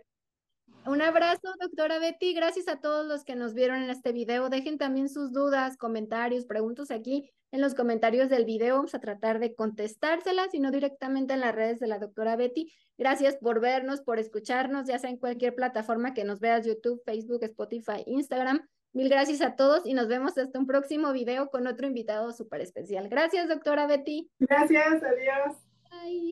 Un 0.85 1.01
abrazo, 1.01 1.55
doctora 1.59 1.99
Betty. 1.99 2.35
Gracias 2.35 2.69
a 2.69 2.81
todos 2.81 3.07
los 3.07 3.25
que 3.25 3.35
nos 3.35 3.55
vieron 3.55 3.83
en 3.83 3.89
este 3.89 4.13
video. 4.13 4.51
Dejen 4.51 4.77
también 4.77 5.09
sus 5.09 5.33
dudas, 5.33 5.79
comentarios, 5.79 6.45
preguntas 6.45 6.91
aquí 6.91 7.31
en 7.55 7.61
los 7.61 7.75
comentarios 7.77 8.29
del 8.29 8.45
video. 8.45 8.75
Vamos 8.75 8.97
a 8.97 8.99
tratar 8.99 9.39
de 9.39 9.55
contestárselas 9.55 10.53
y 10.55 10.59
no 10.59 10.73
directamente 10.73 11.35
en 11.35 11.41
las 11.41 11.55
redes 11.55 11.79
de 11.79 11.87
la 11.87 12.01
doctora 12.01 12.35
Betty. 12.35 12.73
Gracias 12.99 13.37
por 13.37 13.61
vernos, 13.61 14.01
por 14.01 14.19
escucharnos, 14.19 14.89
ya 14.89 14.99
sea 14.99 15.09
en 15.09 15.19
cualquier 15.19 15.55
plataforma 15.55 16.15
que 16.15 16.25
nos 16.25 16.41
veas, 16.41 16.67
YouTube, 16.67 17.01
Facebook, 17.05 17.45
Spotify, 17.45 18.03
Instagram. 18.07 18.67
Mil 18.93 19.09
gracias 19.09 19.41
a 19.41 19.55
todos 19.55 19.87
y 19.87 19.95
nos 19.95 20.09
vemos 20.09 20.37
hasta 20.37 20.59
un 20.59 20.67
próximo 20.67 21.13
video 21.13 21.49
con 21.49 21.69
otro 21.69 21.87
invitado 21.87 22.33
súper 22.33 22.61
especial. 22.61 23.09
Gracias, 23.09 23.49
doctora 23.49 23.87
Betty. 23.87 24.29
Gracias, 24.41 25.03
adiós. 25.05 25.57
Bye. 25.93 26.23